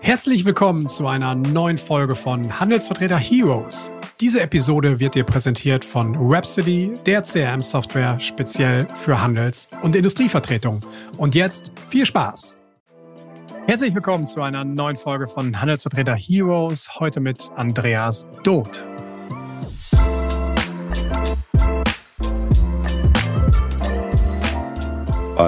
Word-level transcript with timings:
Herzlich 0.00 0.44
willkommen 0.44 0.88
zu 0.88 1.06
einer 1.06 1.34
neuen 1.34 1.78
Folge 1.78 2.14
von 2.14 2.58
Handelsvertreter 2.58 3.18
Heroes. 3.18 3.92
Diese 4.20 4.40
Episode 4.40 5.00
wird 5.00 5.14
dir 5.14 5.24
präsentiert 5.24 5.84
von 5.84 6.14
Rhapsody, 6.18 6.98
der 7.06 7.22
CRM-Software 7.22 8.18
speziell 8.20 8.88
für 8.94 9.20
Handels- 9.20 9.68
und 9.82 9.96
Industrievertretung. 9.96 10.80
Und 11.16 11.34
jetzt 11.34 11.72
viel 11.86 12.06
Spaß! 12.06 12.58
Herzlich 13.66 13.94
willkommen 13.94 14.26
zu 14.26 14.42
einer 14.42 14.64
neuen 14.64 14.96
Folge 14.96 15.28
von 15.28 15.60
Handelsvertreter 15.60 16.16
Heroes, 16.16 16.88
heute 16.98 17.20
mit 17.20 17.50
Andreas 17.56 18.28
Doth. 18.42 18.84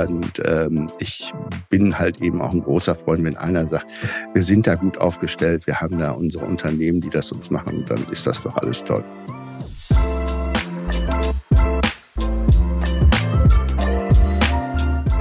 Und 0.02 0.42
ähm, 0.44 0.90
ich 0.98 1.32
bin 1.70 1.98
halt 1.98 2.20
eben 2.20 2.40
auch 2.40 2.52
ein 2.52 2.62
großer 2.62 2.94
Freund, 2.94 3.24
wenn 3.24 3.36
einer 3.36 3.66
sagt, 3.68 3.86
wir 4.32 4.42
sind 4.42 4.66
da 4.66 4.74
gut 4.74 4.98
aufgestellt, 4.98 5.66
wir 5.66 5.80
haben 5.80 5.98
da 5.98 6.10
unsere 6.12 6.44
Unternehmen, 6.44 7.00
die 7.00 7.10
das 7.10 7.30
uns 7.32 7.50
machen, 7.50 7.84
dann 7.88 8.04
ist 8.10 8.26
das 8.26 8.42
doch 8.42 8.56
alles 8.56 8.82
toll. 8.84 9.04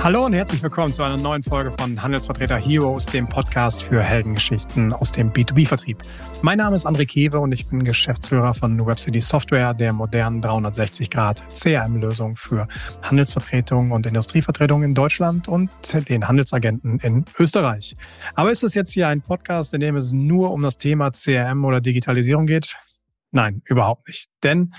Hallo 0.04 0.26
und 0.26 0.34
herzlich 0.34 0.62
willkommen 0.62 0.92
zu 0.92 1.02
einer 1.02 1.16
neuen 1.16 1.44
Folge 1.44 1.72
von 1.72 2.04
Handelsvertreter 2.04 2.58
Heroes, 2.58 3.06
dem 3.06 3.26
Podcast 3.30 3.84
für 3.84 4.04
Heldengeschichten 4.04 4.92
aus 4.92 5.14
dem 5.14 5.32
B2B-Vertrieb. 5.32 6.00
Mein 6.42 6.58
Name 6.58 6.76
ist 6.76 6.86
André 6.86 7.06
Kewe 7.06 7.40
und 7.40 7.54
ich 7.54 7.70
bin 7.70 7.86
Geschäftsführer 7.86 8.54
von 8.54 8.86
Webcity 8.86 9.22
Software, 9.22 9.74
der 9.74 9.94
modernen 9.94 10.44
360-Grad-CRM-Lösung 10.44 12.36
für 12.36 12.68
Handelsvertretungen 13.02 13.94
und 13.94 14.06
Industrievertretungen 14.06 14.90
in 14.90 14.94
Deutschland 14.94 15.48
und 15.48 15.70
den 16.10 16.28
Handelsagenten 16.28 17.00
in 17.00 17.24
Österreich. 17.40 17.96
Aber 18.36 18.52
ist 18.52 18.66
es 18.66 18.74
jetzt 18.74 18.92
hier 18.92 19.08
ein 19.08 19.22
Podcast, 19.22 19.74
in 19.74 19.80
dem 19.80 19.96
es 19.96 20.12
nur 20.12 20.52
um 20.52 20.64
das 20.64 20.76
Thema 20.76 21.12
CRM 21.12 21.64
oder 21.64 21.80
Digitalisierung 21.80 22.46
geht? 22.46 22.78
Nein, 23.32 23.62
überhaupt 23.64 24.10
nicht. 24.10 24.28
Denn 24.44 24.74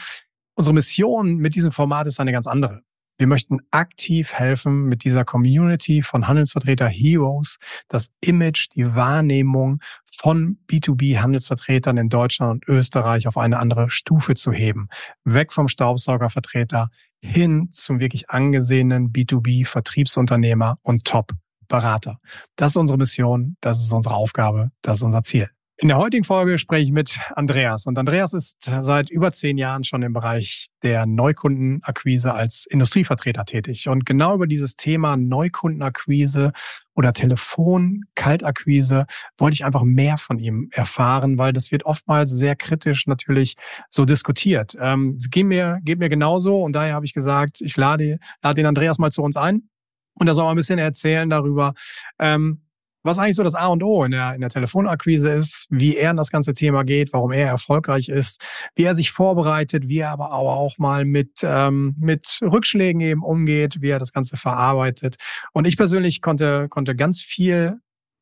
unsere 0.52 0.74
Mission 0.74 1.36
mit 1.36 1.54
diesem 1.54 1.72
Format 1.72 2.06
ist 2.08 2.20
eine 2.20 2.32
ganz 2.32 2.46
andere. 2.46 2.82
Wir 3.16 3.28
möchten 3.28 3.58
aktiv 3.70 4.32
helfen, 4.32 4.86
mit 4.86 5.04
dieser 5.04 5.24
Community 5.24 6.02
von 6.02 6.26
Handelsvertreter 6.26 6.88
Heroes 6.88 7.58
das 7.86 8.10
Image, 8.20 8.68
die 8.74 8.94
Wahrnehmung 8.96 9.80
von 10.04 10.58
B2B-Handelsvertretern 10.68 11.96
in 11.96 12.08
Deutschland 12.08 12.50
und 12.52 12.68
Österreich 12.68 13.28
auf 13.28 13.36
eine 13.36 13.60
andere 13.60 13.88
Stufe 13.88 14.34
zu 14.34 14.52
heben. 14.52 14.88
Weg 15.24 15.52
vom 15.52 15.68
Staubsaugervertreter 15.68 16.88
hin 17.20 17.68
zum 17.70 18.00
wirklich 18.00 18.30
angesehenen 18.30 19.12
B2B-Vertriebsunternehmer 19.12 20.78
und 20.82 21.04
Top-Berater. 21.04 22.18
Das 22.56 22.72
ist 22.72 22.76
unsere 22.76 22.98
Mission, 22.98 23.56
das 23.60 23.80
ist 23.80 23.92
unsere 23.92 24.16
Aufgabe, 24.16 24.72
das 24.82 24.98
ist 24.98 25.02
unser 25.04 25.22
Ziel. 25.22 25.48
In 25.76 25.88
der 25.88 25.96
heutigen 25.96 26.22
Folge 26.22 26.56
spreche 26.56 26.84
ich 26.84 26.92
mit 26.92 27.18
Andreas. 27.34 27.86
Und 27.86 27.98
Andreas 27.98 28.32
ist 28.32 28.70
seit 28.78 29.10
über 29.10 29.32
zehn 29.32 29.58
Jahren 29.58 29.82
schon 29.82 30.02
im 30.02 30.12
Bereich 30.12 30.68
der 30.84 31.04
Neukundenakquise 31.04 32.32
als 32.32 32.66
Industrievertreter 32.66 33.44
tätig. 33.44 33.88
Und 33.88 34.06
genau 34.06 34.36
über 34.36 34.46
dieses 34.46 34.76
Thema 34.76 35.16
Neukundenakquise 35.16 36.52
oder 36.94 37.12
Telefon-Kaltakquise 37.12 39.06
wollte 39.36 39.54
ich 39.54 39.64
einfach 39.64 39.82
mehr 39.82 40.16
von 40.16 40.38
ihm 40.38 40.68
erfahren, 40.70 41.38
weil 41.38 41.52
das 41.52 41.72
wird 41.72 41.84
oftmals 41.84 42.30
sehr 42.30 42.54
kritisch 42.54 43.08
natürlich 43.08 43.56
so 43.90 44.04
diskutiert. 44.04 44.76
Ähm, 44.80 45.18
geht, 45.28 45.46
mir, 45.46 45.80
geht 45.82 45.98
mir 45.98 46.08
genauso 46.08 46.62
und 46.62 46.74
daher 46.74 46.94
habe 46.94 47.06
ich 47.06 47.14
gesagt, 47.14 47.60
ich 47.60 47.76
lade, 47.76 48.18
lade 48.44 48.54
den 48.54 48.66
Andreas 48.66 48.98
mal 48.98 49.10
zu 49.10 49.24
uns 49.24 49.36
ein. 49.36 49.68
Und 50.14 50.28
er 50.28 50.34
soll 50.34 50.44
mal 50.44 50.50
ein 50.50 50.56
bisschen 50.56 50.78
erzählen 50.78 51.28
darüber, 51.28 51.74
ähm, 52.20 52.63
was 53.04 53.18
eigentlich 53.18 53.36
so 53.36 53.44
das 53.44 53.54
A 53.54 53.68
und 53.68 53.82
O 53.82 54.02
in 54.02 54.10
der, 54.10 54.34
in 54.34 54.40
der 54.40 54.50
Telefonakquise 54.50 55.30
ist, 55.30 55.66
wie 55.70 55.96
er 55.96 56.10
in 56.10 56.16
das 56.16 56.30
ganze 56.30 56.54
Thema 56.54 56.82
geht, 56.82 57.12
warum 57.12 57.32
er 57.32 57.46
erfolgreich 57.46 58.08
ist, 58.08 58.40
wie 58.74 58.84
er 58.84 58.94
sich 58.94 59.12
vorbereitet, 59.12 59.88
wie 59.88 59.98
er 59.98 60.10
aber 60.10 60.32
auch 60.32 60.78
mal 60.78 61.04
mit, 61.04 61.38
ähm, 61.42 61.94
mit 61.98 62.40
Rückschlägen 62.42 63.00
eben 63.00 63.22
umgeht, 63.22 63.80
wie 63.80 63.90
er 63.90 63.98
das 63.98 64.12
Ganze 64.12 64.36
verarbeitet. 64.36 65.16
Und 65.52 65.66
ich 65.66 65.76
persönlich 65.76 66.22
konnte, 66.22 66.68
konnte 66.68 66.96
ganz 66.96 67.22
viel 67.22 67.78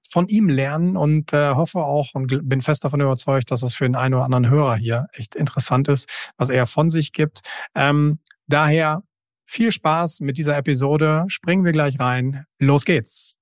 von 0.06 0.28
ihm 0.28 0.48
lernen 0.48 0.96
und 0.96 1.32
äh, 1.32 1.54
hoffe 1.54 1.78
auch 1.78 2.08
und 2.14 2.48
bin 2.48 2.60
fest 2.60 2.84
davon 2.84 3.00
überzeugt, 3.00 3.50
dass 3.50 3.60
das 3.60 3.74
für 3.74 3.84
den 3.84 3.94
einen 3.94 4.14
oder 4.14 4.24
anderen 4.24 4.50
Hörer 4.50 4.76
hier 4.76 5.06
echt 5.12 5.34
interessant 5.34 5.88
ist, 5.88 6.32
was 6.36 6.50
er 6.50 6.66
von 6.66 6.90
sich 6.90 7.12
gibt. 7.12 7.40
Ähm, 7.74 8.18
daher 8.46 9.02
viel 9.46 9.70
Spaß 9.70 10.20
mit 10.20 10.38
dieser 10.38 10.56
Episode. 10.56 11.24
Springen 11.28 11.64
wir 11.64 11.72
gleich 11.72 12.00
rein. 12.00 12.44
Los 12.58 12.84
geht's. 12.84 13.41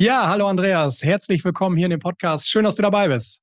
Ja, 0.00 0.28
hallo 0.28 0.46
Andreas, 0.46 1.02
herzlich 1.02 1.44
willkommen 1.44 1.76
hier 1.76 1.86
in 1.86 1.90
dem 1.90 1.98
Podcast. 1.98 2.48
Schön, 2.48 2.62
dass 2.62 2.76
du 2.76 2.82
dabei 2.82 3.08
bist. 3.08 3.42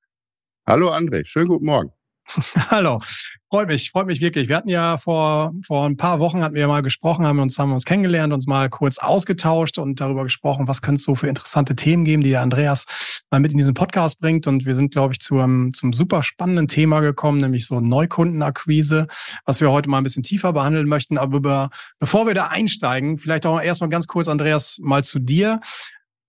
Hallo 0.65 0.89
André, 0.89 1.25
schönen 1.25 1.49
guten 1.49 1.65
Morgen. 1.65 1.91
hallo, 2.71 3.01
freut 3.49 3.67
mich, 3.67 3.91
freut 3.91 4.07
mich 4.07 4.21
wirklich. 4.21 4.47
Wir 4.47 4.55
hatten 4.55 4.69
ja 4.69 4.95
vor, 4.95 5.51
vor 5.67 5.85
ein 5.85 5.97
paar 5.97 6.21
Wochen 6.21 6.41
hatten 6.41 6.55
wir 6.55 6.65
mal 6.69 6.81
gesprochen, 6.81 7.25
haben 7.27 7.39
uns, 7.39 7.59
haben 7.59 7.73
uns 7.73 7.83
kennengelernt, 7.83 8.31
uns 8.31 8.47
mal 8.47 8.69
kurz 8.69 8.99
ausgetauscht 8.99 9.77
und 9.77 9.99
darüber 9.99 10.23
gesprochen, 10.23 10.69
was 10.69 10.81
könnte 10.81 10.99
es 10.99 11.03
so 11.03 11.15
für 11.15 11.27
interessante 11.27 11.75
Themen 11.75 12.05
geben, 12.05 12.23
die 12.23 12.29
der 12.29 12.41
Andreas 12.41 13.21
mal 13.31 13.41
mit 13.41 13.51
in 13.51 13.57
diesen 13.57 13.73
Podcast 13.73 14.21
bringt. 14.21 14.47
Und 14.47 14.65
wir 14.65 14.75
sind, 14.75 14.93
glaube 14.93 15.11
ich, 15.11 15.19
zu 15.19 15.37
einem, 15.39 15.73
zum 15.73 15.91
super 15.91 16.23
spannenden 16.23 16.69
Thema 16.69 17.01
gekommen, 17.01 17.39
nämlich 17.39 17.65
so 17.67 17.81
Neukundenakquise, 17.81 19.07
was 19.43 19.59
wir 19.59 19.71
heute 19.71 19.89
mal 19.89 19.97
ein 19.97 20.03
bisschen 20.03 20.23
tiefer 20.23 20.53
behandeln 20.53 20.87
möchten. 20.87 21.17
Aber 21.17 21.69
bevor 21.99 22.27
wir 22.27 22.33
da 22.33 22.47
einsteigen, 22.47 23.17
vielleicht 23.17 23.45
auch 23.45 23.61
erstmal 23.61 23.89
ganz 23.89 24.07
kurz, 24.07 24.29
Andreas, 24.29 24.79
mal 24.81 25.03
zu 25.03 25.19
dir. 25.19 25.59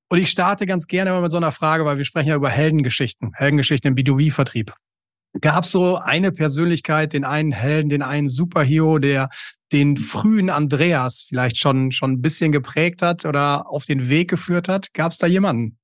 Und 0.09 0.19
ich 0.19 0.31
starte 0.31 0.67
ganz 0.67 0.87
gerne 0.87 1.11
mal 1.11 1.23
mit 1.23 1.33
so 1.33 1.37
einer 1.37 1.53
Frage, 1.53 1.85
weil 1.85 1.99
wir 1.99 2.05
sprechen 2.05 2.29
ja 2.29 2.37
über 2.37 2.49
Heldengeschichten, 2.49 3.33
Heldengeschichten 3.35 3.89
im 3.89 3.97
B2B-Vertrieb. 3.97 4.73
Gab 5.41 5.65
es 5.65 5.73
so 5.73 5.97
eine 5.97 6.33
Persönlichkeit, 6.33 7.13
den 7.13 7.25
einen 7.25 7.53
Helden, 7.53 7.89
den 7.89 8.03
einen 8.03 8.29
Superhero, 8.29 8.99
der 8.99 9.29
den 9.73 9.97
frühen 9.97 10.49
Andreas 10.49 11.25
vielleicht 11.29 11.59
schon, 11.59 11.93
schon 11.93 12.13
ein 12.13 12.23
bisschen 12.23 12.53
geprägt 12.53 13.03
hat 13.03 13.25
oder 13.27 13.69
auf 13.69 13.85
den 13.85 14.09
Weg 14.09 14.31
geführt 14.31 14.69
hat? 14.69 14.95
Gab 14.95 15.13
es 15.13 15.19
da 15.19 15.27
jemanden? 15.27 15.77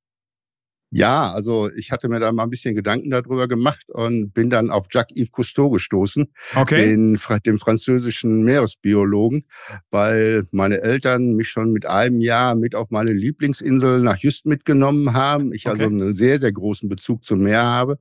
Ja, 0.95 1.33
also 1.33 1.71
ich 1.75 1.91
hatte 1.91 2.11
mir 2.11 2.21
da 2.21 2.31
mal 2.33 2.43
ein 2.43 2.51
bisschen 2.51 2.75
Gedanken 2.75 3.11
darüber 3.11 3.49
gemacht 3.49 3.89
und 3.89 4.33
bin 4.35 4.51
dann 4.51 4.71
auf 4.71 4.89
Jacques-Yves 4.91 5.33
Cousteau 5.33 5.71
gestoßen, 5.71 6.31
okay. 6.55 6.85
den, 6.85 7.19
dem 7.47 7.57
französischen 7.57 8.43
Meeresbiologen, 8.43 9.47
weil 9.91 10.47
meine 10.51 10.83
Eltern 10.83 11.33
mich 11.33 11.49
schon 11.49 11.73
mit 11.73 11.87
einem 11.87 12.21
Jahr 12.21 12.55
mit 12.55 12.75
auf 12.75 12.91
meine 12.91 13.15
Lieblingsinsel 13.15 14.01
nach 14.01 14.19
Just 14.19 14.45
mitgenommen 14.45 15.15
haben. 15.15 15.55
Ich 15.55 15.67
okay. 15.67 15.83
also 15.83 15.85
einen 15.87 16.15
sehr, 16.15 16.39
sehr 16.39 16.53
großen 16.53 16.91
Bezug 16.91 17.25
zum 17.25 17.41
Meer 17.41 17.63
habe. 17.63 17.99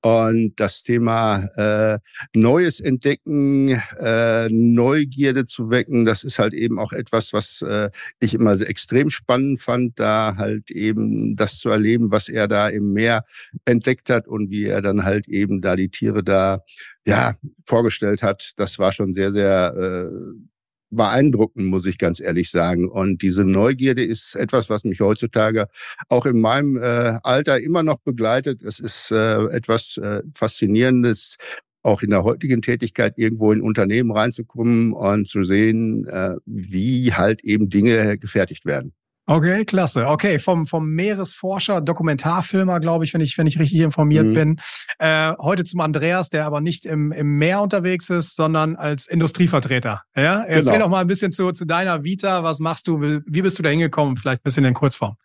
Und 0.00 0.54
das 0.56 0.84
Thema 0.84 1.44
äh, 1.56 1.98
Neues 2.32 2.78
entdecken, 2.78 3.70
äh, 3.98 4.48
Neugierde 4.48 5.44
zu 5.44 5.70
wecken, 5.70 6.04
das 6.04 6.22
ist 6.22 6.38
halt 6.38 6.54
eben 6.54 6.78
auch 6.78 6.92
etwas, 6.92 7.32
was 7.32 7.62
äh, 7.62 7.90
ich 8.20 8.34
immer 8.34 8.60
extrem 8.60 9.10
spannend 9.10 9.60
fand, 9.60 9.98
da 9.98 10.36
halt 10.36 10.70
eben 10.70 11.34
das 11.34 11.58
zu 11.58 11.70
erleben, 11.70 12.12
was 12.12 12.28
er 12.28 12.46
da 12.46 12.68
im 12.68 12.92
Meer 12.92 13.24
entdeckt 13.64 14.08
hat 14.08 14.28
und 14.28 14.50
wie 14.50 14.66
er 14.66 14.82
dann 14.82 15.02
halt 15.02 15.26
eben 15.26 15.60
da 15.62 15.74
die 15.74 15.88
Tiere 15.88 16.22
da 16.22 16.60
ja 17.04 17.34
vorgestellt 17.66 18.22
hat. 18.22 18.52
Das 18.56 18.78
war 18.78 18.92
schon 18.92 19.14
sehr, 19.14 19.32
sehr 19.32 19.74
äh, 19.76 20.57
beeindruckend, 20.90 21.66
muss 21.66 21.86
ich 21.86 21.98
ganz 21.98 22.20
ehrlich 22.20 22.50
sagen. 22.50 22.88
Und 22.88 23.22
diese 23.22 23.44
Neugierde 23.44 24.04
ist 24.04 24.34
etwas, 24.34 24.70
was 24.70 24.84
mich 24.84 25.00
heutzutage 25.00 25.66
auch 26.08 26.26
in 26.26 26.40
meinem 26.40 26.76
äh, 26.76 27.18
Alter 27.22 27.60
immer 27.60 27.82
noch 27.82 27.98
begleitet. 28.00 28.62
Es 28.62 28.80
ist 28.80 29.10
äh, 29.10 29.44
etwas 29.46 29.96
äh, 29.98 30.22
Faszinierendes, 30.34 31.36
auch 31.82 32.02
in 32.02 32.10
der 32.10 32.24
heutigen 32.24 32.60
Tätigkeit 32.60 33.14
irgendwo 33.16 33.52
in 33.52 33.60
Unternehmen 33.60 34.10
reinzukommen 34.10 34.92
und 34.92 35.28
zu 35.28 35.44
sehen, 35.44 36.06
äh, 36.06 36.34
wie 36.44 37.12
halt 37.12 37.44
eben 37.44 37.68
Dinge 37.68 38.18
gefertigt 38.18 38.66
werden. 38.66 38.92
Okay, 39.30 39.66
klasse. 39.66 40.06
Okay, 40.06 40.38
vom, 40.38 40.66
vom 40.66 40.88
Meeresforscher, 40.88 41.82
Dokumentarfilmer, 41.82 42.80
glaube 42.80 43.04
ich, 43.04 43.12
wenn 43.12 43.20
ich, 43.20 43.36
wenn 43.36 43.46
ich 43.46 43.58
richtig 43.58 43.80
informiert 43.80 44.24
mhm. 44.24 44.32
bin. 44.32 44.60
Äh, 44.98 45.34
heute 45.38 45.64
zum 45.64 45.80
Andreas, 45.80 46.30
der 46.30 46.46
aber 46.46 46.62
nicht 46.62 46.86
im, 46.86 47.12
im 47.12 47.36
Meer 47.36 47.60
unterwegs 47.60 48.08
ist, 48.08 48.36
sondern 48.36 48.74
als 48.76 49.06
Industrievertreter. 49.06 50.02
Ja? 50.16 50.44
Erzähl 50.44 50.72
genau. 50.72 50.86
doch 50.86 50.90
mal 50.90 51.02
ein 51.02 51.08
bisschen 51.08 51.30
zu, 51.30 51.52
zu 51.52 51.66
deiner 51.66 52.04
Vita. 52.04 52.42
Was 52.42 52.58
machst 52.58 52.88
du? 52.88 53.02
Wie 53.02 53.42
bist 53.42 53.58
du 53.58 53.62
da 53.62 53.68
hingekommen? 53.68 54.16
Vielleicht 54.16 54.40
ein 54.40 54.44
bisschen 54.44 54.64
in 54.64 54.72
Kurzform. 54.72 55.16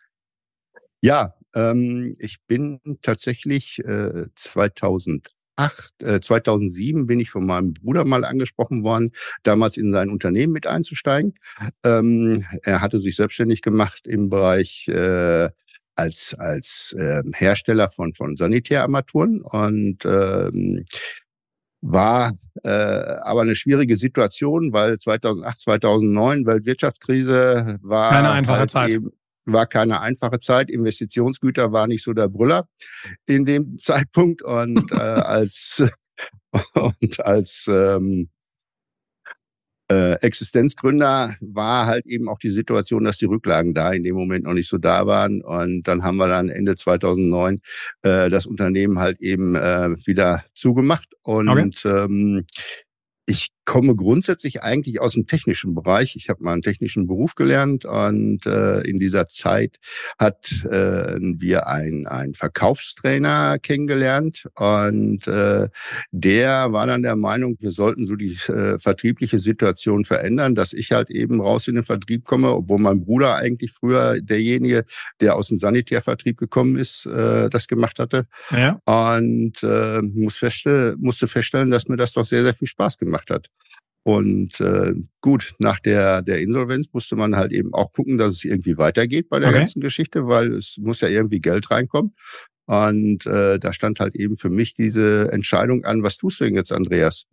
Ja, 1.00 1.32
ähm, 1.54 2.14
ich 2.18 2.44
bin 2.46 2.80
tatsächlich 3.00 3.78
äh, 3.86 4.26
2000 4.34 5.28
2008, 5.56 6.02
äh, 6.02 6.20
2007 6.20 7.06
bin 7.06 7.20
ich 7.20 7.30
von 7.30 7.46
meinem 7.46 7.74
Bruder 7.74 8.04
mal 8.04 8.24
angesprochen 8.24 8.84
worden, 8.84 9.12
damals 9.42 9.76
in 9.76 9.92
sein 9.92 10.10
Unternehmen 10.10 10.52
mit 10.52 10.66
einzusteigen. 10.66 11.34
Ähm, 11.84 12.44
er 12.62 12.80
hatte 12.80 12.98
sich 12.98 13.16
selbstständig 13.16 13.62
gemacht 13.62 14.06
im 14.06 14.28
Bereich 14.28 14.88
äh, 14.88 15.50
als 15.96 16.34
als 16.36 16.94
äh, 16.98 17.22
Hersteller 17.34 17.88
von 17.88 18.14
von 18.14 18.36
Sanitärarmaturen 18.36 19.42
und 19.42 20.04
ähm, 20.04 20.84
war 21.80 22.32
äh, 22.64 22.70
aber 22.70 23.42
eine 23.42 23.54
schwierige 23.54 23.96
Situation, 23.96 24.72
weil 24.72 24.98
2008, 24.98 25.60
2009 25.60 26.46
Weltwirtschaftskrise 26.46 27.78
war 27.82 28.10
keine 28.10 28.30
einfache 28.30 28.58
halt 28.60 28.70
Zeit. 28.70 28.90
Eben, 28.90 29.12
war 29.46 29.66
keine 29.66 30.00
einfache 30.00 30.38
Zeit. 30.38 30.70
Investitionsgüter 30.70 31.72
war 31.72 31.86
nicht 31.86 32.04
so 32.04 32.12
der 32.12 32.28
Brüller 32.28 32.68
in 33.26 33.44
dem 33.44 33.78
Zeitpunkt 33.78 34.42
und 34.42 34.92
äh, 34.92 34.96
als 34.96 35.82
und 36.74 37.24
als 37.24 37.66
ähm, 37.68 38.28
äh, 39.90 40.14
Existenzgründer 40.22 41.34
war 41.40 41.86
halt 41.86 42.06
eben 42.06 42.28
auch 42.28 42.38
die 42.38 42.50
Situation, 42.50 43.04
dass 43.04 43.18
die 43.18 43.26
Rücklagen 43.26 43.74
da 43.74 43.92
in 43.92 44.02
dem 44.02 44.14
Moment 44.14 44.44
noch 44.44 44.54
nicht 44.54 44.68
so 44.68 44.78
da 44.78 45.06
waren. 45.06 45.42
Und 45.42 45.82
dann 45.82 46.02
haben 46.02 46.16
wir 46.16 46.28
dann 46.28 46.48
Ende 46.48 46.74
2009 46.74 47.60
äh, 48.02 48.30
das 48.30 48.46
Unternehmen 48.46 48.98
halt 48.98 49.20
eben 49.20 49.54
äh, 49.54 49.90
wieder 50.06 50.42
zugemacht. 50.54 51.08
Und 51.22 51.48
okay. 51.48 52.04
ähm, 52.04 52.46
ich 53.26 53.48
komme 53.64 53.96
grundsätzlich 53.96 54.62
eigentlich 54.62 55.00
aus 55.00 55.14
dem 55.14 55.26
technischen 55.26 55.74
Bereich. 55.74 56.16
Ich 56.16 56.28
habe 56.28 56.44
mal 56.44 56.52
einen 56.52 56.60
technischen 56.60 57.06
Beruf 57.06 57.34
gelernt 57.34 57.86
und 57.86 58.44
äh, 58.44 58.82
in 58.82 58.98
dieser 58.98 59.26
Zeit 59.26 59.78
hat 60.18 60.64
äh, 60.70 61.16
wir 61.18 61.66
einen, 61.66 62.06
einen 62.06 62.34
Verkaufstrainer 62.34 63.58
kennengelernt 63.58 64.46
und 64.56 65.26
äh, 65.26 65.68
der 66.10 66.72
war 66.72 66.86
dann 66.86 67.02
der 67.02 67.16
Meinung, 67.16 67.56
wir 67.60 67.72
sollten 67.72 68.06
so 68.06 68.16
die 68.16 68.36
äh, 68.48 68.78
vertriebliche 68.78 69.38
Situation 69.38 70.04
verändern, 70.04 70.54
dass 70.54 70.74
ich 70.74 70.92
halt 70.92 71.10
eben 71.10 71.40
raus 71.40 71.66
in 71.66 71.76
den 71.76 71.84
Vertrieb 71.84 72.24
komme, 72.24 72.50
obwohl 72.52 72.78
mein 72.78 73.00
Bruder 73.00 73.36
eigentlich 73.36 73.72
früher 73.72 74.20
derjenige, 74.20 74.84
der 75.20 75.36
aus 75.36 75.48
dem 75.48 75.58
Sanitärvertrieb 75.58 76.36
gekommen 76.36 76.76
ist, 76.76 77.06
äh, 77.06 77.48
das 77.48 77.68
gemacht 77.68 77.98
hatte. 77.98 78.26
Ja. 78.50 78.78
Und 78.84 79.62
äh, 79.62 80.02
muss 80.02 80.36
feststellen, 80.36 80.96
musste 81.00 81.26
feststellen, 81.26 81.70
dass 81.70 81.88
mir 81.88 81.96
das 81.96 82.12
doch 82.12 82.26
sehr, 82.26 82.42
sehr 82.42 82.54
viel 82.54 82.68
Spaß 82.68 82.98
gemacht 82.98 83.13
hat. 83.30 83.48
Und 84.06 84.60
äh, 84.60 84.92
gut, 85.22 85.54
nach 85.58 85.80
der, 85.80 86.20
der 86.20 86.40
Insolvenz 86.40 86.88
musste 86.92 87.16
man 87.16 87.36
halt 87.36 87.52
eben 87.52 87.72
auch 87.72 87.90
gucken, 87.92 88.18
dass 88.18 88.32
es 88.32 88.44
irgendwie 88.44 88.76
weitergeht 88.76 89.30
bei 89.30 89.40
der 89.40 89.48
okay. 89.48 89.58
ganzen 89.58 89.80
Geschichte, 89.80 90.26
weil 90.26 90.52
es 90.52 90.76
muss 90.78 91.00
ja 91.00 91.08
irgendwie 91.08 91.40
Geld 91.40 91.70
reinkommen. 91.70 92.14
Und 92.66 93.26
äh, 93.26 93.58
da 93.58 93.72
stand 93.72 94.00
halt 94.00 94.14
eben 94.14 94.36
für 94.36 94.50
mich 94.50 94.74
diese 94.74 95.30
Entscheidung 95.32 95.84
an, 95.84 96.02
was 96.02 96.16
tust 96.16 96.40
du 96.40 96.44
denn 96.44 96.54
jetzt, 96.54 96.72
Andreas? 96.72 97.26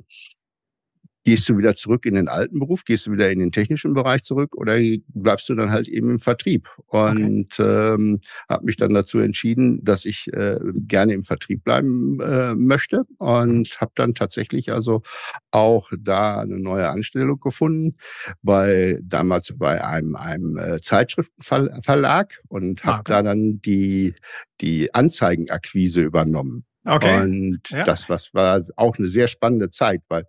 Gehst 1.24 1.48
du 1.48 1.58
wieder 1.58 1.76
zurück 1.76 2.08
in 2.08 2.16
den 2.16 2.28
alten 2.28 2.58
Beruf? 2.58 2.84
Gehst 2.84 3.06
du 3.06 3.12
wieder 3.12 3.30
in 3.30 3.38
den 3.38 3.52
technischen 3.52 3.94
Bereich 3.94 4.24
zurück 4.24 4.56
oder 4.56 4.80
bleibst 5.10 5.50
du 5.50 5.56
dann 5.56 5.72
halt 5.72 5.88
eben 5.88 6.10
im 6.10 6.20
Vertrieb? 6.20 6.68
Und 6.88 7.60
okay. 7.60 7.94
ähm, 7.94 8.20
habe 8.50 8.66
mich 8.66 8.76
dann 8.76 8.94
dazu 8.94 9.20
entschieden, 9.20 9.84
dass 9.84 10.06
ich 10.06 10.34
äh, 10.34 10.58
gerne 10.74 11.14
im 11.14 11.24
Vertrieb 11.24 11.64
bleiben 11.64 12.20
äh, 12.22 12.56
möchte 12.56 13.04
und 13.20 13.80
habe 13.80 13.92
dann 13.94 14.16
tatsächlich 14.16 14.72
also 14.72 15.04
auch 15.52 15.92
da 16.00 16.40
eine 16.42 16.60
neue 16.60 16.90
Anstellung 16.90 17.40
gefunden, 17.40 17.98
bei 18.42 19.00
damals 19.04 19.56
bei 19.58 19.84
einem, 19.84 20.16
einem 20.16 20.58
äh, 20.58 20.82
Zeitschriftenverlag 20.82 22.42
und 22.48 22.84
habe 22.84 22.98
ah, 22.98 23.00
okay. 23.02 23.12
da 23.12 23.22
dann 23.22 23.62
die 23.62 24.16
die 24.60 24.94
Anzeigenakquise 24.94 26.02
übernommen. 26.02 26.66
Okay. 26.84 27.22
Und 27.22 27.62
ja. 27.70 27.84
das 27.84 28.10
was 28.10 28.34
war 28.34 28.62
auch 28.76 28.98
eine 28.98 29.08
sehr 29.08 29.28
spannende 29.28 29.70
Zeit, 29.70 30.02
weil 30.08 30.26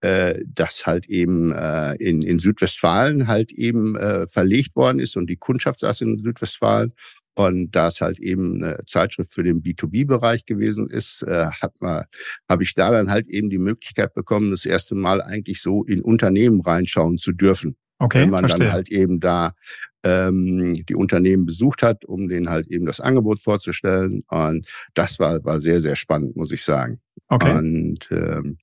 äh, 0.00 0.42
das 0.46 0.86
halt 0.86 1.06
eben 1.06 1.52
äh, 1.52 1.94
in, 1.96 2.22
in 2.22 2.38
Südwestfalen 2.38 3.26
halt 3.26 3.52
eben 3.52 3.96
äh, 3.96 4.26
verlegt 4.26 4.76
worden 4.76 4.98
ist 4.98 5.16
und 5.16 5.28
die 5.28 5.36
Kundschaft 5.36 5.80
saß 5.80 6.00
in 6.00 6.18
Südwestfalen. 6.18 6.94
Und 7.34 7.70
da 7.70 7.88
es 7.88 8.00
halt 8.00 8.18
eben 8.18 8.62
eine 8.62 8.84
Zeitschrift 8.86 9.32
für 9.32 9.42
den 9.42 9.62
B2B-Bereich 9.62 10.44
gewesen 10.46 10.88
ist, 10.90 11.22
äh, 11.22 11.46
hat 11.46 11.80
man, 11.80 12.04
habe 12.48 12.64
ich 12.64 12.74
da 12.74 12.90
dann 12.90 13.10
halt 13.10 13.28
eben 13.28 13.50
die 13.50 13.58
Möglichkeit 13.58 14.14
bekommen, 14.14 14.50
das 14.50 14.66
erste 14.66 14.94
Mal 14.94 15.22
eigentlich 15.22 15.62
so 15.62 15.84
in 15.84 16.02
Unternehmen 16.02 16.60
reinschauen 16.60 17.18
zu 17.18 17.32
dürfen. 17.32 17.76
Okay, 17.98 18.22
Wenn 18.22 18.30
man 18.30 18.40
verstehe. 18.40 18.66
dann 18.66 18.74
halt 18.74 18.88
eben 18.90 19.20
da 19.20 19.52
ähm, 20.02 20.84
die 20.86 20.94
Unternehmen 20.94 21.46
besucht 21.46 21.82
hat, 21.82 22.04
um 22.04 22.28
denen 22.28 22.48
halt 22.48 22.68
eben 22.68 22.86
das 22.86 23.00
Angebot 23.00 23.40
vorzustellen. 23.40 24.24
Und 24.28 24.66
das 24.94 25.18
war, 25.18 25.44
war 25.44 25.60
sehr, 25.60 25.80
sehr 25.80 25.96
spannend, 25.96 26.36
muss 26.36 26.52
ich 26.52 26.64
sagen. 26.64 27.00
Okay. 27.28 27.56
Und 27.56 28.08
ähm, 28.10 28.58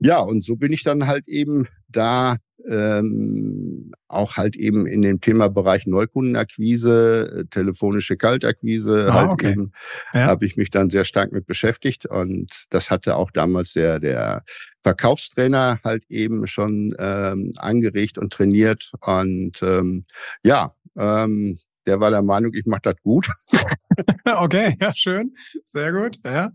ja, 0.00 0.20
und 0.20 0.42
so 0.42 0.56
bin 0.56 0.72
ich 0.72 0.84
dann 0.84 1.06
halt 1.06 1.26
eben 1.26 1.66
da 1.88 2.36
ähm, 2.68 3.92
auch 4.08 4.36
halt 4.36 4.56
eben 4.56 4.86
in 4.86 5.02
dem 5.02 5.20
Themabereich 5.20 5.86
Neukundenakquise, 5.86 7.40
äh, 7.40 7.44
telefonische 7.46 8.16
Kaltakquise, 8.16 9.08
ah, 9.10 9.14
halt 9.14 9.30
okay. 9.30 9.50
eben 9.50 9.72
ja. 10.12 10.26
habe 10.26 10.44
ich 10.44 10.56
mich 10.56 10.70
dann 10.70 10.90
sehr 10.90 11.04
stark 11.04 11.32
mit 11.32 11.46
beschäftigt 11.46 12.06
und 12.06 12.66
das 12.70 12.90
hatte 12.90 13.16
auch 13.16 13.30
damals 13.30 13.74
der 13.74 14.00
der 14.00 14.42
Verkaufstrainer 14.88 15.80
halt 15.84 16.04
eben 16.08 16.46
schon 16.46 16.94
ähm, 16.98 17.52
angeregt 17.58 18.16
und 18.16 18.32
trainiert 18.32 18.90
und 19.02 19.62
ähm, 19.62 20.06
ja, 20.42 20.74
ähm, 20.96 21.58
der 21.86 22.00
war 22.00 22.10
der 22.10 22.22
Meinung, 22.22 22.54
ich 22.54 22.64
mache 22.64 22.80
das 22.84 22.94
gut. 23.02 23.28
okay, 24.24 24.78
ja, 24.80 24.94
schön. 24.94 25.34
Sehr 25.66 25.92
gut. 25.92 26.18
Ja. 26.24 26.52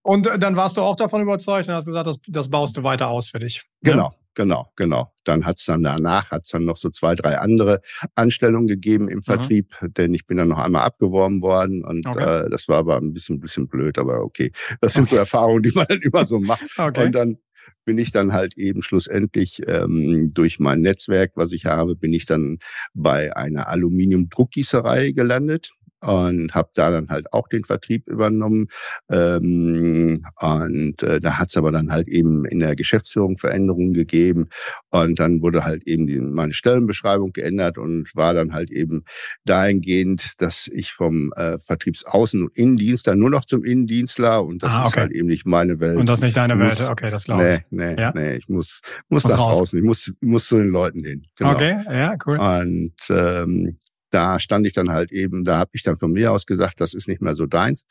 Und 0.00 0.26
äh, 0.26 0.38
dann 0.38 0.56
warst 0.56 0.78
du 0.78 0.80
auch 0.80 0.96
davon 0.96 1.20
überzeugt 1.20 1.68
und 1.68 1.74
hast 1.74 1.84
gesagt, 1.84 2.06
das, 2.06 2.18
das 2.26 2.48
baust 2.48 2.78
du 2.78 2.84
weiter 2.84 3.08
aus 3.08 3.28
für 3.28 3.38
dich. 3.38 3.62
Genau, 3.82 4.04
ja? 4.04 4.14
genau, 4.34 4.72
genau. 4.76 5.12
Dann 5.24 5.44
hat's 5.44 5.66
dann 5.66 5.82
danach 5.82 6.30
hat's 6.30 6.48
dann 6.48 6.64
noch 6.64 6.78
so 6.78 6.88
zwei, 6.88 7.14
drei 7.14 7.38
andere 7.38 7.82
Anstellungen 8.14 8.66
gegeben 8.66 9.10
im 9.10 9.20
Vertrieb, 9.20 9.76
mhm. 9.82 9.92
denn 9.92 10.14
ich 10.14 10.26
bin 10.26 10.38
dann 10.38 10.48
noch 10.48 10.58
einmal 10.58 10.84
abgeworben 10.84 11.42
worden 11.42 11.84
und 11.84 12.06
okay. 12.06 12.46
äh, 12.46 12.48
das 12.48 12.66
war 12.68 12.78
aber 12.78 12.96
ein 12.96 13.12
bisschen, 13.12 13.36
ein 13.36 13.40
bisschen 13.40 13.68
blöd, 13.68 13.98
aber 13.98 14.22
okay. 14.22 14.52
Das 14.80 14.94
sind 14.94 15.02
okay. 15.02 15.16
so 15.16 15.18
Erfahrungen, 15.18 15.62
die 15.64 15.72
man 15.72 15.84
dann 15.86 16.00
immer 16.00 16.24
so 16.24 16.38
macht. 16.38 16.64
Okay. 16.78 17.04
Und 17.04 17.12
dann 17.12 17.38
bin 17.84 17.98
ich 17.98 18.10
dann 18.10 18.32
halt 18.32 18.56
eben 18.56 18.82
schlussendlich 18.82 19.62
ähm, 19.66 20.32
durch 20.34 20.58
mein 20.58 20.80
Netzwerk, 20.80 21.32
was 21.34 21.52
ich 21.52 21.66
habe, 21.66 21.96
bin 21.96 22.12
ich 22.12 22.26
dann 22.26 22.58
bei 22.94 23.34
einer 23.36 23.68
Aluminiumdruckgießerei 23.68 25.12
gelandet 25.12 25.77
und 26.00 26.54
habe 26.54 26.70
da 26.74 26.90
dann 26.90 27.08
halt 27.08 27.32
auch 27.32 27.48
den 27.48 27.64
Vertrieb 27.64 28.06
übernommen. 28.06 28.66
Ähm, 29.10 30.24
und 30.36 31.02
äh, 31.02 31.20
da 31.20 31.38
hat 31.38 31.48
es 31.48 31.56
aber 31.56 31.72
dann 31.72 31.90
halt 31.90 32.08
eben 32.08 32.44
in 32.44 32.60
der 32.60 32.76
Geschäftsführung 32.76 33.38
Veränderungen 33.38 33.92
gegeben. 33.92 34.48
Und 34.90 35.18
dann 35.18 35.42
wurde 35.42 35.64
halt 35.64 35.86
eben 35.86 36.06
die, 36.06 36.20
meine 36.20 36.52
Stellenbeschreibung 36.52 37.32
geändert 37.32 37.78
und 37.78 38.14
war 38.14 38.34
dann 38.34 38.52
halt 38.52 38.70
eben 38.70 39.04
dahingehend, 39.44 40.40
dass 40.40 40.68
ich 40.72 40.92
vom 40.92 41.32
äh, 41.36 41.58
Vertriebsaußen- 41.58 42.42
und 42.42 42.56
Innendienst 42.56 43.06
dann 43.06 43.18
nur 43.18 43.30
noch 43.30 43.44
zum 43.44 43.64
Innendienstler 43.64 44.44
und 44.44 44.62
das 44.62 44.74
ah, 44.74 44.80
okay. 44.80 44.88
ist 44.88 44.96
halt 44.96 45.12
eben 45.12 45.28
nicht 45.28 45.46
meine 45.46 45.80
Welt. 45.80 45.96
Und 45.96 46.08
das 46.08 46.20
ist 46.20 46.24
nicht 46.24 46.36
deine 46.36 46.54
muss, 46.54 46.78
Welt, 46.78 46.90
okay, 46.90 47.10
das 47.10 47.24
glaube 47.24 47.42
ich. 47.42 47.60
Nee, 47.70 47.94
nee, 47.94 48.00
ja? 48.00 48.12
nee, 48.14 48.36
ich 48.36 48.48
muss, 48.48 48.80
muss, 49.08 49.24
muss 49.24 49.32
nach 49.32 49.40
raus. 49.40 49.60
außen, 49.60 49.78
ich 49.78 49.84
muss, 49.84 50.12
muss 50.20 50.46
zu 50.46 50.58
den 50.58 50.68
Leuten 50.68 51.04
hin. 51.04 51.24
Genau. 51.36 51.52
Okay, 51.52 51.76
ja, 51.90 52.16
cool. 52.26 52.38
Und 52.38 52.94
ähm, 53.10 53.78
da 54.10 54.38
stand 54.38 54.66
ich 54.66 54.72
dann 54.72 54.90
halt 54.90 55.12
eben, 55.12 55.44
da 55.44 55.58
habe 55.58 55.70
ich 55.74 55.82
dann 55.82 55.96
von 55.96 56.12
mir 56.12 56.32
aus 56.32 56.46
gesagt, 56.46 56.80
das 56.80 56.94
ist 56.94 57.08
nicht 57.08 57.20
mehr 57.20 57.34
so 57.34 57.46
deins 57.46 57.84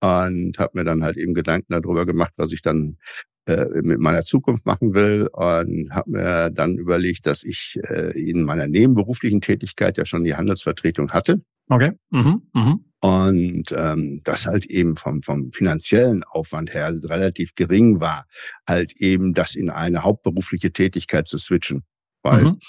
und 0.00 0.58
habe 0.58 0.78
mir 0.78 0.84
dann 0.84 1.02
halt 1.02 1.16
eben 1.16 1.34
Gedanken 1.34 1.72
darüber 1.72 2.06
gemacht, 2.06 2.34
was 2.36 2.52
ich 2.52 2.62
dann 2.62 2.98
äh, 3.46 3.66
mit 3.82 3.98
meiner 3.98 4.22
Zukunft 4.22 4.66
machen 4.66 4.94
will 4.94 5.28
und 5.32 5.90
habe 5.90 6.10
mir 6.10 6.50
dann 6.50 6.76
überlegt, 6.76 7.26
dass 7.26 7.44
ich 7.44 7.78
äh, 7.84 8.18
in 8.18 8.42
meiner 8.44 8.68
nebenberuflichen 8.68 9.40
Tätigkeit 9.40 9.98
ja 9.98 10.06
schon 10.06 10.24
die 10.24 10.34
Handelsvertretung 10.34 11.10
hatte. 11.10 11.42
Okay. 11.68 11.92
Mhm. 12.10 12.42
Mhm. 12.54 12.84
Und 13.00 13.72
ähm, 13.76 14.20
das 14.24 14.46
halt 14.46 14.66
eben 14.66 14.96
vom, 14.96 15.22
vom 15.22 15.52
finanziellen 15.52 16.24
Aufwand 16.24 16.74
her 16.74 16.92
relativ 17.04 17.54
gering 17.54 18.00
war, 18.00 18.26
halt 18.66 18.92
eben 18.96 19.34
das 19.34 19.54
in 19.54 19.70
eine 19.70 20.02
hauptberufliche 20.02 20.72
Tätigkeit 20.72 21.28
zu 21.28 21.38
switchen. 21.38 21.84
Weil 22.22 22.44
mhm 22.44 22.60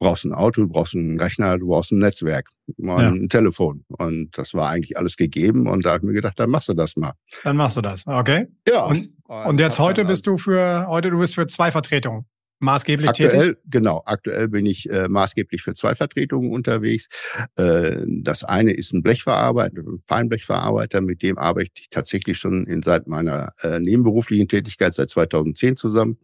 brauchst 0.00 0.24
ein 0.24 0.32
Auto, 0.32 0.62
du 0.62 0.68
brauchst 0.68 0.96
einen 0.96 1.20
Rechner, 1.20 1.58
du 1.58 1.68
brauchst 1.68 1.92
ein 1.92 1.98
Netzwerk, 1.98 2.48
ja. 2.78 2.96
ein 2.96 3.28
Telefon. 3.28 3.84
Und 3.88 4.36
das 4.36 4.54
war 4.54 4.70
eigentlich 4.70 4.96
alles 4.96 5.16
gegeben. 5.16 5.68
Und 5.68 5.84
da 5.84 5.90
habe 5.90 5.98
ich 5.98 6.08
mir 6.08 6.14
gedacht, 6.14 6.40
dann 6.40 6.50
machst 6.50 6.68
du 6.68 6.74
das 6.74 6.96
mal. 6.96 7.12
Dann 7.44 7.56
machst 7.56 7.76
du 7.76 7.82
das, 7.82 8.06
okay. 8.06 8.48
Ja. 8.66 8.86
Und, 8.86 9.10
und 9.24 9.60
jetzt 9.60 9.78
heute 9.78 10.04
bist 10.04 10.26
du 10.26 10.38
für, 10.38 10.86
heute 10.88 11.10
du 11.10 11.18
bist 11.18 11.36
für 11.36 11.46
zwei 11.46 11.70
Vertretungen 11.70 12.24
maßgeblich 12.60 13.08
aktuell, 13.08 13.30
tätig? 13.30 13.58
Genau, 13.66 14.02
aktuell 14.04 14.48
bin 14.48 14.66
ich 14.66 14.88
äh, 14.88 15.08
maßgeblich 15.08 15.62
für 15.62 15.74
zwei 15.74 15.94
Vertretungen 15.94 16.52
unterwegs. 16.52 17.08
Äh, 17.56 18.02
das 18.06 18.44
eine 18.44 18.72
ist 18.72 18.92
ein 18.92 19.02
Blechverarbeiter, 19.02 19.78
ein 19.78 20.02
Feinblechverarbeiter, 20.06 21.00
mit 21.00 21.22
dem 21.22 21.38
arbeite 21.38 21.70
ich 21.80 21.88
tatsächlich 21.90 22.38
schon 22.38 22.66
in, 22.66 22.82
seit 22.82 23.06
meiner 23.06 23.52
äh, 23.62 23.80
nebenberuflichen 23.80 24.48
Tätigkeit 24.48 24.94
seit 24.94 25.10
2010 25.10 25.76
zusammen. 25.76 26.18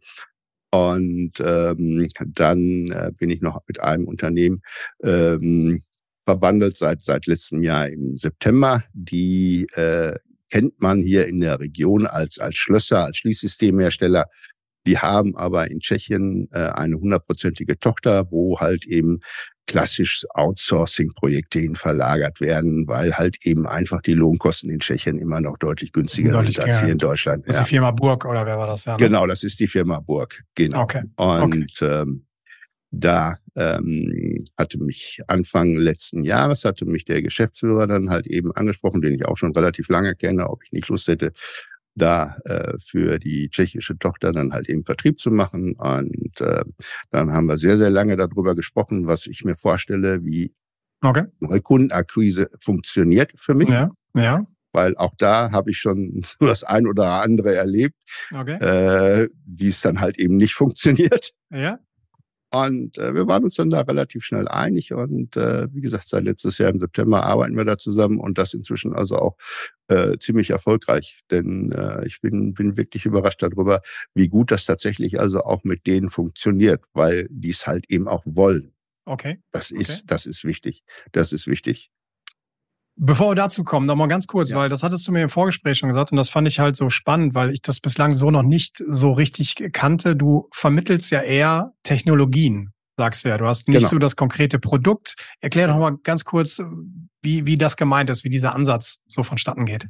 Und 0.71 1.33
ähm, 1.39 2.09
dann 2.27 2.91
äh, 2.91 3.13
bin 3.17 3.31
ich 3.31 3.41
noch 3.41 3.61
mit 3.67 3.81
einem 3.81 4.07
Unternehmen 4.07 4.63
ähm, 5.03 5.83
verbandelt 6.25 6.77
seit 6.77 7.05
seit 7.05 7.27
letztem 7.27 7.63
Jahr 7.63 7.89
im 7.89 8.17
September. 8.17 8.83
Die 8.93 9.67
äh, 9.75 10.17
kennt 10.51 10.81
man 10.81 11.03
hier 11.03 11.27
in 11.29 11.39
der 11.41 11.61
Region 11.61 12.07
als 12.07 12.39
als 12.39 12.57
Schlösser, 12.57 13.05
als 13.05 13.19
Schließsystemhersteller. 13.19 14.27
Die 14.87 14.99
haben 14.99 15.37
aber 15.37 15.71
in 15.71 15.81
Tschechien 15.81 16.49
äh, 16.53 16.59
eine 16.59 16.97
hundertprozentige 16.97 17.79
Tochter, 17.79 18.31
wo 18.31 18.59
halt 18.61 18.87
eben 18.87 19.21
klassisch 19.67 20.25
Outsourcing-Projekte 20.35 21.59
hin 21.59 21.75
verlagert 21.75 22.41
werden, 22.41 22.87
weil 22.87 23.15
halt 23.15 23.45
eben 23.45 23.67
einfach 23.67 24.01
die 24.01 24.15
Lohnkosten 24.15 24.71
in 24.71 24.79
Tschechien 24.79 25.19
immer 25.19 25.41
noch 25.41 25.59
deutlich 25.59 25.93
günstiger 25.93 26.33
deutlich 26.33 26.57
sind 26.57 26.69
als 26.69 26.81
hier 26.81 26.89
in 26.91 26.99
Deutschland. 26.99 27.45
Das 27.47 27.57
ist 27.57 27.61
ja. 27.61 27.65
die 27.65 27.71
Firma 27.71 27.91
Burg 27.91 28.25
oder 28.25 28.47
wer 28.47 28.59
war 28.59 28.69
das? 28.69 28.85
Ja, 28.85 28.93
ne? 28.93 28.99
Genau, 28.99 29.27
das 29.27 29.43
ist 29.43 29.59
die 29.59 29.67
Firma 29.67 30.01
Burg. 30.01 30.43
Genau. 30.55 30.83
Okay. 30.83 31.03
Und 31.17 31.43
okay. 31.43 31.67
Ähm, 31.81 32.27
da 32.93 33.35
ähm, 33.57 34.39
hatte 34.57 34.79
mich 34.79 35.21
Anfang 35.27 35.77
letzten 35.77 36.25
Jahres, 36.25 36.65
hatte 36.65 36.85
mich 36.87 37.05
der 37.05 37.21
Geschäftsführer 37.21 37.87
dann 37.87 38.11
halt 38.11 38.27
eben 38.27 38.53
angesprochen, 38.53 39.03
den 39.03 39.15
ich 39.15 39.27
auch 39.27 39.37
schon 39.37 39.53
relativ 39.53 39.89
lange 39.89 40.15
kenne, 40.15 40.49
ob 40.49 40.63
ich 40.65 40.73
nicht 40.73 40.89
Lust 40.89 41.09
hätte, 41.09 41.33
da 41.97 42.37
äh, 42.45 42.75
für 42.79 43.19
die 43.19 43.49
tschechische 43.49 43.99
Tochter 43.99 44.33
dann 44.33 44.53
halt 44.53 44.69
eben 44.69 44.85
Vertrieb 44.85 45.19
zu 45.19 45.31
machen. 45.31 45.75
Und 45.75 46.41
äh, 46.41 46.65
dann 47.11 47.33
haben 47.33 47.47
wir 47.47 47.59
sehr, 47.59 47.77
sehr 47.77 47.91
lange 47.91 48.17
darüber 48.17 48.55
gesprochen, 48.55 49.07
was 49.07 49.27
ich 49.27 49.45
mir 49.45 49.57
vorstelle, 49.57 50.25
wie 50.25 50.55
okay. 51.03 51.25
Neukundenakquise 51.41 52.51
funktioniert 52.61 53.33
für 53.37 53.55
mich. 53.55 53.69
Ja, 53.69 53.91
ja. 54.15 54.45
Weil 54.73 54.95
auch 54.99 55.15
da 55.17 55.51
habe 55.53 55.71
ich 55.71 55.79
schon 55.79 56.23
so 56.25 56.47
das 56.47 56.63
ein 56.63 56.87
oder 56.87 57.23
andere 57.23 57.55
erlebt, 57.55 57.97
okay. 58.33 58.57
äh, 58.57 59.29
wie 59.47 59.69
es 59.69 59.81
dann 59.81 60.01
halt 60.01 60.19
eben 60.19 60.37
nicht 60.37 60.55
funktioniert. 60.55 61.31
Ja. 61.51 61.79
Und 62.65 62.99
äh, 62.99 63.15
wir 63.15 63.27
waren 63.27 63.45
uns 63.45 63.55
dann 63.55 63.71
da 63.71 63.81
relativ 63.81 64.25
schnell 64.25 64.49
einig. 64.49 64.93
Und 64.93 65.37
äh, 65.37 65.69
wie 65.73 65.81
gesagt, 65.81 66.09
seit 66.09 66.25
letztes 66.25 66.59
Jahr 66.59 66.71
im 66.71 66.81
September 66.81 67.25
arbeiten 67.25 67.57
wir 67.57 67.65
da 67.65 67.79
zusammen 67.79 68.19
und 68.19 68.39
das 68.39 68.55
inzwischen 68.55 68.95
also 68.95 69.17
auch 69.17 69.37
äh, 69.89 70.17
ziemlich 70.19 70.51
erfolgreich. 70.51 71.21
Denn 71.31 71.73
äh, 71.73 72.07
ich 72.07 72.21
bin, 72.21 72.55
bin 72.55 72.77
wirklich 72.77 73.05
überrascht 73.05 73.43
darüber, 73.43 73.83
wie 74.15 74.29
gut 74.29 74.51
das 74.51 74.65
tatsächlich 74.65 75.21
also 75.21 75.41
auch 75.41 75.65
mit 75.65 75.87
denen 75.87 76.11
funktioniert, 76.11 76.85
weil 76.95 77.29
die 77.31 77.51
es 77.51 77.67
halt 77.67 77.91
eben 77.91 78.09
auch 78.09 78.23
wollen. 78.25 78.73
Okay. 79.05 79.39
Das 79.53 79.71
ist, 79.71 79.91
okay. 79.91 80.03
das 80.07 80.27
ist 80.27 80.45
wichtig. 80.45 80.83
Das 81.13 81.33
ist 81.33 81.47
wichtig. 81.47 81.91
Bevor 82.99 83.33
wir 83.33 83.35
dazu 83.35 83.63
kommen, 83.63 83.87
noch 83.87 83.97
mal 83.97 84.07
ganz 84.07 84.27
kurz, 84.27 84.51
ja. 84.51 84.57
weil 84.57 84.71
das 84.71 84.83
hattest 84.83 85.07
du 85.07 85.13
mir 85.13 85.23
im 85.23 85.29
Vorgespräch 85.29 85.77
schon 85.77 85.91
gesagt 85.91 86.13
und 86.13 86.17
das 86.17 86.31
fand 86.31 86.49
ich 86.49 86.61
halt 86.61 86.77
so 86.77 86.89
spannend, 86.89 87.35
weil 87.35 87.51
ich 87.51 87.61
das 87.61 87.79
bislang 87.79 88.15
so 88.15 88.31
noch 88.31 88.43
nicht 88.43 88.83
so 88.89 89.13
richtig 89.13 89.57
kannte. 89.73 90.17
Du 90.17 90.49
vermittelst 90.51 91.11
ja 91.11 91.21
eher 91.21 91.75
Technologien, 91.83 92.73
sagst 92.97 93.25
du 93.25 93.29
ja. 93.29 93.37
Du 93.37 93.47
hast 93.47 93.69
nicht 93.69 93.79
genau. 93.79 93.89
so 93.91 93.99
das 93.99 94.17
konkrete 94.17 94.59
Produkt. 94.59 95.15
Erklär 95.41 95.69
doch 95.69 95.79
mal 95.79 95.99
ganz 96.05 96.25
kurz, 96.25 96.63
wie, 97.21 97.47
wie 97.47 97.59
das 97.59 97.77
gemeint 97.77 98.09
ist, 98.09 98.25
wie 98.25 98.31
dieser 98.31 98.55
Ansatz 98.55 99.01
so 99.07 99.23
vonstatten 99.23 99.67
geht. 99.67 99.89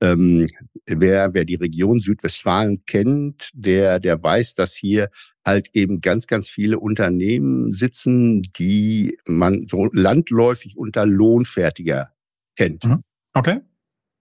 Ähm, 0.00 0.46
wer, 0.86 1.34
wer 1.34 1.44
die 1.44 1.56
Region 1.56 1.98
Südwestfalen 1.98 2.84
kennt, 2.86 3.50
der, 3.52 3.98
der 3.98 4.22
weiß, 4.22 4.54
dass 4.54 4.76
hier 4.76 5.10
halt 5.44 5.70
eben 5.72 6.00
ganz, 6.00 6.28
ganz 6.28 6.48
viele 6.48 6.78
Unternehmen 6.78 7.72
sitzen, 7.72 8.42
die 8.42 9.18
man 9.26 9.66
so 9.66 9.88
landläufig 9.92 10.76
unter 10.76 11.04
Lohnfertiger 11.04 12.12
kennt. 12.58 12.84
Mhm. 12.84 13.02
Okay. 13.34 13.60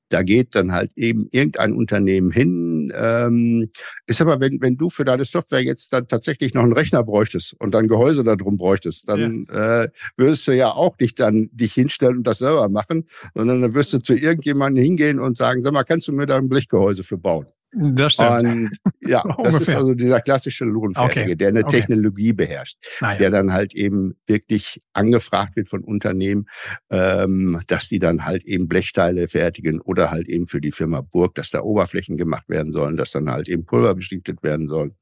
Da 0.09 0.23
geht 0.23 0.55
dann 0.55 0.71
halt 0.71 0.91
eben 0.95 1.27
irgendein 1.31 1.73
Unternehmen 1.73 2.31
hin. 2.31 2.93
Ähm, 2.95 3.67
ist 4.05 4.21
aber, 4.21 4.39
wenn, 4.39 4.61
wenn 4.61 4.77
du 4.77 4.89
für 4.89 5.03
deine 5.03 5.25
Software 5.25 5.61
jetzt 5.61 5.91
dann 5.91 6.07
tatsächlich 6.07 6.53
noch 6.53 6.63
einen 6.63 6.71
Rechner 6.71 7.03
bräuchtest 7.03 7.55
und 7.59 7.71
dann 7.71 7.89
Gehäuse 7.89 8.23
da 8.23 8.37
drum 8.37 8.57
bräuchtest, 8.57 9.09
dann 9.09 9.45
ja. 9.49 9.83
äh, 9.83 9.89
würdest 10.15 10.47
du 10.47 10.53
ja 10.53 10.71
auch 10.71 10.97
nicht 10.99 11.19
dann 11.19 11.49
dich 11.51 11.73
hinstellen 11.73 12.17
und 12.17 12.23
das 12.27 12.37
selber 12.37 12.69
machen, 12.69 13.05
sondern 13.35 13.61
dann 13.61 13.73
wirst 13.73 13.91
du 13.91 13.99
zu 13.99 14.15
irgendjemandem 14.15 14.81
hingehen 14.81 15.19
und 15.19 15.35
sagen, 15.35 15.61
sag 15.61 15.73
mal, 15.73 15.83
kannst 15.83 16.07
du 16.07 16.13
mir 16.13 16.25
da 16.25 16.37
ein 16.37 16.47
Blechgehäuse 16.47 17.03
für 17.03 17.17
bauen? 17.17 17.47
Das 17.73 18.13
stimmt. 18.13 18.29
Und 18.29 18.71
ja, 19.01 19.23
das 19.43 19.61
ist 19.61 19.75
also 19.75 19.93
dieser 19.93 20.21
klassische 20.21 20.65
Lohnfertige, 20.65 21.25
okay. 21.25 21.35
der 21.35 21.47
eine 21.49 21.65
okay. 21.65 21.79
Technologie 21.79 22.33
beherrscht, 22.33 22.77
ja. 23.01 23.15
der 23.15 23.29
dann 23.29 23.51
halt 23.51 23.75
eben 23.75 24.15
wirklich 24.25 24.81
angefragt 24.93 25.55
wird 25.55 25.67
von 25.67 25.83
Unternehmen, 25.83 26.47
ähm, 26.89 27.59
dass 27.67 27.89
die 27.89 27.99
dann 27.99 28.25
halt 28.25 28.45
eben 28.45 28.67
Blechteile 28.67 29.27
fertigen 29.27 29.81
oder 29.81 30.11
halt 30.11 30.27
eben 30.29 30.47
für 30.47 30.61
die 30.61 30.71
Firma 30.71 31.01
Burg, 31.01 31.35
dass 31.35 31.49
da 31.49 31.61
Oberflächen 31.61 32.17
gemacht 32.17 32.47
werden 32.47 32.71
sollen, 32.71 32.95
dass 32.97 33.11
dann 33.11 33.29
halt 33.29 33.49
eben 33.49 33.65
Pulver 33.65 33.95
beschichtet 33.95 34.43
werden 34.43 34.67
sollen, 34.69 34.95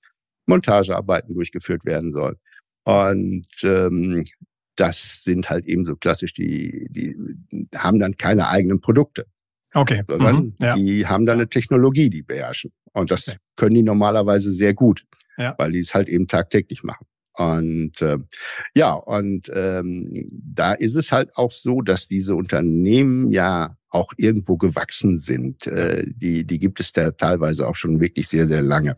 Montagearbeiten 0.48 1.36
durchgeführt 1.36 1.86
werden 1.86 2.14
sollen. 2.14 2.38
Und 2.84 3.48
ähm, 3.64 4.24
das 4.76 5.24
sind 5.24 5.50
halt 5.50 5.66
eben 5.66 5.86
so 5.86 5.96
klassisch, 5.96 6.34
die, 6.34 6.88
die 6.90 7.16
haben 7.76 8.00
dann 8.00 8.18
keine 8.18 8.50
eigenen 8.50 8.82
Produkte. 8.82 9.26
Okay. 9.76 10.04
Sondern 10.08 10.36
mhm. 10.36 10.56
ja. 10.60 10.76
die 10.76 11.06
haben 11.06 11.26
da 11.26 11.34
eine 11.34 11.50
Technologie, 11.50 12.10
die 12.10 12.24
beherrschen. 12.24 12.72
Und 12.94 13.12
das 13.12 13.28
okay. 13.28 13.38
können 13.58 13.76
die 13.76 13.84
normalerweise 13.84 14.52
sehr 14.52 14.74
gut, 14.74 15.06
ja. 15.38 15.54
weil 15.58 15.74
die 15.74 15.80
es 15.80 15.94
halt 15.94 16.08
eben 16.08 16.28
tagtäglich 16.28 16.84
machen. 16.84 17.06
Und 17.34 18.02
äh, 18.02 18.18
ja, 18.74 18.94
und 18.94 19.52
ähm, 19.54 20.26
da 20.32 20.72
ist 20.72 20.96
es 20.96 21.12
halt 21.12 21.36
auch 21.36 21.52
so, 21.52 21.82
dass 21.82 22.08
diese 22.08 22.34
Unternehmen 22.34 23.30
ja 23.30 23.76
auch 23.90 24.14
irgendwo 24.16 24.56
gewachsen 24.56 25.20
sind. 25.20 25.68
Äh, 25.68 26.06
die, 26.08 26.46
die 26.46 26.60
gibt 26.60 26.80
es 26.80 26.94
da 26.94 27.12
teilweise 27.12 27.68
auch 27.68 27.76
schon 27.76 28.00
wirklich 28.00 28.30
sehr, 28.30 28.48
sehr 28.48 28.62
lange. 28.62 28.96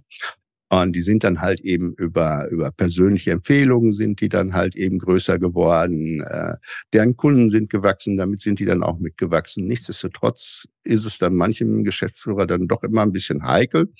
Und 0.70 0.94
die 0.94 1.02
sind 1.02 1.24
dann 1.24 1.40
halt 1.40 1.62
eben 1.62 1.94
über, 1.94 2.50
über 2.50 2.72
persönliche 2.72 3.32
Empfehlungen 3.32 3.94
sind 3.94 4.20
die 4.20 4.28
dann 4.28 4.54
halt 4.54 4.76
eben 4.76 5.00
größer 5.00 5.40
geworden. 5.40 6.22
Äh, 6.22 6.56
deren 6.92 7.16
Kunden 7.16 7.50
sind 7.50 7.70
gewachsen, 7.70 8.18
damit 8.18 8.42
sind 8.42 8.60
die 8.60 8.66
dann 8.66 8.84
auch 8.84 9.00
mitgewachsen. 9.00 9.66
Nichtsdestotrotz 9.66 10.66
ist 10.84 11.06
es 11.06 11.20
dann 11.20 11.36
manchem 11.36 11.86
Geschäftsführer 11.86 12.48
dann 12.48 12.68
doch 12.68 12.84
immer 12.84 13.02
ein 13.04 13.14
bisschen 13.14 13.44
heikel, 13.44 13.94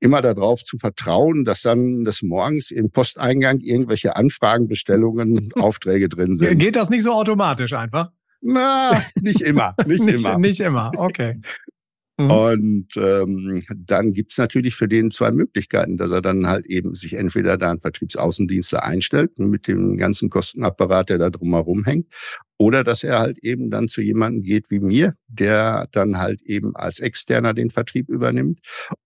immer 0.00 0.20
darauf 0.20 0.62
zu 0.62 0.76
vertrauen, 0.76 1.46
dass 1.46 1.62
dann 1.62 2.04
des 2.04 2.22
Morgens 2.22 2.70
im 2.70 2.90
Posteingang 2.90 3.60
irgendwelche 3.60 4.14
Anfragen, 4.14 4.68
Bestellungen, 4.68 5.50
Aufträge 5.54 6.10
drin 6.10 6.36
sind. 6.36 6.58
Geht 6.58 6.76
das 6.76 6.90
nicht 6.90 7.02
so 7.02 7.12
automatisch 7.12 7.72
einfach? 7.72 8.10
Na, 8.42 9.02
nicht 9.20 9.40
immer, 9.40 9.74
nicht, 9.86 10.04
nicht 10.04 10.20
immer. 10.20 10.38
Nicht 10.38 10.60
immer, 10.60 10.92
okay. 10.96 11.40
Mhm. 12.18 12.30
Und 12.32 12.86
ähm, 12.96 13.62
dann 13.76 14.12
gibt's 14.12 14.38
natürlich 14.38 14.74
für 14.74 14.88
den 14.88 15.12
zwei 15.12 15.30
Möglichkeiten, 15.30 15.96
dass 15.96 16.10
er 16.10 16.20
dann 16.20 16.48
halt 16.48 16.66
eben 16.66 16.96
sich 16.96 17.14
entweder 17.14 17.56
da 17.56 17.70
einen 17.70 17.78
Vertriebsaußendienstler 17.78 18.82
einstellt 18.84 19.38
mit 19.38 19.68
dem 19.68 19.96
ganzen 19.96 20.28
Kostenapparat, 20.28 21.10
der 21.10 21.18
da 21.18 21.30
drumherum 21.30 21.84
hängt, 21.84 22.06
oder 22.58 22.82
dass 22.82 23.04
er 23.04 23.20
halt 23.20 23.38
eben 23.38 23.70
dann 23.70 23.86
zu 23.86 24.02
jemandem 24.02 24.42
geht 24.42 24.68
wie 24.68 24.80
mir, 24.80 25.12
der 25.28 25.86
dann 25.92 26.18
halt 26.18 26.42
eben 26.42 26.74
als 26.74 26.98
Externer 26.98 27.54
den 27.54 27.70
Vertrieb 27.70 28.08
übernimmt 28.08 28.58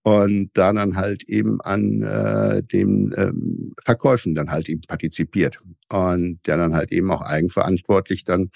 und 0.02 0.50
da 0.54 0.72
dann 0.72 0.96
halt 0.96 1.22
eben 1.24 1.60
an 1.60 2.02
äh, 2.02 2.62
den 2.62 3.14
ähm, 3.14 3.74
Verkäufen 3.78 4.34
dann 4.34 4.50
halt 4.50 4.70
eben 4.70 4.80
partizipiert 4.88 5.58
und 5.90 6.40
der 6.46 6.56
dann 6.56 6.74
halt 6.74 6.92
eben 6.92 7.10
auch 7.10 7.20
eigenverantwortlich 7.20 8.24
dann 8.24 8.50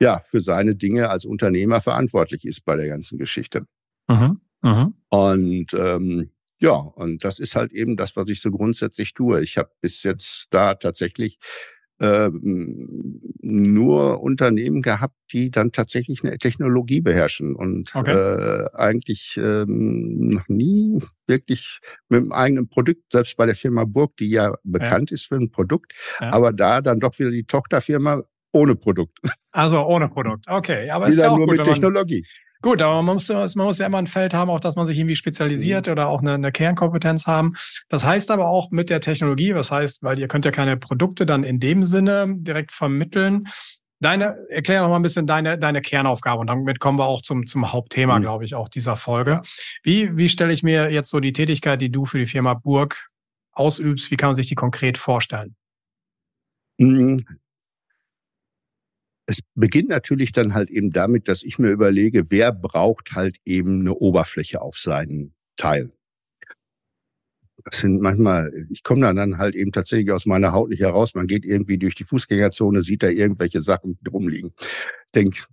ja 0.00 0.20
für 0.28 0.40
seine 0.40 0.74
Dinge 0.74 1.10
als 1.10 1.24
Unternehmer 1.24 1.80
verantwortlich 1.80 2.44
ist 2.44 2.64
bei 2.64 2.74
der 2.74 2.88
ganzen 2.88 3.16
Geschichte. 3.16 3.66
Mhm. 4.10 4.40
Mhm. 4.62 4.94
Und 5.08 5.74
ähm, 5.74 6.30
ja, 6.58 6.74
und 6.74 7.24
das 7.24 7.38
ist 7.38 7.56
halt 7.56 7.72
eben 7.72 7.96
das, 7.96 8.16
was 8.16 8.28
ich 8.28 8.42
so 8.42 8.50
grundsätzlich 8.50 9.14
tue. 9.14 9.42
Ich 9.42 9.56
habe 9.56 9.70
bis 9.80 10.02
jetzt 10.02 10.48
da 10.50 10.74
tatsächlich 10.74 11.38
äh, 12.00 12.30
nur 12.32 14.22
Unternehmen 14.22 14.82
gehabt, 14.82 15.14
die 15.32 15.50
dann 15.50 15.72
tatsächlich 15.72 16.24
eine 16.24 16.36
Technologie 16.38 17.00
beherrschen 17.00 17.54
und 17.54 17.94
okay. 17.94 18.12
äh, 18.12 18.66
eigentlich 18.74 19.38
ähm, 19.38 20.30
noch 20.30 20.48
nie 20.48 20.98
wirklich 21.26 21.80
mit 22.08 22.20
einem 22.20 22.32
eigenen 22.32 22.68
Produkt, 22.68 23.12
selbst 23.12 23.36
bei 23.36 23.46
der 23.46 23.54
Firma 23.54 23.84
Burg, 23.84 24.16
die 24.16 24.30
ja 24.30 24.54
bekannt 24.62 25.10
ja. 25.10 25.14
ist 25.14 25.26
für 25.26 25.36
ein 25.36 25.50
Produkt, 25.50 25.94
ja. 26.20 26.32
aber 26.32 26.52
da 26.52 26.80
dann 26.80 27.00
doch 27.00 27.18
wieder 27.18 27.30
die 27.30 27.44
Tochterfirma 27.44 28.22
ohne 28.52 28.74
Produkt. 28.74 29.18
Also 29.52 29.84
ohne 29.84 30.08
Produkt, 30.10 30.46
okay. 30.48 30.90
Aber 30.90 31.08
ist 31.08 31.20
ja 31.20 31.30
auch 31.30 31.36
nur 31.36 31.46
gut, 31.46 31.58
mit 31.58 31.66
Technologie. 31.66 32.26
Gut, 32.62 32.82
aber 32.82 33.00
man 33.02 33.14
muss, 33.14 33.28
man 33.28 33.48
muss 33.54 33.78
ja 33.78 33.86
immer 33.86 33.98
ein 33.98 34.06
Feld 34.06 34.34
haben, 34.34 34.50
auch 34.50 34.60
dass 34.60 34.76
man 34.76 34.84
sich 34.84 34.98
irgendwie 34.98 35.16
spezialisiert 35.16 35.86
mhm. 35.86 35.92
oder 35.92 36.08
auch 36.08 36.20
eine, 36.20 36.34
eine 36.34 36.52
Kernkompetenz 36.52 37.26
haben. 37.26 37.54
Das 37.88 38.04
heißt 38.04 38.30
aber 38.30 38.48
auch 38.48 38.70
mit 38.70 38.90
der 38.90 39.00
Technologie, 39.00 39.54
was 39.54 39.70
heißt, 39.70 40.02
weil 40.02 40.18
ihr 40.18 40.28
könnt 40.28 40.44
ja 40.44 40.50
keine 40.50 40.76
Produkte 40.76 41.24
dann 41.24 41.42
in 41.42 41.58
dem 41.58 41.84
Sinne 41.84 42.34
direkt 42.36 42.72
vermitteln. 42.72 43.48
Deine, 44.02 44.36
erklär 44.48 44.80
noch 44.82 44.88
mal 44.88 44.96
ein 44.96 45.02
bisschen 45.02 45.26
deine, 45.26 45.58
deine 45.58 45.82
Kernaufgabe 45.82 46.40
und 46.40 46.46
damit 46.46 46.80
kommen 46.80 46.98
wir 46.98 47.04
auch 47.04 47.22
zum, 47.22 47.46
zum 47.46 47.72
Hauptthema, 47.72 48.18
mhm. 48.18 48.22
glaube 48.22 48.44
ich, 48.44 48.54
auch 48.54 48.68
dieser 48.68 48.96
Folge. 48.96 49.30
Ja. 49.30 49.42
Wie, 49.82 50.16
wie 50.16 50.28
stelle 50.28 50.52
ich 50.52 50.62
mir 50.62 50.90
jetzt 50.90 51.10
so 51.10 51.20
die 51.20 51.32
Tätigkeit, 51.32 51.80
die 51.80 51.90
du 51.90 52.06
für 52.06 52.18
die 52.18 52.26
Firma 52.26 52.54
Burg 52.54 53.10
ausübst, 53.52 54.10
wie 54.10 54.16
kann 54.16 54.28
man 54.28 54.36
sich 54.36 54.48
die 54.48 54.54
konkret 54.54 54.98
vorstellen? 54.98 55.54
Es 59.26 59.40
beginnt 59.54 59.90
natürlich 59.90 60.32
dann 60.32 60.54
halt 60.54 60.70
eben 60.70 60.90
damit, 60.90 61.28
dass 61.28 61.42
ich 61.42 61.58
mir 61.58 61.70
überlege, 61.70 62.30
wer 62.30 62.52
braucht 62.52 63.12
halt 63.12 63.36
eben 63.44 63.80
eine 63.80 63.94
Oberfläche 63.94 64.60
auf 64.60 64.76
seinen 64.76 65.34
Teil. 65.56 65.92
Das 67.64 67.80
sind 67.80 68.00
manchmal, 68.00 68.50
ich 68.70 68.82
komme 68.82 69.12
dann 69.14 69.38
halt 69.38 69.54
eben 69.54 69.72
tatsächlich 69.72 70.10
aus 70.10 70.26
meiner 70.26 70.52
Haut 70.52 70.70
nicht 70.70 70.80
heraus. 70.80 71.14
Man 71.14 71.26
geht 71.26 71.44
irgendwie 71.44 71.78
durch 71.78 71.94
die 71.94 72.04
Fußgängerzone, 72.04 72.82
sieht 72.82 73.02
da 73.02 73.08
irgendwelche 73.08 73.62
Sachen 73.62 73.98
rumliegen. 74.10 74.52
Denk, 75.14 75.44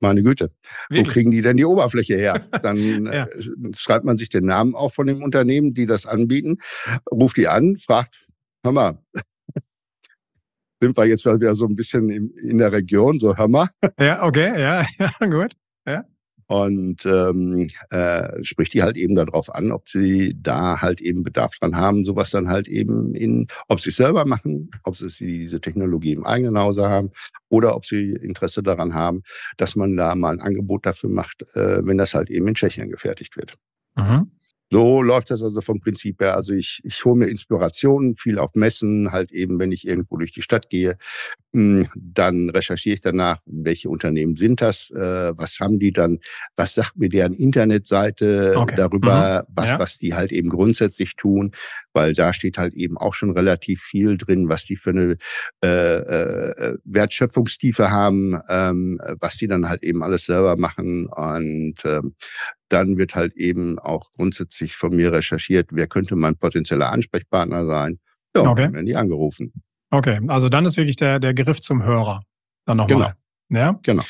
meine 0.00 0.22
Güte, 0.22 0.52
Wirklich? 0.88 1.06
wo 1.06 1.10
kriegen 1.10 1.30
die 1.30 1.42
denn 1.42 1.56
die 1.56 1.64
Oberfläche 1.64 2.16
her? 2.16 2.46
Dann 2.62 3.06
ja. 3.06 3.24
äh, 3.24 3.42
schreibt 3.76 4.04
man 4.04 4.16
sich 4.16 4.28
den 4.28 4.44
Namen 4.44 4.74
auf 4.74 4.94
von 4.94 5.06
dem 5.06 5.22
Unternehmen, 5.22 5.74
die 5.74 5.86
das 5.86 6.06
anbieten, 6.06 6.58
ruft 7.10 7.36
die 7.36 7.48
an, 7.48 7.76
fragt, 7.76 8.28
hör 8.62 8.72
mal, 8.72 8.98
sind 10.84 10.96
wir 10.96 11.06
jetzt 11.06 11.24
wieder 11.24 11.54
so 11.54 11.66
ein 11.66 11.74
bisschen 11.74 12.10
in, 12.10 12.58
der 12.58 12.72
Region, 12.72 13.18
so 13.18 13.36
hör 13.36 13.48
mal. 13.48 13.68
Ja, 13.98 14.22
okay, 14.22 14.60
ja, 14.60 14.84
ja, 14.98 15.26
gut. 15.26 15.56
Ja. 15.86 16.04
und 16.46 17.04
ähm, 17.06 17.66
äh, 17.90 18.42
spricht 18.42 18.74
die 18.74 18.82
halt 18.82 18.96
eben 18.96 19.14
darauf 19.14 19.54
an, 19.54 19.72
ob 19.72 19.88
sie 19.88 20.34
da 20.36 20.80
halt 20.82 21.00
eben 21.00 21.22
Bedarf 21.22 21.52
dran 21.58 21.76
haben, 21.76 22.04
sowas 22.04 22.30
dann 22.30 22.48
halt 22.48 22.68
eben 22.68 23.14
in, 23.14 23.46
ob 23.68 23.80
sie 23.80 23.90
es 23.90 23.96
selber 23.96 24.26
machen, 24.26 24.70
ob 24.82 24.96
sie 24.96 25.08
diese 25.26 25.60
Technologie 25.60 26.12
im 26.12 26.24
eigenen 26.24 26.58
Hause 26.58 26.88
haben 26.88 27.10
oder 27.48 27.74
ob 27.76 27.86
sie 27.86 28.12
Interesse 28.12 28.62
daran 28.62 28.94
haben, 28.94 29.22
dass 29.56 29.74
man 29.74 29.96
da 29.96 30.14
mal 30.14 30.34
ein 30.34 30.40
Angebot 30.40 30.84
dafür 30.84 31.08
macht, 31.08 31.42
äh, 31.54 31.84
wenn 31.86 31.96
das 31.96 32.14
halt 32.14 32.30
eben 32.30 32.48
in 32.48 32.54
Tschechien 32.54 32.90
gefertigt 32.90 33.36
wird. 33.36 33.54
Mhm. 33.96 34.30
So 34.70 35.02
läuft 35.02 35.30
das 35.30 35.42
also 35.42 35.60
vom 35.60 35.80
Prinzip 35.80 36.20
her. 36.20 36.34
Also 36.34 36.52
ich, 36.54 36.80
ich 36.84 37.04
hole 37.04 37.16
mir 37.16 37.26
Inspirationen, 37.26 38.16
viel 38.16 38.38
auf 38.38 38.54
Messen, 38.54 39.12
halt 39.12 39.30
eben, 39.30 39.58
wenn 39.58 39.72
ich 39.72 39.86
irgendwo 39.86 40.16
durch 40.16 40.32
die 40.32 40.42
Stadt 40.42 40.70
gehe. 40.70 40.96
Hm, 41.54 41.88
dann 41.94 42.50
recherchiere 42.50 42.94
ich 42.94 43.00
danach, 43.00 43.38
welche 43.46 43.88
Unternehmen 43.88 44.34
sind 44.34 44.60
das, 44.60 44.90
äh, 44.90 45.32
was 45.36 45.60
haben 45.60 45.78
die 45.78 45.92
dann, 45.92 46.18
was 46.56 46.74
sagt 46.74 46.96
mir 46.96 47.08
deren 47.08 47.34
Internetseite 47.34 48.54
okay. 48.56 48.74
darüber, 48.76 49.44
mhm. 49.46 49.52
was, 49.54 49.70
ja. 49.70 49.78
was 49.78 49.98
die 49.98 50.14
halt 50.14 50.32
eben 50.32 50.48
grundsätzlich 50.48 51.14
tun, 51.14 51.52
weil 51.92 52.14
da 52.14 52.32
steht 52.32 52.58
halt 52.58 52.74
eben 52.74 52.98
auch 52.98 53.14
schon 53.14 53.30
relativ 53.30 53.80
viel 53.82 54.16
drin, 54.16 54.48
was 54.48 54.64
die 54.64 54.76
für 54.76 54.90
eine 54.90 55.16
äh, 55.62 55.68
äh, 55.68 56.78
Wertschöpfungstiefe 56.84 57.90
haben, 57.90 58.40
ähm, 58.48 59.00
was 59.20 59.36
die 59.36 59.46
dann 59.46 59.68
halt 59.68 59.84
eben 59.84 60.02
alles 60.02 60.26
selber 60.26 60.56
machen 60.56 61.06
und 61.06 61.76
ähm, 61.84 62.14
dann 62.68 62.96
wird 62.96 63.14
halt 63.14 63.34
eben 63.34 63.78
auch 63.78 64.10
grundsätzlich 64.12 64.76
von 64.76 64.94
mir 64.94 65.12
recherchiert, 65.12 65.68
wer 65.72 65.86
könnte 65.86 66.16
mein 66.16 66.36
potenzieller 66.36 66.90
Ansprechpartner 66.90 67.66
sein. 67.66 67.98
Ja, 68.34 68.42
okay. 68.42 68.62
dann 68.62 68.74
werden 68.74 68.86
die 68.86 68.96
angerufen. 68.96 69.52
Okay, 69.90 70.20
also 70.28 70.48
dann 70.48 70.66
ist 70.66 70.76
wirklich 70.76 70.96
der, 70.96 71.20
der 71.20 71.34
Griff 71.34 71.60
zum 71.60 71.82
Hörer. 71.82 72.22
Dann 72.64 72.78
nochmal. 72.78 73.14
Genau. 73.48 73.60
Ja? 73.60 73.78
Genau. 73.82 74.02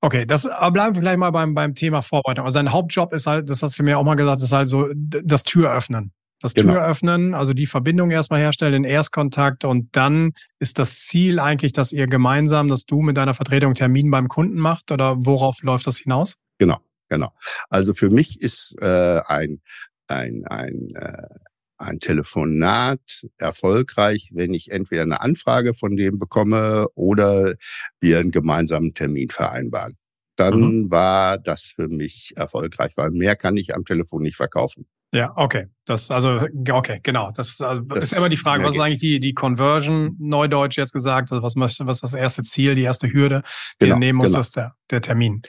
Okay, 0.00 0.26
das 0.26 0.42
bleiben 0.42 0.94
wir 0.94 1.00
vielleicht 1.00 1.18
mal 1.18 1.30
beim, 1.30 1.54
beim 1.54 1.74
Thema 1.74 2.02
Vorbereitung. 2.02 2.44
Also 2.44 2.58
dein 2.58 2.72
Hauptjob 2.72 3.12
ist 3.14 3.26
halt, 3.26 3.48
das 3.48 3.62
hast 3.62 3.78
du 3.78 3.82
mir 3.82 3.98
auch 3.98 4.04
mal 4.04 4.16
gesagt, 4.16 4.42
ist 4.42 4.52
halt 4.52 4.68
so 4.68 4.88
das 4.92 5.44
Türöffnen. 5.44 6.12
Das 6.40 6.52
genau. 6.52 6.74
Türöffnen, 6.74 7.32
also 7.32 7.54
die 7.54 7.66
Verbindung 7.66 8.10
erstmal 8.10 8.40
herstellen, 8.40 8.72
den 8.72 8.84
Erstkontakt 8.84 9.64
und 9.64 9.96
dann 9.96 10.32
ist 10.58 10.78
das 10.78 11.06
Ziel 11.06 11.38
eigentlich, 11.38 11.72
dass 11.72 11.92
ihr 11.92 12.06
gemeinsam, 12.06 12.68
dass 12.68 12.84
du 12.84 13.00
mit 13.00 13.16
deiner 13.16 13.32
Vertretung 13.32 13.72
Termin 13.72 14.10
beim 14.10 14.28
Kunden 14.28 14.58
macht 14.58 14.90
oder 14.90 15.24
worauf 15.24 15.62
läuft 15.62 15.86
das 15.86 15.96
hinaus? 15.96 16.34
Genau, 16.58 16.78
genau. 17.14 17.32
Also 17.70 17.94
für 17.94 18.10
mich 18.10 18.40
ist 18.40 18.74
äh, 18.80 19.20
ein, 19.26 19.60
ein, 20.06 20.44
ein 20.46 20.90
äh, 20.94 21.28
ein 21.76 21.98
Telefonat 21.98 23.26
erfolgreich, 23.38 24.30
wenn 24.32 24.54
ich 24.54 24.70
entweder 24.70 25.02
eine 25.02 25.20
Anfrage 25.20 25.74
von 25.74 25.96
dem 25.96 26.18
bekomme 26.18 26.86
oder 26.94 27.54
wir 28.00 28.20
einen 28.20 28.30
gemeinsamen 28.30 28.94
Termin 28.94 29.30
vereinbaren. 29.30 29.96
Dann 30.36 30.60
mhm. 30.60 30.90
war 30.90 31.38
das 31.38 31.62
für 31.62 31.88
mich 31.88 32.32
erfolgreich, 32.36 32.92
weil 32.96 33.10
mehr 33.10 33.36
kann 33.36 33.56
ich 33.56 33.74
am 33.74 33.84
Telefon 33.84 34.22
nicht 34.22 34.36
verkaufen. 34.36 34.86
Ja, 35.12 35.32
okay. 35.36 35.66
Das 35.84 36.10
also 36.10 36.40
okay, 36.70 36.98
genau. 37.04 37.30
Das, 37.30 37.60
also, 37.60 37.82
das 37.82 38.04
ist 38.04 38.14
immer 38.14 38.28
die 38.28 38.36
Frage, 38.36 38.64
was 38.64 38.74
ist 38.74 38.80
eigentlich 38.80 38.98
die 38.98 39.20
die 39.20 39.32
Conversion 39.32 40.16
Neudeutsch 40.18 40.76
jetzt 40.76 40.92
gesagt? 40.92 41.30
Also 41.30 41.40
was 41.40 41.54
möchte, 41.54 41.86
was 41.86 41.98
ist 41.98 42.02
das 42.02 42.14
erste 42.14 42.42
Ziel, 42.42 42.74
die 42.74 42.82
erste 42.82 43.12
Hürde, 43.12 43.42
die 43.80 43.86
genau, 43.86 43.98
nehmen 43.98 44.18
muss, 44.18 44.30
genau. 44.30 44.40
ist 44.40 44.56
der 44.56 44.74
der 44.90 45.02
Termin. 45.02 45.40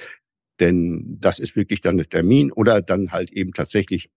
Denn 0.59 1.17
das 1.19 1.39
ist 1.39 1.55
wirklich 1.55 1.81
dann 1.81 1.97
der 1.97 2.09
Termin 2.09 2.51
oder 2.51 2.81
dann 2.81 3.11
halt 3.11 3.31
eben 3.31 3.53
tatsächlich 3.53 4.09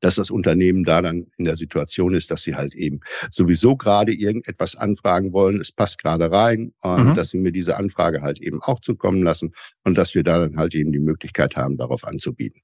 dass 0.00 0.14
das 0.14 0.30
Unternehmen 0.30 0.84
da 0.84 1.02
dann 1.02 1.26
in 1.38 1.44
der 1.44 1.56
Situation 1.56 2.14
ist, 2.14 2.30
dass 2.30 2.42
sie 2.42 2.54
halt 2.54 2.74
eben 2.74 3.00
sowieso 3.30 3.76
gerade 3.76 4.12
irgendetwas 4.12 4.76
anfragen 4.76 5.32
wollen. 5.32 5.60
Es 5.60 5.72
passt 5.72 6.00
gerade 6.00 6.30
rein 6.30 6.72
und 6.82 7.08
mhm. 7.08 7.14
dass 7.14 7.30
sie 7.30 7.38
mir 7.38 7.52
diese 7.52 7.76
Anfrage 7.76 8.22
halt 8.22 8.40
eben 8.40 8.62
auch 8.62 8.80
zukommen 8.80 9.22
lassen 9.22 9.54
und 9.84 9.98
dass 9.98 10.14
wir 10.14 10.22
da 10.22 10.38
dann 10.38 10.56
halt 10.56 10.74
eben 10.74 10.92
die 10.92 11.00
Möglichkeit 11.00 11.56
haben, 11.56 11.76
darauf 11.76 12.04
anzubieten. 12.04 12.62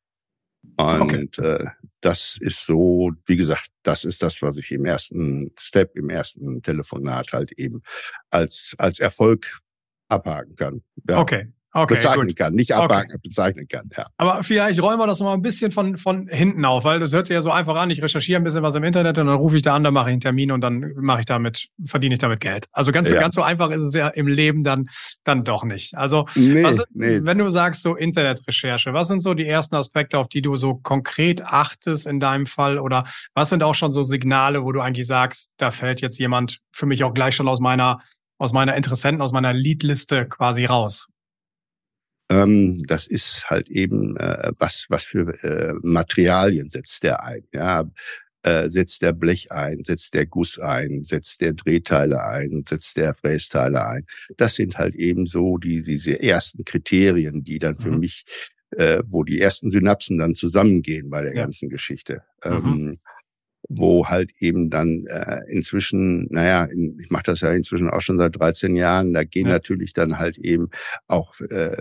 Und 0.77 1.03
okay. 1.03 1.29
äh, 1.43 1.67
das 2.01 2.39
ist 2.41 2.65
so, 2.65 3.13
wie 3.27 3.37
gesagt, 3.37 3.69
das 3.83 4.05
ist 4.05 4.23
das, 4.23 4.41
was 4.41 4.57
ich 4.57 4.73
im 4.73 4.85
ersten 4.87 5.53
Step, 5.59 5.97
im 5.97 6.09
ersten 6.09 6.63
Telefonat 6.63 7.33
halt 7.33 7.53
eben 7.53 7.83
als, 8.31 8.75
als 8.79 8.99
Erfolg 8.99 9.61
abhaken 10.09 10.57
kann. 10.57 10.83
Ja. 11.09 11.19
Okay, 11.19 11.49
okay, 11.75 11.95
bezeichnen 11.95 12.29
gut. 12.29 12.37
kann, 12.37 12.55
nicht 12.55 12.73
abhaken, 12.73 13.13
okay. 13.13 13.21
bezeichnen 13.23 13.69
kann. 13.69 13.91
Ja. 13.97 14.07
Aber 14.17 14.43
vielleicht 14.43 14.81
räumen 14.81 14.99
wir 14.99 15.07
das 15.07 15.19
noch 15.21 15.27
mal 15.27 15.35
ein 15.35 15.43
bisschen 15.43 15.73
von, 15.73 15.99
von 15.99 16.29
hinten 16.29 16.65
auf, 16.65 16.85
weil 16.85 17.01
das 17.01 17.13
hört 17.13 17.27
sich 17.27 17.35
ja 17.35 17.43
so 17.43 17.51
einfach 17.51 17.77
an. 17.77 17.91
Ich 17.91 18.03
recherchiere 18.03 18.41
ein 18.41 18.45
bisschen 18.45 18.63
was 18.63 18.75
im 18.75 18.85
Internet 18.85 19.19
und 19.19 19.27
dann 19.27 19.37
rufe 19.37 19.57
ich 19.57 19.63
da 19.63 19.75
an, 19.75 19.85
dann 19.85 19.93
mache 19.93 20.11
ich 20.11 20.13
einen 20.13 20.21
Termin 20.21 20.53
und 20.53 20.61
dann 20.61 20.93
mache 20.97 21.21
ich 21.21 21.27
damit, 21.27 21.69
verdiene 21.85 22.15
ich 22.15 22.21
damit 22.21 22.41
Geld. 22.41 22.67
Also 22.73 22.93
ganz, 22.93 23.11
ja. 23.11 23.21
ganz 23.21 23.35
so 23.35 23.43
einfach 23.43 23.71
ist 23.71 23.83
es 23.83 23.95
ja 23.95 24.09
im 24.09 24.29
Leben 24.29 24.65
dann, 24.65 24.89
dann 25.25 25.45
doch 25.45 25.65
nicht. 25.65 25.97
Also 25.97 26.27
nee, 26.35 26.63
was, 26.63 26.83
nee. 26.93 27.21
wenn 27.23 27.39
du 27.39 27.51
sagst 27.51 27.83
so 27.83 27.97
Internetrecherche, 27.97 28.93
was 28.93 29.09
sind 29.09 29.21
so 29.21 29.35
die 29.35 29.47
ersten 29.47 29.75
Aspekte, 29.75 30.19
auf 30.19 30.29
die 30.29 30.43
du 30.43 30.57
so 30.57 30.77
konkret 30.77 31.43
achtest 31.43 32.07
in 32.07 32.21
deinem 32.21 32.47
Fall 32.47 32.79
oder 32.79 33.05
was 33.35 33.51
sind 33.51 33.63
auch 33.63 33.75
schon 33.75 33.93
so 33.93 34.03
Signale, 34.03 34.65
wo 34.65 34.73
du 34.73 34.81
eigentlich 34.81 35.07
sagst, 35.07 35.53
da 35.57 35.71
fällt 35.71 36.01
jetzt 36.01 36.19
jemand 36.19 36.61
für 36.73 36.87
mich 36.87 37.05
auch 37.05 37.15
gleich 37.15 37.35
schon 37.35 37.49
aus 37.49 37.61
meiner 37.61 38.01
aus 38.39 38.53
meiner 38.53 38.75
Interessenten, 38.77 39.23
aus 39.23 39.33
meiner 39.33 39.53
Leadliste 39.53 40.27
quasi 40.27 40.65
raus? 40.65 41.07
Ähm, 42.31 42.79
das 42.87 43.07
ist 43.07 43.49
halt 43.51 43.69
eben, 43.69 44.17
äh, 44.17 44.53
was, 44.59 44.87
was 44.89 45.05
für 45.05 45.29
äh, 45.45 45.75
Materialien 45.83 46.69
setzt 46.69 47.03
der 47.03 47.23
ein. 47.23 47.45
Ja, 47.53 47.91
äh, 48.43 48.69
setzt 48.69 49.03
der 49.03 49.13
Blech 49.13 49.53
ein, 49.53 49.85
setzt 49.85 50.15
der 50.15 50.27
Guss 50.27 50.59
ein, 50.59 51.03
setzt 51.03 51.41
der 51.41 51.53
Drehteile 51.53 52.23
ein, 52.25 52.65
setzt 52.69 52.97
der 52.97 53.15
Frästeile 53.15 53.87
ein. 53.87 54.07
Das 54.37 54.55
sind 54.55 54.77
halt 54.77 54.95
eben 54.95 55.27
so 55.27 55.59
die, 55.59 55.83
diese 55.83 56.23
ersten 56.23 56.65
Kriterien, 56.65 57.43
die 57.43 57.59
dann 57.59 57.75
für 57.75 57.91
mhm. 57.91 58.01
mich, 58.01 58.25
wo 59.07 59.23
die 59.23 59.41
ersten 59.41 59.71
Synapsen 59.71 60.19
dann 60.19 60.35
zusammengehen 60.35 61.09
bei 61.09 61.23
der 61.23 61.33
ja. 61.33 61.43
ganzen 61.43 61.69
Geschichte. 61.69 62.23
Mhm. 62.45 62.99
Wo 63.69 64.07
halt 64.07 64.31
eben 64.41 64.71
dann 64.71 65.07
äh, 65.07 65.41
inzwischen, 65.49 66.27
naja, 66.31 66.69
ich 66.99 67.11
mache 67.11 67.25
das 67.25 67.41
ja 67.41 67.53
inzwischen 67.53 67.91
auch 67.91 68.01
schon 68.01 68.19
seit 68.19 68.39
13 68.39 68.77
Jahren, 68.77 69.13
da 69.13 69.25
gehen 69.25 69.47
ja. 69.47 69.55
natürlich 69.55 69.93
dann 69.93 70.19
halt 70.19 70.39
eben 70.39 70.69
auch, 71.09 71.35
äh, 71.41 71.77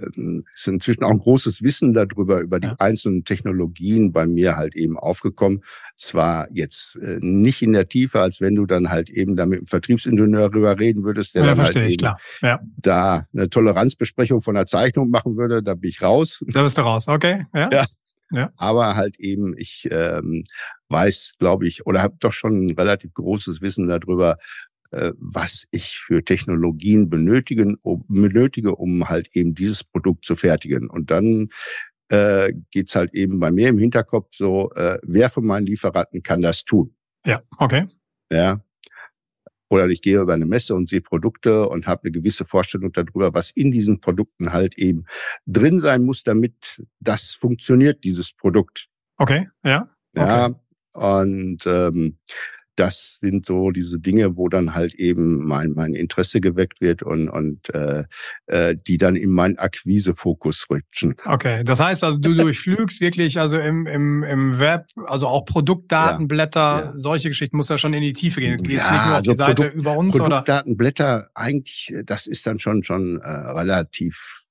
ist 0.53 0.67
inzwischen 0.67 1.03
auch 1.03 1.11
ein 1.11 1.19
großes 1.19 1.61
Wissen 1.61 1.93
darüber, 1.93 2.39
über 2.39 2.59
die 2.59 2.67
ja. 2.67 2.75
einzelnen 2.79 3.25
Technologien 3.25 4.11
bei 4.11 4.25
mir 4.25 4.55
halt 4.55 4.75
eben 4.75 4.97
aufgekommen. 4.97 5.61
Zwar 5.97 6.47
jetzt 6.51 6.95
äh, 6.97 7.17
nicht 7.19 7.61
in 7.61 7.73
der 7.73 7.87
Tiefe, 7.87 8.19
als 8.21 8.41
wenn 8.41 8.55
du 8.55 8.65
dann 8.65 8.89
halt 8.89 9.09
eben 9.09 9.35
da 9.35 9.45
mit 9.45 9.59
dem 9.59 9.65
Vertriebsingenieur 9.65 10.49
drüber 10.49 10.79
reden 10.79 11.03
würdest, 11.03 11.35
der 11.35 11.43
ja, 11.43 11.53
dann 11.53 11.65
halt 11.65 11.75
eben 11.75 11.97
klar. 11.97 12.17
Ja. 12.41 12.59
da 12.77 13.25
eine 13.33 13.49
Toleranzbesprechung 13.49 14.41
von 14.41 14.55
der 14.55 14.65
Zeichnung 14.65 15.09
machen 15.09 15.37
würde, 15.37 15.61
da 15.61 15.75
bin 15.75 15.89
ich 15.89 16.01
raus. 16.01 16.43
Da 16.47 16.63
bist 16.63 16.77
du 16.77 16.81
raus, 16.81 17.07
okay. 17.07 17.45
Ja. 17.53 17.69
ja. 17.71 17.85
Ja. 18.31 18.51
Aber 18.55 18.95
halt 18.95 19.19
eben, 19.19 19.55
ich 19.57 19.87
ähm, 19.91 20.43
weiß, 20.89 21.35
glaube 21.39 21.67
ich, 21.67 21.85
oder 21.85 22.01
habe 22.01 22.15
doch 22.19 22.33
schon 22.33 22.67
ein 22.67 22.71
relativ 22.71 23.13
großes 23.13 23.61
Wissen 23.61 23.87
darüber, 23.87 24.37
äh, 24.91 25.11
was 25.17 25.65
ich 25.71 25.99
für 25.99 26.23
Technologien 26.23 27.09
benötigen, 27.09 27.77
um, 27.81 28.05
benötige, 28.07 28.75
um 28.75 29.09
halt 29.09 29.29
eben 29.33 29.53
dieses 29.55 29.83
Produkt 29.83 30.25
zu 30.25 30.35
fertigen. 30.35 30.89
Und 30.89 31.11
dann 31.11 31.49
äh, 32.09 32.53
geht's 32.71 32.95
halt 32.95 33.13
eben 33.13 33.39
bei 33.39 33.51
mir 33.51 33.69
im 33.69 33.77
Hinterkopf 33.77 34.27
so, 34.31 34.71
äh, 34.75 34.99
wer 35.03 35.29
von 35.29 35.45
meinen 35.45 35.65
Lieferanten 35.65 36.21
kann 36.21 36.41
das 36.41 36.63
tun? 36.63 36.95
Ja, 37.25 37.41
okay. 37.57 37.87
Ja, 38.31 38.61
oder 39.73 39.87
ich 39.89 40.01
gehe 40.01 40.19
über 40.19 40.33
eine 40.33 40.45
Messe 40.45 40.75
und 40.75 40.87
sehe 40.87 41.01
Produkte 41.01 41.67
und 41.67 41.87
habe 41.87 42.03
eine 42.03 42.11
gewisse 42.11 42.45
Vorstellung 42.45 42.91
darüber, 42.91 43.33
was 43.33 43.51
in 43.51 43.71
diesen 43.71 43.99
Produkten 43.99 44.53
halt 44.53 44.77
eben 44.77 45.05
drin 45.45 45.79
sein 45.79 46.03
muss, 46.03 46.23
damit 46.23 46.83
das 46.99 47.33
funktioniert, 47.33 48.03
dieses 48.03 48.33
Produkt. 48.33 48.87
Okay, 49.17 49.49
ja. 49.63 49.87
Okay. 50.15 50.27
Ja, 50.27 50.55
und 50.93 51.65
ähm, 51.65 52.17
das 52.75 53.17
sind 53.21 53.45
so 53.45 53.71
diese 53.71 53.99
Dinge, 53.99 54.37
wo 54.37 54.49
dann 54.49 54.73
halt 54.73 54.95
eben 54.95 55.45
mein, 55.45 55.71
mein 55.71 55.93
Interesse 55.93 56.41
geweckt 56.41 56.81
wird 56.81 57.03
und, 57.03 57.29
und 57.29 57.73
äh, 57.73 58.03
äh, 58.47 58.75
die 58.87 58.97
dann 58.97 59.15
in 59.15 59.31
meinen 59.31 59.57
Akquisefokus 59.57 60.67
rutschen. 60.69 61.15
Okay, 61.25 61.63
das 61.63 61.79
heißt 61.79 62.03
also, 62.03 62.19
du 62.19 62.33
durchflügst 62.35 63.01
wirklich 63.01 63.39
also 63.39 63.57
im, 63.57 63.85
im, 63.85 64.23
im 64.23 64.59
Web, 64.59 64.87
also 65.05 65.27
auch 65.27 65.45
Produktdatenblätter, 65.45 66.59
ja, 66.59 66.85
ja. 66.85 66.91
solche 66.93 67.29
Geschichten 67.29 67.57
muss 67.57 67.69
ja 67.69 67.77
schon 67.77 67.93
in 67.93 68.01
die 68.01 68.13
Tiefe 68.13 68.41
gehen. 68.41 68.57
Du 68.57 68.63
gehst 68.63 68.85
ja, 68.85 68.91
nicht 68.91 69.01
nur 69.05 69.11
auf 69.11 69.17
also 69.17 69.31
die 69.31 69.37
Seite 69.37 69.63
Produkt, 69.63 69.75
über 69.75 69.97
uns 69.97 70.17
Produktdatenblätter, 70.17 71.15
oder? 71.17 71.29
eigentlich, 71.35 71.93
das 72.05 72.27
ist 72.27 72.45
dann 72.47 72.59
schon 72.59 72.83
schon 72.83 73.19
äh, 73.21 73.27
relativ 73.27 74.42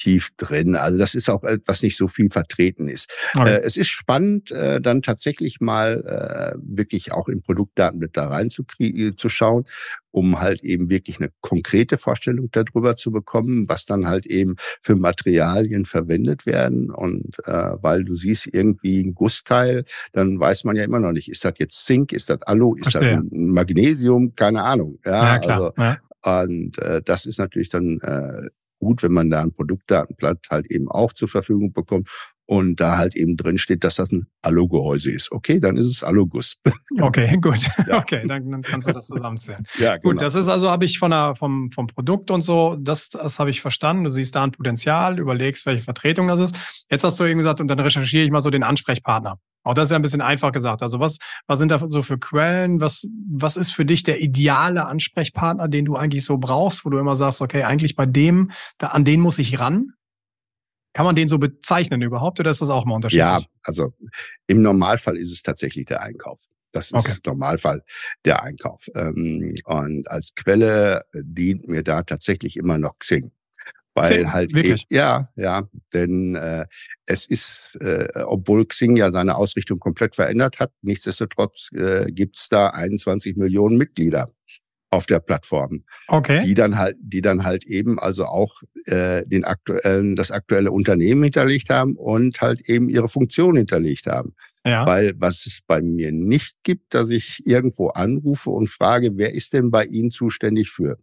tief 0.00 0.30
drin. 0.38 0.76
Also 0.76 0.98
das 0.98 1.14
ist 1.14 1.28
auch 1.28 1.44
etwas 1.44 1.82
nicht 1.82 1.96
so 1.96 2.08
viel 2.08 2.30
vertreten 2.30 2.88
ist. 2.88 3.12
Okay. 3.34 3.56
Äh, 3.56 3.60
es 3.62 3.76
ist 3.76 3.88
spannend, 3.88 4.50
äh, 4.50 4.80
dann 4.80 5.02
tatsächlich 5.02 5.60
mal 5.60 6.02
äh, 6.06 6.58
wirklich 6.62 7.12
auch 7.12 7.28
in 7.28 7.42
Produktdatenblätter 7.42 8.22
reinzukriegen, 8.22 9.16
zu 9.16 9.28
schauen, 9.28 9.66
um 10.10 10.40
halt 10.40 10.62
eben 10.62 10.88
wirklich 10.88 11.20
eine 11.20 11.30
konkrete 11.42 11.98
Vorstellung 11.98 12.48
darüber 12.50 12.96
zu 12.96 13.10
bekommen, 13.10 13.68
was 13.68 13.84
dann 13.84 14.06
halt 14.06 14.24
eben 14.24 14.56
für 14.80 14.96
Materialien 14.96 15.84
verwendet 15.84 16.46
werden. 16.46 16.90
Und 16.90 17.36
äh, 17.44 17.72
weil 17.82 18.04
du 18.04 18.14
siehst 18.14 18.48
irgendwie 18.50 19.02
ein 19.02 19.14
Gussteil, 19.14 19.84
dann 20.12 20.40
weiß 20.40 20.64
man 20.64 20.76
ja 20.76 20.84
immer 20.84 21.00
noch 21.00 21.12
nicht, 21.12 21.30
ist 21.30 21.44
das 21.44 21.54
jetzt 21.58 21.84
Zink, 21.84 22.12
ist 22.12 22.30
das 22.30 22.40
Alu, 22.42 22.74
ist 22.76 22.92
Verstehe. 22.92 23.16
das 23.16 23.24
Magnesium, 23.30 24.34
keine 24.34 24.62
Ahnung. 24.62 24.98
Ja, 25.04 25.34
ja 25.34 25.38
klar. 25.38 25.60
Also, 25.60 25.72
ja. 25.76 25.98
Und 26.22 26.78
äh, 26.78 27.00
das 27.02 27.24
ist 27.24 27.38
natürlich 27.38 27.70
dann 27.70 27.98
äh, 28.00 28.48
gut, 28.80 29.02
wenn 29.04 29.12
man 29.12 29.30
da 29.30 29.42
ein 29.42 29.52
Produktdatenblatt 29.52 30.46
halt 30.50 30.70
eben 30.70 30.90
auch 30.90 31.12
zur 31.12 31.28
Verfügung 31.28 31.72
bekommt 31.72 32.08
und 32.50 32.80
da 32.80 32.98
halt 32.98 33.14
eben 33.14 33.36
drin 33.36 33.58
steht, 33.58 33.84
dass 33.84 33.94
das 33.94 34.10
ein 34.10 34.26
Alugehäuse 34.42 35.12
ist. 35.12 35.30
Okay, 35.30 35.60
dann 35.60 35.76
ist 35.76 35.86
es 35.86 36.02
Aluguss. 36.02 36.56
Okay, 37.00 37.38
gut. 37.40 37.60
Ja. 37.86 37.98
Okay, 37.98 38.26
dann, 38.26 38.50
dann, 38.50 38.62
kannst 38.62 38.88
du 38.88 38.92
das 38.92 39.06
zusammenzählen. 39.06 39.64
ja, 39.78 39.96
genau. 39.96 40.10
Gut, 40.10 40.20
das 40.20 40.34
ist 40.34 40.48
also, 40.48 40.68
habe 40.68 40.84
ich 40.84 40.98
von 40.98 41.12
der, 41.12 41.36
vom, 41.36 41.70
vom 41.70 41.86
Produkt 41.86 42.32
und 42.32 42.42
so, 42.42 42.76
das, 42.80 43.10
das 43.10 43.38
habe 43.38 43.50
ich 43.50 43.60
verstanden. 43.60 44.02
Du 44.02 44.10
siehst 44.10 44.34
da 44.34 44.42
ein 44.42 44.50
Potenzial, 44.50 45.20
überlegst, 45.20 45.64
welche 45.64 45.84
Vertretung 45.84 46.26
das 46.26 46.40
ist. 46.40 46.86
Jetzt 46.90 47.04
hast 47.04 47.20
du 47.20 47.24
eben 47.24 47.38
gesagt, 47.38 47.60
und 47.60 47.68
dann 47.68 47.78
recherchiere 47.78 48.24
ich 48.24 48.32
mal 48.32 48.42
so 48.42 48.50
den 48.50 48.64
Ansprechpartner. 48.64 49.38
Auch 49.62 49.74
das 49.74 49.84
ist 49.84 49.90
ja 49.92 49.96
ein 49.98 50.02
bisschen 50.02 50.20
einfach 50.20 50.50
gesagt. 50.50 50.82
Also 50.82 50.98
was, 50.98 51.18
was 51.46 51.60
sind 51.60 51.70
da 51.70 51.80
so 51.88 52.02
für 52.02 52.18
Quellen? 52.18 52.80
Was, 52.80 53.06
was 53.30 53.56
ist 53.56 53.70
für 53.70 53.84
dich 53.84 54.02
der 54.02 54.20
ideale 54.20 54.88
Ansprechpartner, 54.88 55.68
den 55.68 55.84
du 55.84 55.94
eigentlich 55.94 56.24
so 56.24 56.38
brauchst, 56.38 56.84
wo 56.84 56.90
du 56.90 56.98
immer 56.98 57.14
sagst, 57.14 57.42
okay, 57.42 57.62
eigentlich 57.62 57.94
bei 57.94 58.06
dem, 58.06 58.50
da, 58.78 58.88
an 58.88 59.04
den 59.04 59.20
muss 59.20 59.38
ich 59.38 59.60
ran? 59.60 59.92
Kann 60.92 61.06
man 61.06 61.14
den 61.14 61.28
so 61.28 61.38
bezeichnen 61.38 62.02
überhaupt 62.02 62.40
oder 62.40 62.50
ist 62.50 62.62
das 62.62 62.70
auch 62.70 62.84
mal 62.84 62.96
unterschiedlich? 62.96 63.20
Ja, 63.20 63.40
also 63.62 63.92
im 64.46 64.62
Normalfall 64.62 65.16
ist 65.16 65.32
es 65.32 65.42
tatsächlich 65.42 65.86
der 65.86 66.02
Einkauf. 66.02 66.48
Das 66.72 66.86
ist 66.86 66.94
okay. 66.94 67.14
Normalfall 67.26 67.82
der 68.24 68.42
Einkauf. 68.42 68.88
Ähm, 68.94 69.54
und 69.64 70.10
als 70.10 70.34
Quelle 70.34 71.02
dient 71.14 71.68
mir 71.68 71.82
da 71.82 72.02
tatsächlich 72.02 72.56
immer 72.56 72.78
noch 72.78 72.98
Xing. 72.98 73.32
Weil 73.94 74.04
Xing, 74.04 74.32
halt 74.32 74.54
wirklich? 74.54 74.86
E 74.88 74.96
ja, 74.96 75.28
ja, 75.36 75.68
denn 75.92 76.36
äh, 76.36 76.66
es 77.06 77.26
ist, 77.26 77.76
äh, 77.80 78.08
obwohl 78.24 78.66
Xing 78.66 78.96
ja 78.96 79.10
seine 79.10 79.34
Ausrichtung 79.34 79.80
komplett 79.80 80.14
verändert 80.14 80.60
hat, 80.60 80.72
nichtsdestotrotz 80.82 81.70
äh, 81.72 82.06
gibt 82.06 82.36
es 82.36 82.48
da 82.48 82.68
21 82.68 83.36
Millionen 83.36 83.76
Mitglieder 83.76 84.32
auf 84.90 85.06
der 85.06 85.20
Plattform, 85.20 85.84
okay. 86.08 86.40
die 86.44 86.54
dann 86.54 86.76
halt, 86.76 86.96
die 87.00 87.20
dann 87.20 87.44
halt 87.44 87.64
eben 87.64 87.98
also 87.98 88.26
auch 88.26 88.62
äh, 88.86 89.24
den 89.24 89.44
aktuellen, 89.44 90.16
das 90.16 90.32
aktuelle 90.32 90.72
Unternehmen 90.72 91.22
hinterlegt 91.22 91.70
haben 91.70 91.94
und 91.96 92.40
halt 92.40 92.60
eben 92.62 92.88
ihre 92.88 93.08
Funktion 93.08 93.56
hinterlegt 93.56 94.06
haben. 94.06 94.34
Ja. 94.64 94.84
Weil 94.84 95.14
was 95.16 95.46
es 95.46 95.60
bei 95.66 95.80
mir 95.80 96.12
nicht 96.12 96.56
gibt, 96.64 96.92
dass 96.94 97.08
ich 97.08 97.46
irgendwo 97.46 97.88
anrufe 97.88 98.50
und 98.50 98.68
frage, 98.68 99.16
wer 99.16 99.32
ist 99.32 99.52
denn 99.52 99.70
bei 99.70 99.84
Ihnen 99.84 100.10
zuständig 100.10 100.70
für? 100.70 100.98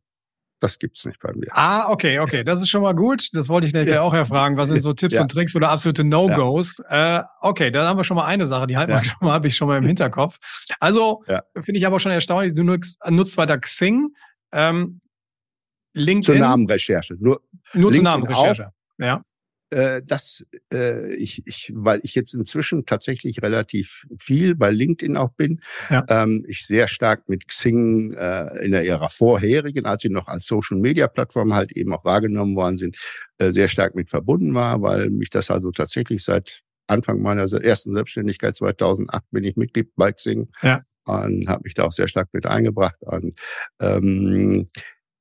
Das 0.60 0.80
gibt's 0.80 1.06
nicht 1.06 1.20
bei 1.20 1.34
mir. 1.34 1.48
Ah, 1.52 1.90
okay, 1.90 2.20
okay. 2.20 2.44
Das 2.44 2.62
ist 2.62 2.70
schon 2.70 2.82
mal 2.82 2.96
gut. 2.96 3.30
Das 3.34 3.48
wollte 3.48 3.68
ich 3.68 3.74
nämlich 3.74 3.94
ja. 3.94 4.02
auch 4.02 4.14
erfragen. 4.14 4.58
Was 4.58 4.70
sind 4.70 4.82
so 4.82 4.94
Tipps 4.94 5.16
ja. 5.16 5.22
und 5.22 5.30
Tricks 5.30 5.56
oder 5.56 5.70
absolute 5.70 6.04
No-Gos? 6.04 6.82
Ja. 6.90 7.20
Äh, 7.20 7.24
okay, 7.42 7.70
dann 7.70 7.86
haben 7.86 7.98
wir 7.98 8.04
schon 8.04 8.18
mal 8.18 8.26
eine 8.26 8.48
Sache, 8.48 8.66
die 8.66 8.76
halt 8.76 8.90
ja. 8.90 9.02
mal, 9.22 9.34
habe 9.34 9.48
ich 9.48 9.56
schon 9.56 9.68
mal 9.68 9.78
im 9.78 9.86
Hinterkopf. 9.86 10.38
Also, 10.80 11.24
finde 11.56 11.78
ich 11.78 11.86
aber 11.86 12.00
schon 12.00 12.12
erstaunlich. 12.12 12.56
Du 12.56 12.64
nutzt, 12.64 13.00
nutzt 13.08 13.38
weiter 13.38 13.58
Xing, 13.60 14.10
ähm, 14.52 15.02
LinkedIn. 15.94 16.24
Zur 16.24 16.48
Namenrecherche. 16.48 17.16
Nur, 17.20 17.42
nur 17.74 17.94
zur 17.94 18.04
Namenrecherche. 18.04 18.68
Auch. 18.68 19.04
Ja 19.04 19.24
äh, 19.70 20.02
das 20.06 20.46
äh, 20.74 21.14
ich, 21.16 21.44
ich, 21.46 21.72
weil 21.76 22.00
ich 22.04 22.16
jetzt 22.16 22.34
inzwischen 22.34 22.86
tatsächlich 22.86 23.42
relativ 23.42 24.06
viel 24.20 24.56
bei 24.56 24.72
LinkedIn 24.72 25.18
auch 25.18 25.32
bin, 25.32 25.60
ja. 25.90 26.06
ähm, 26.10 26.46
ich 26.48 26.66
sehr 26.66 26.88
stark 26.88 27.28
mit 27.28 27.48
Xing 27.48 28.14
äh, 28.14 28.64
in 28.64 28.72
der 28.72 28.86
ihrer 28.86 29.10
vorherigen, 29.10 29.86
als 29.86 30.02
sie 30.02 30.10
noch 30.10 30.28
als 30.28 30.46
Social 30.46 30.78
Media 30.78 31.08
Plattform 31.08 31.54
halt 31.54 31.72
eben 31.74 31.94
auch 31.94 32.06
wahrgenommen 32.06 32.56
worden 32.56 32.78
sind, 32.78 32.98
äh, 33.40 33.52
sehr 33.52 33.68
stark 33.68 33.96
mit 33.96 34.10
verbunden 34.10 34.54
war, 34.54 34.82
weil 34.82 35.10
mich 35.10 35.30
das 35.30 35.52
also 35.52 35.72
tatsächlich 35.72 36.24
seit 36.24 36.62
Anfang 36.88 37.22
meiner 37.22 37.52
ersten 37.62 37.94
Selbstständigkeit 37.94 38.56
2008 38.56 39.26
bin 39.32 39.44
ich 39.44 39.58
Mitglied 39.58 39.92
bei 39.98 40.14
Xing 40.14 40.48
ja. 40.62 40.82
und 41.04 41.48
habe 41.50 41.64
mich 41.66 41.74
da 41.74 41.84
auch 41.84 41.92
sehr 41.92 42.08
stark 42.08 42.30
mit 42.32 42.46
eingebracht. 42.46 42.96
Und 43.02 43.36
ähm, 43.82 44.68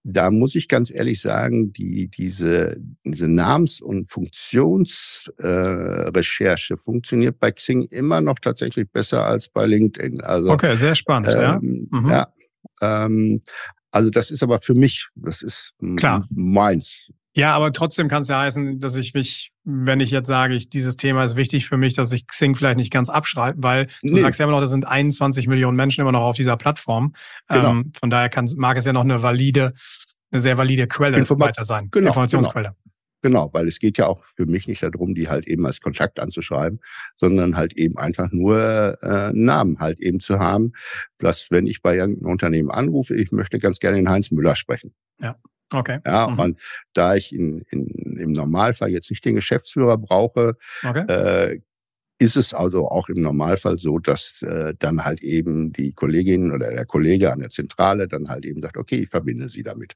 da 0.08 0.30
muss 0.30 0.54
ich 0.54 0.68
ganz 0.68 0.92
ehrlich 0.92 1.20
sagen, 1.20 1.72
die, 1.72 2.08
diese, 2.08 2.76
diese 3.04 3.26
Namens- 3.26 3.80
und 3.80 4.08
Funktionsrecherche 4.08 6.74
äh, 6.74 6.76
funktioniert 6.76 7.40
bei 7.40 7.50
Xing 7.50 7.88
immer 7.90 8.20
noch 8.20 8.38
tatsächlich 8.38 8.88
besser 8.90 9.24
als 9.24 9.48
bei 9.48 9.66
LinkedIn. 9.66 10.20
Also, 10.20 10.52
okay, 10.52 10.76
sehr 10.76 10.94
spannend, 10.94 11.30
ähm, 11.30 11.40
ja. 11.40 11.58
Mhm. 12.00 12.08
ja 12.08 12.32
ähm, 12.82 13.42
also 13.90 14.10
das 14.10 14.30
ist 14.30 14.44
aber 14.44 14.60
für 14.60 14.74
mich, 14.74 15.08
das 15.16 15.42
ist 15.42 15.74
Klar. 15.96 16.28
meins. 16.30 17.10
Ja, 17.36 17.54
aber 17.54 17.70
trotzdem 17.70 18.08
kann 18.08 18.22
es 18.22 18.28
ja 18.28 18.40
heißen, 18.40 18.80
dass 18.80 18.96
ich 18.96 19.12
mich, 19.12 19.52
wenn 19.62 20.00
ich 20.00 20.10
jetzt 20.10 20.26
sage, 20.26 20.54
ich, 20.54 20.70
dieses 20.70 20.96
Thema 20.96 21.22
ist 21.22 21.36
wichtig 21.36 21.68
für 21.68 21.76
mich, 21.76 21.92
dass 21.92 22.10
ich 22.12 22.26
Xing 22.26 22.56
vielleicht 22.56 22.78
nicht 22.78 22.90
ganz 22.90 23.10
abschreibe, 23.10 23.62
weil 23.62 23.84
du 24.02 24.14
nee. 24.14 24.20
sagst 24.20 24.40
ja 24.40 24.46
immer 24.46 24.54
noch, 24.54 24.62
das 24.62 24.70
sind 24.70 24.86
21 24.86 25.46
Millionen 25.46 25.76
Menschen 25.76 26.00
immer 26.00 26.12
noch 26.12 26.22
auf 26.22 26.36
dieser 26.36 26.56
Plattform. 26.56 27.14
Genau. 27.48 27.72
Ähm, 27.72 27.92
von 27.98 28.08
daher 28.08 28.30
kann, 28.30 28.48
mag 28.56 28.78
es 28.78 28.86
ja 28.86 28.94
noch 28.94 29.04
eine 29.04 29.22
valide, 29.22 29.74
eine 30.30 30.40
sehr 30.40 30.56
valide 30.56 30.86
Quelle 30.86 31.18
Informa 31.18 31.48
weiter 31.48 31.66
sein. 31.66 31.88
Genau, 31.90 32.08
Informationsquelle. 32.08 32.68
Genau. 32.68 32.86
Genau, 33.20 33.50
weil 33.52 33.66
es 33.66 33.80
geht 33.80 33.98
ja 33.98 34.06
auch 34.06 34.24
für 34.36 34.46
mich 34.46 34.66
nicht 34.66 34.82
darum, 34.82 35.14
die 35.14 35.28
halt 35.28 35.46
eben 35.46 35.66
als 35.66 35.80
Kontakt 35.80 36.20
anzuschreiben, 36.20 36.80
sondern 37.16 37.56
halt 37.56 37.74
eben 37.74 37.98
einfach 37.98 38.30
nur 38.30 38.96
äh, 39.02 39.32
Namen 39.34 39.78
halt 39.78 40.00
eben 40.00 40.20
zu 40.20 40.38
haben. 40.38 40.72
Dass, 41.18 41.50
wenn 41.50 41.66
ich 41.66 41.82
bei 41.82 41.96
irgendeinem 41.96 42.30
Unternehmen 42.30 42.70
anrufe, 42.70 43.14
ich 43.14 43.32
möchte 43.32 43.58
ganz 43.58 43.78
gerne 43.78 43.96
den 43.96 44.08
Heinz 44.08 44.30
Müller 44.30 44.54
sprechen. 44.54 44.94
Ja. 45.20 45.36
Okay. 45.70 45.98
Ja, 46.06 46.28
mhm. 46.28 46.38
und 46.38 46.60
da 46.92 47.16
ich 47.16 47.34
in, 47.34 47.62
in, 47.70 48.18
im 48.18 48.32
Normalfall 48.32 48.90
jetzt 48.90 49.10
nicht 49.10 49.24
den 49.24 49.34
Geschäftsführer 49.34 49.98
brauche, 49.98 50.54
okay. 50.84 51.04
äh, 51.08 51.60
ist 52.18 52.36
es 52.36 52.54
also 52.54 52.88
auch 52.88 53.08
im 53.08 53.20
Normalfall 53.20 53.78
so, 53.78 53.98
dass 53.98 54.40
äh, 54.42 54.74
dann 54.78 55.04
halt 55.04 55.22
eben 55.22 55.72
die 55.72 55.92
Kollegin 55.92 56.50
oder 56.50 56.70
der 56.70 56.86
Kollege 56.86 57.32
an 57.32 57.40
der 57.40 57.50
Zentrale 57.50 58.08
dann 58.08 58.28
halt 58.28 58.46
eben 58.46 58.62
sagt, 58.62 58.76
okay, 58.76 58.96
ich 58.96 59.08
verbinde 59.08 59.48
Sie 59.48 59.62
damit. 59.62 59.94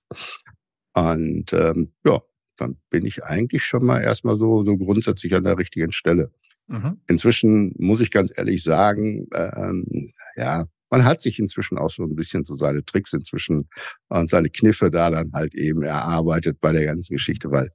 Und 0.92 1.52
ähm, 1.52 1.92
ja, 2.04 2.20
dann 2.56 2.76
bin 2.90 3.06
ich 3.06 3.24
eigentlich 3.24 3.64
schon 3.64 3.86
mal 3.86 4.02
erstmal 4.02 4.36
so, 4.38 4.64
so 4.64 4.76
grundsätzlich 4.76 5.34
an 5.34 5.44
der 5.44 5.56
richtigen 5.56 5.92
Stelle. 5.92 6.30
Mhm. 6.66 7.00
Inzwischen 7.08 7.74
muss 7.78 8.00
ich 8.00 8.10
ganz 8.10 8.36
ehrlich 8.36 8.62
sagen, 8.62 9.26
ähm, 9.34 10.12
ja, 10.36 10.66
man 10.90 11.04
hat 11.04 11.20
sich 11.20 11.38
inzwischen 11.38 11.78
auch 11.78 11.90
so 11.90 12.02
ein 12.02 12.16
bisschen 12.16 12.44
so 12.44 12.56
seine 12.56 12.84
Tricks 12.84 13.12
inzwischen 13.12 13.68
und 14.08 14.28
seine 14.28 14.50
Kniffe 14.50 14.90
da 14.90 15.10
dann 15.10 15.32
halt 15.32 15.54
eben 15.54 15.82
erarbeitet 15.82 16.60
bei 16.60 16.72
der 16.72 16.84
ganzen 16.84 17.14
Geschichte, 17.14 17.50
weil 17.50 17.70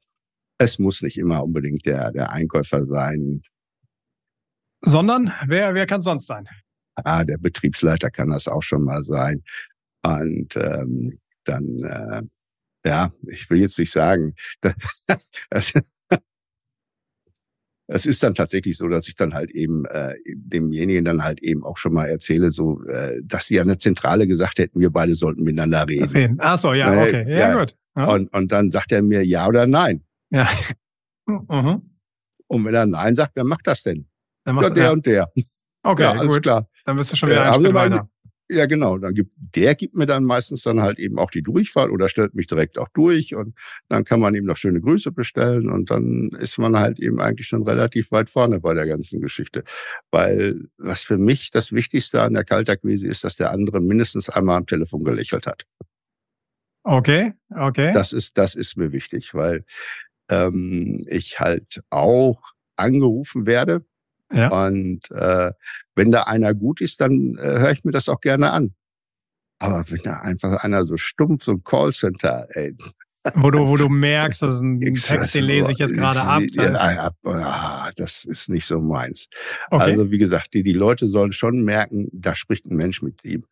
es 0.57 0.79
muss 0.79 1.01
nicht 1.01 1.17
immer 1.17 1.43
unbedingt 1.43 1.85
der, 1.85 2.11
der 2.11 2.31
Einkäufer 2.31 2.85
sein. 2.85 3.41
Sondern 4.81 5.31
wer, 5.47 5.73
wer 5.73 5.85
kann 5.85 5.99
es 5.99 6.05
sonst 6.05 6.27
sein? 6.27 6.47
Ah, 6.95 7.23
der 7.23 7.37
Betriebsleiter 7.37 8.09
kann 8.09 8.29
das 8.29 8.47
auch 8.47 8.63
schon 8.63 8.83
mal 8.83 9.03
sein. 9.03 9.41
Und 10.03 10.55
ähm, 10.55 11.19
dann, 11.45 11.79
äh, 11.83 12.21
ja, 12.85 13.13
ich 13.27 13.49
will 13.49 13.59
jetzt 13.59 13.79
nicht 13.79 13.91
sagen, 13.91 14.35
das, 15.49 15.73
es 17.87 18.05
ist 18.05 18.23
dann 18.23 18.33
tatsächlich 18.33 18.77
so, 18.77 18.87
dass 18.87 19.07
ich 19.07 19.15
dann 19.15 19.33
halt 19.33 19.51
eben 19.51 19.85
äh, 19.85 20.15
demjenigen 20.33 21.05
dann 21.05 21.23
halt 21.23 21.41
eben 21.43 21.63
auch 21.63 21.77
schon 21.77 21.93
mal 21.93 22.05
erzähle, 22.05 22.49
so, 22.49 22.83
äh, 22.85 23.21
dass 23.23 23.47
sie 23.47 23.59
an 23.59 23.67
der 23.67 23.77
Zentrale 23.77 24.27
gesagt 24.27 24.59
hätten, 24.59 24.79
wir 24.79 24.89
beide 24.89 25.13
sollten 25.13 25.43
miteinander 25.43 25.87
reden. 25.87 26.09
reden. 26.09 26.37
Ach 26.39 26.57
so, 26.57 26.73
ja, 26.73 26.91
okay, 26.91 27.25
ja, 27.29 27.37
ja 27.37 27.59
gut. 27.59 27.75
Ja. 27.95 28.05
Und, 28.05 28.33
und 28.33 28.51
dann 28.51 28.71
sagt 28.71 28.91
er 28.91 29.01
mir 29.01 29.23
ja 29.25 29.47
oder 29.47 29.67
nein. 29.67 30.03
Ja. 30.29 30.47
Mhm. 31.27 31.81
Und 32.45 32.65
wenn 32.65 32.75
er 32.75 32.85
nein 32.85 33.15
sagt, 33.15 33.31
wer 33.35 33.43
macht 33.43 33.65
das 33.65 33.81
denn? 33.81 34.05
Macht, 34.45 34.61
ja, 34.61 34.69
der 34.69 34.83
ja. 34.83 34.91
und 34.91 35.05
der. 35.07 35.31
Okay, 35.81 36.03
ja, 36.03 36.11
alles 36.11 36.33
gut. 36.33 36.43
klar. 36.43 36.69
Dann 36.85 36.97
bist 36.97 37.11
du 37.11 37.15
schon 37.15 37.29
wieder 37.29 37.45
äh, 37.45 37.47
ein 37.47 37.61
Schritt 37.61 37.73
weiter. 37.73 38.09
Ja, 38.47 38.67
genau. 38.67 38.99
Dann 38.99 39.15
gibt, 39.15 39.31
der 39.35 39.73
gibt 39.73 39.95
mir 39.95 40.05
dann 40.05 40.23
meistens 40.23 40.61
dann 40.61 40.79
halt 40.81 40.99
eben 40.99 41.17
auch 41.17 41.31
die 41.31 41.41
Durchfahrt 41.41 41.89
oder 41.89 42.07
stellt 42.09 42.35
mich 42.35 42.45
direkt 42.45 42.77
auch 42.77 42.89
durch 42.89 43.33
und 43.33 43.55
dann 43.89 44.03
kann 44.03 44.19
man 44.19 44.35
ihm 44.35 44.45
noch 44.45 44.57
schöne 44.57 44.81
Grüße 44.81 45.11
bestellen 45.11 45.67
und 45.67 45.89
dann 45.89 46.29
ist 46.39 46.59
man 46.59 46.77
halt 46.77 46.99
eben 46.99 47.19
eigentlich 47.19 47.47
schon 47.47 47.63
relativ 47.63 48.11
weit 48.11 48.29
vorne 48.29 48.59
bei 48.59 48.75
der 48.75 48.85
ganzen 48.85 49.19
Geschichte. 49.19 49.63
Weil 50.11 50.67
was 50.77 51.03
für 51.03 51.17
mich 51.17 51.49
das 51.49 51.71
Wichtigste 51.71 52.21
an 52.21 52.33
der 52.33 52.43
Kaltakquise 52.43 53.07
ist, 53.07 53.23
dass 53.23 53.35
der 53.35 53.49
andere 53.49 53.81
mindestens 53.81 54.29
einmal 54.29 54.57
am 54.57 54.67
Telefon 54.67 55.03
gelächelt 55.03 55.47
hat. 55.47 55.63
Okay, 56.83 57.33
okay. 57.49 57.93
Das 57.93 58.13
ist, 58.13 58.37
das 58.37 58.53
ist 58.53 58.77
mir 58.77 58.91
wichtig, 58.91 59.33
weil 59.33 59.65
ähm, 60.29 61.03
ich 61.09 61.39
halt 61.39 61.81
auch 61.89 62.53
angerufen 62.75 63.47
werde 63.47 63.83
ja. 64.35 64.67
Und 64.67 65.09
äh, 65.11 65.51
wenn 65.95 66.11
da 66.11 66.23
einer 66.23 66.53
gut 66.53 66.81
ist, 66.81 67.01
dann 67.01 67.35
äh, 67.37 67.59
höre 67.59 67.71
ich 67.71 67.83
mir 67.83 67.91
das 67.91 68.09
auch 68.09 68.21
gerne 68.21 68.51
an. 68.51 68.73
Aber 69.59 69.85
wenn 69.89 70.01
da 70.03 70.19
einfach 70.19 70.63
einer 70.63 70.85
so 70.85 70.97
stumpf, 70.97 71.43
so 71.43 71.53
ein 71.53 71.63
Callcenter, 71.63 72.47
ey. 72.51 72.75
Wo 73.33 73.49
du, 73.49 73.67
wo 73.67 73.75
du 73.75 73.89
merkst, 73.89 74.43
das 74.43 74.57
ist 74.57 74.61
ein 74.61 74.79
Text, 74.79 75.33
den 75.33 75.45
lese 75.45 75.71
ich 75.71 75.79
jetzt 75.79 75.95
gerade 75.95 76.21
ab. 76.21 76.43
Ja, 76.51 77.11
ja, 77.25 77.91
das 77.95 78.23
ist 78.23 78.49
nicht 78.49 78.67
so 78.67 78.79
meins. 78.79 79.29
Okay. 79.71 79.81
Also 79.81 80.11
wie 80.11 80.19
gesagt, 80.19 80.53
die, 80.53 80.61
die 80.61 80.73
Leute 80.73 81.07
sollen 81.07 81.31
schon 81.31 81.63
merken, 81.63 82.07
da 82.13 82.35
spricht 82.35 82.67
ein 82.67 82.75
Mensch 82.75 83.01
mit 83.01 83.25
ihm. 83.25 83.45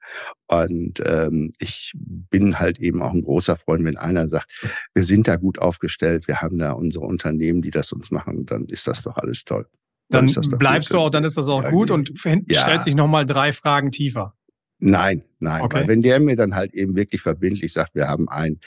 Und 0.46 1.02
ähm, 1.04 1.50
ich 1.58 1.92
bin 1.96 2.60
halt 2.60 2.78
eben 2.78 3.02
auch 3.02 3.14
ein 3.14 3.24
großer 3.24 3.56
Freund, 3.56 3.84
wenn 3.84 3.98
einer 3.98 4.30
sagt, 4.30 4.46
wir 4.94 5.04
sind 5.04 5.28
da 5.28 5.38
gut 5.38 5.58
aufgestellt, 5.58 6.28
wir 6.28 6.42
haben 6.42 6.60
da 6.60 6.74
unsere 6.74 7.06
Unternehmen, 7.06 7.64
die 7.64 7.72
das 7.72 7.92
uns 7.94 8.12
machen, 8.12 8.46
dann 8.46 8.66
ist 8.66 8.86
das 8.86 9.02
doch 9.02 9.18
alles 9.18 9.44
toll 9.44 9.66
dann, 10.10 10.28
dann 10.28 10.58
bleibst 10.58 10.90
gut. 10.90 10.96
du 10.96 11.02
auch, 11.02 11.10
dann 11.10 11.24
ist 11.24 11.38
das 11.38 11.48
auch 11.48 11.64
ja, 11.64 11.70
gut 11.70 11.92
und 11.92 12.12
ja. 12.26 12.62
stellt 12.62 12.84
sich 12.84 12.96
nochmal 12.96 13.26
drei 13.26 13.52
Fragen 13.54 13.92
tiefer. 13.92 14.36
Nein, 14.80 15.24
nein. 15.40 15.62
Okay. 15.62 15.78
Weil 15.78 15.88
wenn 15.88 16.02
der 16.02 16.20
mir 16.20 16.36
dann 16.36 16.56
halt 16.56 16.74
eben 16.74 16.96
wirklich 16.96 17.22
verbindlich 17.22 17.72
sagt, 17.72 17.96
wir 17.96 18.08
haben 18.08 18.28
ein 18.28 18.60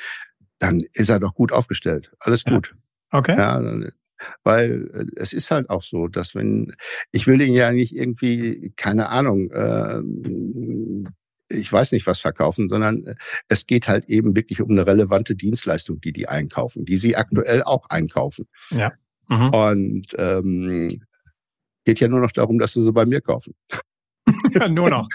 dann 0.59 0.83
ist 0.93 1.09
er 1.09 1.21
doch 1.21 1.35
gut 1.35 1.53
aufgestellt. 1.53 2.13
Alles 2.19 2.45
gut. 2.45 2.75
Ja. 3.13 3.19
Okay. 3.19 3.37
Ja, 3.37 3.61
weil 4.45 4.89
äh, 4.93 5.07
es 5.17 5.33
ist 5.33 5.51
halt 5.51 5.71
auch 5.71 5.83
so, 5.83 6.09
dass 6.09 6.35
wenn, 6.35 6.73
ich 7.13 7.27
will 7.27 7.39
den 7.39 7.53
ja 7.53 7.73
nicht 7.73 7.95
irgendwie, 7.95 8.73
keine 8.77 9.09
Ahnung, 9.09 9.51
äh, 9.51 10.01
ich 11.49 11.73
weiß 11.73 11.93
nicht 11.93 12.07
was 12.07 12.21
verkaufen, 12.21 12.69
sondern 12.69 13.05
äh, 13.05 13.15
es 13.49 13.67
geht 13.67 13.89
halt 13.89 14.07
eben 14.07 14.35
wirklich 14.35 14.61
um 14.63 14.71
eine 14.71 14.87
relevante 14.87 15.37
Dienstleistung, 15.37 16.01
die 16.01 16.13
die 16.13 16.29
einkaufen, 16.29 16.85
die 16.85 16.97
sie 16.99 17.17
aktuell 17.17 17.63
auch 17.63 17.89
einkaufen. 17.91 18.47
Ja. 18.71 18.93
Mhm. 19.29 19.51
Und 19.51 20.07
ähm, 20.19 21.03
geht 21.87 22.01
ja 22.01 22.09
nur 22.09 22.21
noch 22.21 22.33
darum, 22.33 22.59
dass 22.59 22.75
sie 22.75 22.83
sie 22.83 22.93
bei 22.93 23.07
mir 23.07 23.23
kaufen. 23.23 23.55
ja, 24.53 24.69
nur 24.69 24.91
noch, 24.91 25.09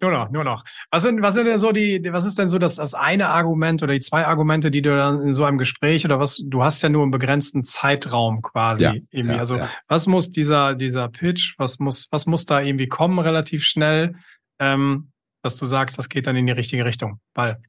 nur 0.00 0.10
noch, 0.10 0.30
nur 0.30 0.44
noch. 0.44 0.64
Was 0.90 1.04
sind, 1.04 1.22
was 1.22 1.34
sind 1.34 1.46
denn 1.46 1.58
so 1.58 1.72
die, 1.72 2.02
was 2.10 2.26
ist 2.26 2.38
denn 2.38 2.48
so 2.48 2.58
das, 2.58 2.74
das 2.74 2.94
eine 2.94 3.28
Argument 3.28 3.82
oder 3.82 3.94
die 3.94 4.00
zwei 4.00 4.26
Argumente, 4.26 4.70
die 4.70 4.82
du 4.82 4.94
dann 4.94 5.22
in 5.22 5.32
so 5.32 5.44
einem 5.44 5.56
Gespräch 5.56 6.04
oder 6.04 6.18
was, 6.18 6.42
du 6.44 6.62
hast 6.62 6.82
ja 6.82 6.88
nur 6.88 7.02
einen 7.02 7.12
begrenzten 7.12 7.64
Zeitraum 7.64 8.42
quasi 8.42 8.84
ja, 8.84 8.94
irgendwie. 9.10 9.36
Ja, 9.36 9.38
also, 9.38 9.56
ja. 9.56 9.70
was 9.88 10.06
muss 10.08 10.32
dieser, 10.32 10.74
dieser 10.74 11.08
Pitch, 11.08 11.54
was 11.58 11.78
muss, 11.78 12.08
was 12.10 12.26
muss 12.26 12.44
da 12.44 12.60
irgendwie 12.60 12.88
kommen 12.88 13.18
relativ 13.20 13.62
schnell, 13.62 14.16
ähm, 14.58 15.12
dass 15.42 15.56
du 15.56 15.64
sagst, 15.64 15.96
das 15.96 16.08
geht 16.08 16.26
dann 16.26 16.36
in 16.36 16.46
die 16.46 16.52
richtige 16.52 16.84
Richtung? 16.84 17.20
Weil. 17.34 17.62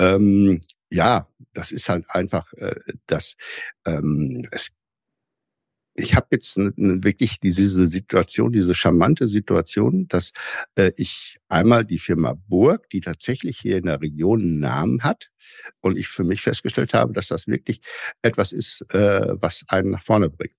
Ähm, 0.00 0.60
ja, 0.90 1.26
das 1.52 1.72
ist 1.72 1.88
halt 1.88 2.04
einfach, 2.08 2.52
äh, 2.52 2.76
dass 3.06 3.34
ähm, 3.84 4.46
es 4.52 4.70
ich 5.94 6.14
habe 6.14 6.26
jetzt 6.32 6.56
wirklich 6.56 7.40
diese 7.40 7.68
Situation, 7.86 8.52
diese 8.52 8.74
charmante 8.74 9.28
Situation, 9.28 10.08
dass 10.08 10.32
äh, 10.76 10.92
ich 10.96 11.38
einmal 11.48 11.84
die 11.84 11.98
Firma 11.98 12.34
Burg, 12.48 12.88
die 12.90 13.00
tatsächlich 13.00 13.58
hier 13.58 13.76
in 13.76 13.84
der 13.84 14.00
Region 14.00 14.40
einen 14.40 14.58
Namen 14.60 15.02
hat, 15.02 15.30
und 15.80 15.98
ich 15.98 16.08
für 16.08 16.24
mich 16.24 16.40
festgestellt 16.40 16.94
habe, 16.94 17.12
dass 17.12 17.28
das 17.28 17.46
wirklich 17.46 17.80
etwas 18.22 18.52
ist, 18.52 18.82
äh, 18.92 19.34
was 19.40 19.64
einen 19.68 19.90
nach 19.90 20.02
vorne 20.02 20.30
bringt. 20.30 20.54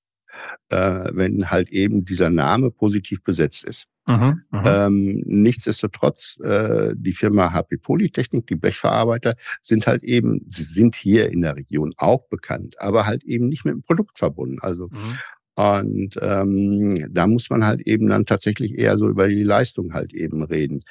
Äh, 0.69 1.09
wenn 1.13 1.49
halt 1.49 1.69
eben 1.69 2.05
dieser 2.05 2.29
Name 2.29 2.71
positiv 2.71 3.23
besetzt 3.23 3.63
ist. 3.65 3.85
Mhm, 4.07 4.41
mhm. 4.51 4.63
ähm, 4.65 5.23
nichtsdestotrotz, 5.25 6.39
äh, 6.43 6.93
die 6.95 7.13
Firma 7.13 7.53
HP 7.53 7.77
Polytechnik, 7.77 8.45
die 8.45 8.55
Blechverarbeiter, 8.55 9.33
sind 9.63 9.87
halt 9.87 10.03
eben, 10.03 10.41
sie 10.47 10.63
sind 10.63 10.95
hier 10.95 11.31
in 11.31 11.41
der 11.41 11.55
Region 11.55 11.93
auch 11.97 12.27
bekannt, 12.27 12.75
aber 12.79 13.07
halt 13.07 13.23
eben 13.23 13.47
nicht 13.47 13.65
mit 13.65 13.73
dem 13.73 13.81
Produkt 13.81 14.19
verbunden. 14.19 14.59
Also 14.61 14.89
mhm. 14.91 15.17
Und 15.57 16.19
ähm, 16.21 17.07
da 17.11 17.27
muss 17.27 17.49
man 17.49 17.65
halt 17.65 17.79
eben 17.87 18.09
dann 18.09 18.25
tatsächlich 18.25 18.77
eher 18.77 18.97
so 18.97 19.07
über 19.07 19.29
die 19.29 19.43
Leistung 19.43 19.93
halt 19.93 20.13
eben 20.13 20.43
reden 20.43 20.83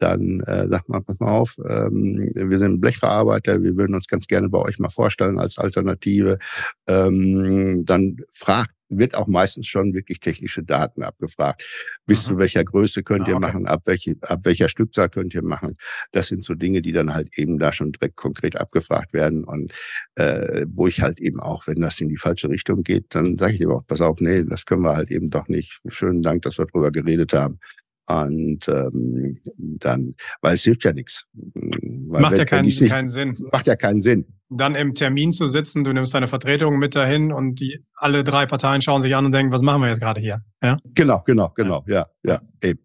dann 0.00 0.40
äh, 0.40 0.66
sagt 0.68 0.88
man, 0.88 1.04
pass 1.04 1.20
mal 1.20 1.30
auf, 1.30 1.56
ähm, 1.68 2.30
wir 2.34 2.58
sind 2.58 2.80
Blechverarbeiter, 2.80 3.62
wir 3.62 3.76
würden 3.76 3.94
uns 3.94 4.08
ganz 4.08 4.26
gerne 4.26 4.48
bei 4.48 4.58
euch 4.58 4.78
mal 4.78 4.88
vorstellen 4.88 5.38
als 5.38 5.58
Alternative. 5.58 6.38
Ähm, 6.86 7.84
dann 7.84 8.16
fragt 8.32 8.74
wird 8.90 9.14
auch 9.14 9.26
meistens 9.26 9.66
schon 9.66 9.94
wirklich 9.94 10.20
technische 10.20 10.62
Daten 10.62 11.02
abgefragt. 11.02 11.64
Bis 12.06 12.24
mhm. 12.24 12.32
zu 12.32 12.38
welcher 12.38 12.64
Größe 12.64 13.02
könnt 13.02 13.28
ihr 13.28 13.34
ah, 13.34 13.38
okay. 13.38 13.46
machen, 13.46 13.66
ab, 13.66 13.82
welche, 13.86 14.16
ab 14.22 14.40
welcher 14.44 14.68
Stückzahl 14.68 15.08
könnt 15.08 15.34
ihr 15.34 15.42
machen. 15.42 15.76
Das 16.12 16.28
sind 16.28 16.44
so 16.44 16.54
Dinge, 16.54 16.82
die 16.82 16.92
dann 16.92 17.14
halt 17.14 17.38
eben 17.38 17.58
da 17.58 17.72
schon 17.72 17.92
direkt 17.92 18.16
konkret 18.16 18.56
abgefragt 18.56 19.12
werden 19.12 19.44
und 19.44 19.72
äh, 20.16 20.66
wo 20.68 20.86
ich 20.86 21.00
halt 21.00 21.20
eben 21.20 21.40
auch, 21.40 21.66
wenn 21.66 21.80
das 21.80 22.00
in 22.00 22.08
die 22.08 22.16
falsche 22.18 22.48
Richtung 22.50 22.82
geht, 22.82 23.14
dann 23.14 23.38
sage 23.38 23.54
ich 23.54 23.60
eben 23.60 23.72
auch, 23.72 23.86
pass 23.86 24.00
auf, 24.00 24.20
nee, 24.20 24.44
das 24.44 24.66
können 24.66 24.82
wir 24.82 24.96
halt 24.96 25.10
eben 25.10 25.30
doch 25.30 25.48
nicht. 25.48 25.80
Schönen 25.88 26.22
Dank, 26.22 26.42
dass 26.42 26.58
wir 26.58 26.66
drüber 26.66 26.90
geredet 26.90 27.32
haben. 27.32 27.58
Und 28.06 28.68
ähm, 28.68 29.38
dann, 29.56 30.16
weil 30.40 30.54
es 30.54 30.64
hilft 30.64 30.84
ja 30.84 30.92
nichts. 30.92 31.26
macht 31.34 32.38
ja 32.38 32.44
keinen, 32.44 32.68
keinen 32.68 33.08
Sinn. 33.08 33.36
Macht 33.52 33.68
ja 33.68 33.76
keinen 33.76 34.00
Sinn. 34.00 34.39
Dann 34.50 34.74
im 34.74 34.94
Termin 34.94 35.32
zu 35.32 35.48
sitzen, 35.48 35.84
du 35.84 35.92
nimmst 35.92 36.12
deine 36.12 36.26
Vertretung 36.26 36.78
mit 36.78 36.96
dahin 36.96 37.32
und 37.32 37.60
die 37.60 37.84
alle 37.94 38.24
drei 38.24 38.46
Parteien 38.46 38.82
schauen 38.82 39.00
sich 39.00 39.14
an 39.14 39.24
und 39.24 39.32
denken, 39.32 39.52
was 39.52 39.62
machen 39.62 39.82
wir 39.82 39.88
jetzt 39.88 40.00
gerade 40.00 40.20
hier? 40.20 40.42
Ja? 40.62 40.76
Genau, 40.94 41.22
genau, 41.24 41.50
genau, 41.54 41.84
ja, 41.86 42.06
ja, 42.24 42.40
ja 42.62 42.68
eben. 42.68 42.80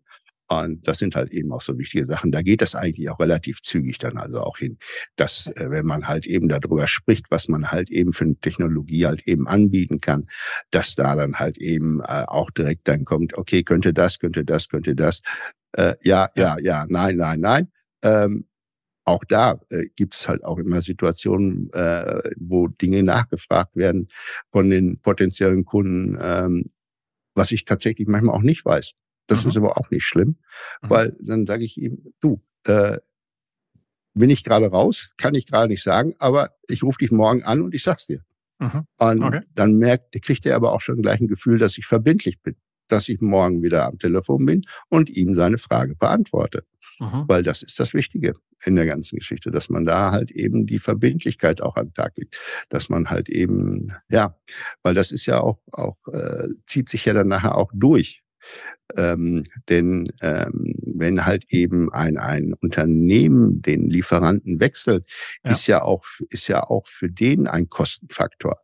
Und 0.47 0.87
das 0.87 0.99
sind 0.99 1.15
halt 1.15 1.31
eben 1.31 1.51
auch 1.51 1.61
so 1.61 1.77
wichtige 1.77 2.05
Sachen. 2.05 2.31
Da 2.31 2.41
geht 2.43 2.61
das 2.61 2.75
eigentlich 2.75 3.09
auch 3.09 3.19
relativ 3.19 3.61
zügig 3.61 3.97
dann 3.97 4.17
also 4.17 4.41
auch 4.41 4.57
hin, 4.57 4.77
dass 5.15 5.47
äh, 5.47 5.71
wenn 5.71 5.85
man 5.85 6.07
halt 6.07 6.27
eben 6.27 6.47
darüber 6.47 6.85
spricht, 6.87 7.31
was 7.31 7.47
man 7.47 7.71
halt 7.71 7.89
eben 7.89 8.13
für 8.13 8.25
eine 8.25 8.35
Technologie 8.35 9.07
halt 9.07 9.27
eben 9.27 9.47
anbieten 9.47 10.01
kann, 10.01 10.27
dass 10.69 10.95
da 10.95 11.15
dann 11.15 11.35
halt 11.35 11.57
eben 11.57 11.99
äh, 12.01 12.25
auch 12.27 12.51
direkt 12.51 12.87
dann 12.87 13.05
kommt, 13.05 13.35
okay, 13.35 13.63
könnte 13.63 13.91
das, 13.91 14.19
könnte 14.19 14.45
das, 14.45 14.69
könnte 14.69 14.95
das. 14.95 15.21
Äh, 15.71 15.95
ja, 16.03 16.29
ja, 16.35 16.57
ja, 16.59 16.85
nein, 16.89 17.17
nein, 17.17 17.39
nein. 17.39 17.71
Ähm, 18.03 18.45
auch 19.05 19.23
da 19.23 19.61
äh, 19.69 19.85
gibt 19.95 20.15
es 20.15 20.27
halt 20.27 20.43
auch 20.43 20.57
immer 20.57 20.81
Situationen, 20.81 21.71
äh, 21.73 22.21
wo 22.37 22.67
Dinge 22.67 23.03
nachgefragt 23.03 23.75
werden 23.75 24.09
von 24.47 24.69
den 24.69 24.99
potenziellen 24.99 25.63
Kunden, 25.63 26.17
ähm, 26.19 26.71
was 27.35 27.51
ich 27.51 27.65
tatsächlich 27.65 28.07
manchmal 28.07 28.35
auch 28.35 28.41
nicht 28.41 28.65
weiß. 28.65 28.93
Das 29.27 29.43
mhm. 29.43 29.49
ist 29.49 29.57
aber 29.57 29.77
auch 29.77 29.89
nicht 29.91 30.05
schlimm, 30.05 30.37
mhm. 30.81 30.89
weil 30.89 31.17
dann 31.21 31.45
sage 31.45 31.63
ich 31.63 31.79
ihm, 31.79 32.13
du, 32.19 32.41
äh, 32.65 32.99
bin 34.15 34.29
ich 34.29 34.43
gerade 34.43 34.67
raus, 34.67 35.11
kann 35.17 35.35
ich 35.35 35.45
gerade 35.45 35.67
nicht 35.67 35.83
sagen, 35.83 36.15
aber 36.19 36.51
ich 36.67 36.83
rufe 36.83 36.99
dich 36.99 37.11
morgen 37.11 37.43
an 37.43 37.61
und 37.61 37.75
ich 37.75 37.83
sag's 37.83 38.07
dir. 38.07 38.21
Mhm. 38.59 38.87
Und 38.97 39.23
okay. 39.23 39.41
dann 39.53 39.73
merkt, 39.77 40.19
kriegt 40.23 40.45
er 40.45 40.55
aber 40.55 40.71
auch 40.71 40.81
schon 40.81 41.01
gleich 41.01 41.19
ein 41.19 41.27
Gefühl, 41.27 41.57
dass 41.57 41.77
ich 41.77 41.85
verbindlich 41.85 42.41
bin, 42.41 42.55
dass 42.87 43.09
ich 43.09 43.19
morgen 43.19 43.61
wieder 43.61 43.85
am 43.85 43.97
Telefon 43.97 44.45
bin 44.45 44.61
und 44.89 45.09
ihm 45.09 45.35
seine 45.35 45.57
Frage 45.57 45.95
beantworte. 45.95 46.65
Mhm. 46.99 47.25
Weil 47.27 47.43
das 47.43 47.61
ist 47.61 47.79
das 47.79 47.93
Wichtige 47.93 48.33
in 48.63 48.75
der 48.75 48.85
ganzen 48.85 49.17
Geschichte, 49.17 49.51
dass 49.51 49.69
man 49.69 49.83
da 49.83 50.11
halt 50.11 50.31
eben 50.31 50.65
die 50.65 50.79
Verbindlichkeit 50.79 51.61
auch 51.61 51.75
an 51.75 51.87
den 51.87 51.93
Tag 51.93 52.13
legt, 52.17 52.39
dass 52.69 52.89
man 52.89 53.09
halt 53.09 53.29
eben, 53.29 53.93
ja, 54.09 54.37
weil 54.83 54.93
das 54.93 55.11
ist 55.11 55.25
ja 55.25 55.41
auch, 55.41 55.59
auch 55.71 55.97
äh, 56.11 56.47
zieht 56.65 56.89
sich 56.89 57.05
ja 57.05 57.13
dann 57.13 57.27
nachher 57.27 57.55
auch 57.55 57.71
durch. 57.73 58.23
Ähm, 58.95 59.43
denn 59.67 60.11
ähm, 60.21 60.75
wenn 60.85 61.25
halt 61.25 61.45
eben 61.49 61.91
ein, 61.91 62.17
ein 62.17 62.53
Unternehmen 62.53 63.61
den 63.61 63.89
Lieferanten 63.89 64.59
wechselt, 64.59 65.09
ja. 65.43 65.51
ist 65.51 65.67
ja 65.67 65.81
auch, 65.81 66.05
ist 66.29 66.47
ja 66.47 66.63
auch 66.63 66.87
für 66.87 67.09
den 67.09 67.47
ein 67.47 67.69
Kostenfaktor. 67.69 68.59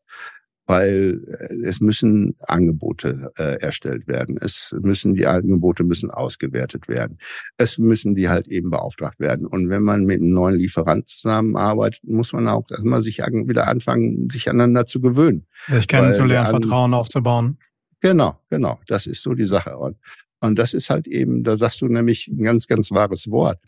Weil 0.71 1.21
äh, 1.27 1.67
es 1.67 1.81
müssen 1.81 2.33
Angebote 2.47 3.33
äh, 3.37 3.59
erstellt 3.59 4.07
werden. 4.07 4.37
Es 4.39 4.73
müssen, 4.81 5.15
die 5.15 5.27
Angebote 5.27 5.83
müssen 5.83 6.09
ausgewertet 6.09 6.87
werden. 6.87 7.17
Es 7.57 7.77
müssen 7.77 8.15
die 8.15 8.29
halt 8.29 8.47
eben 8.47 8.69
beauftragt 8.69 9.19
werden. 9.19 9.45
Und 9.45 9.69
wenn 9.69 9.83
man 9.83 10.05
mit 10.05 10.21
einem 10.21 10.31
neuen 10.31 10.55
Lieferant 10.55 11.09
zusammenarbeitet, 11.09 12.05
muss 12.05 12.31
man 12.31 12.47
auch 12.47 12.71
erstmal 12.71 13.03
sich 13.03 13.17
wieder 13.17 13.67
anfangen, 13.67 14.29
sich 14.29 14.49
aneinander 14.49 14.85
zu 14.85 15.01
gewöhnen. 15.01 15.45
Sich 15.67 15.89
kennenzulernen, 15.89 16.49
Vertrauen 16.49 16.93
aufzubauen. 16.93 17.57
Genau, 17.99 18.39
genau. 18.49 18.79
Das 18.87 19.07
ist 19.07 19.23
so 19.23 19.33
die 19.33 19.47
Sache. 19.47 19.77
Und, 19.77 19.97
und 20.39 20.57
das 20.57 20.73
ist 20.73 20.89
halt 20.89 21.05
eben, 21.05 21.43
da 21.43 21.57
sagst 21.57 21.81
du 21.81 21.87
nämlich 21.87 22.29
ein 22.29 22.43
ganz, 22.43 22.67
ganz 22.67 22.91
wahres 22.91 23.29
Wort. 23.29 23.59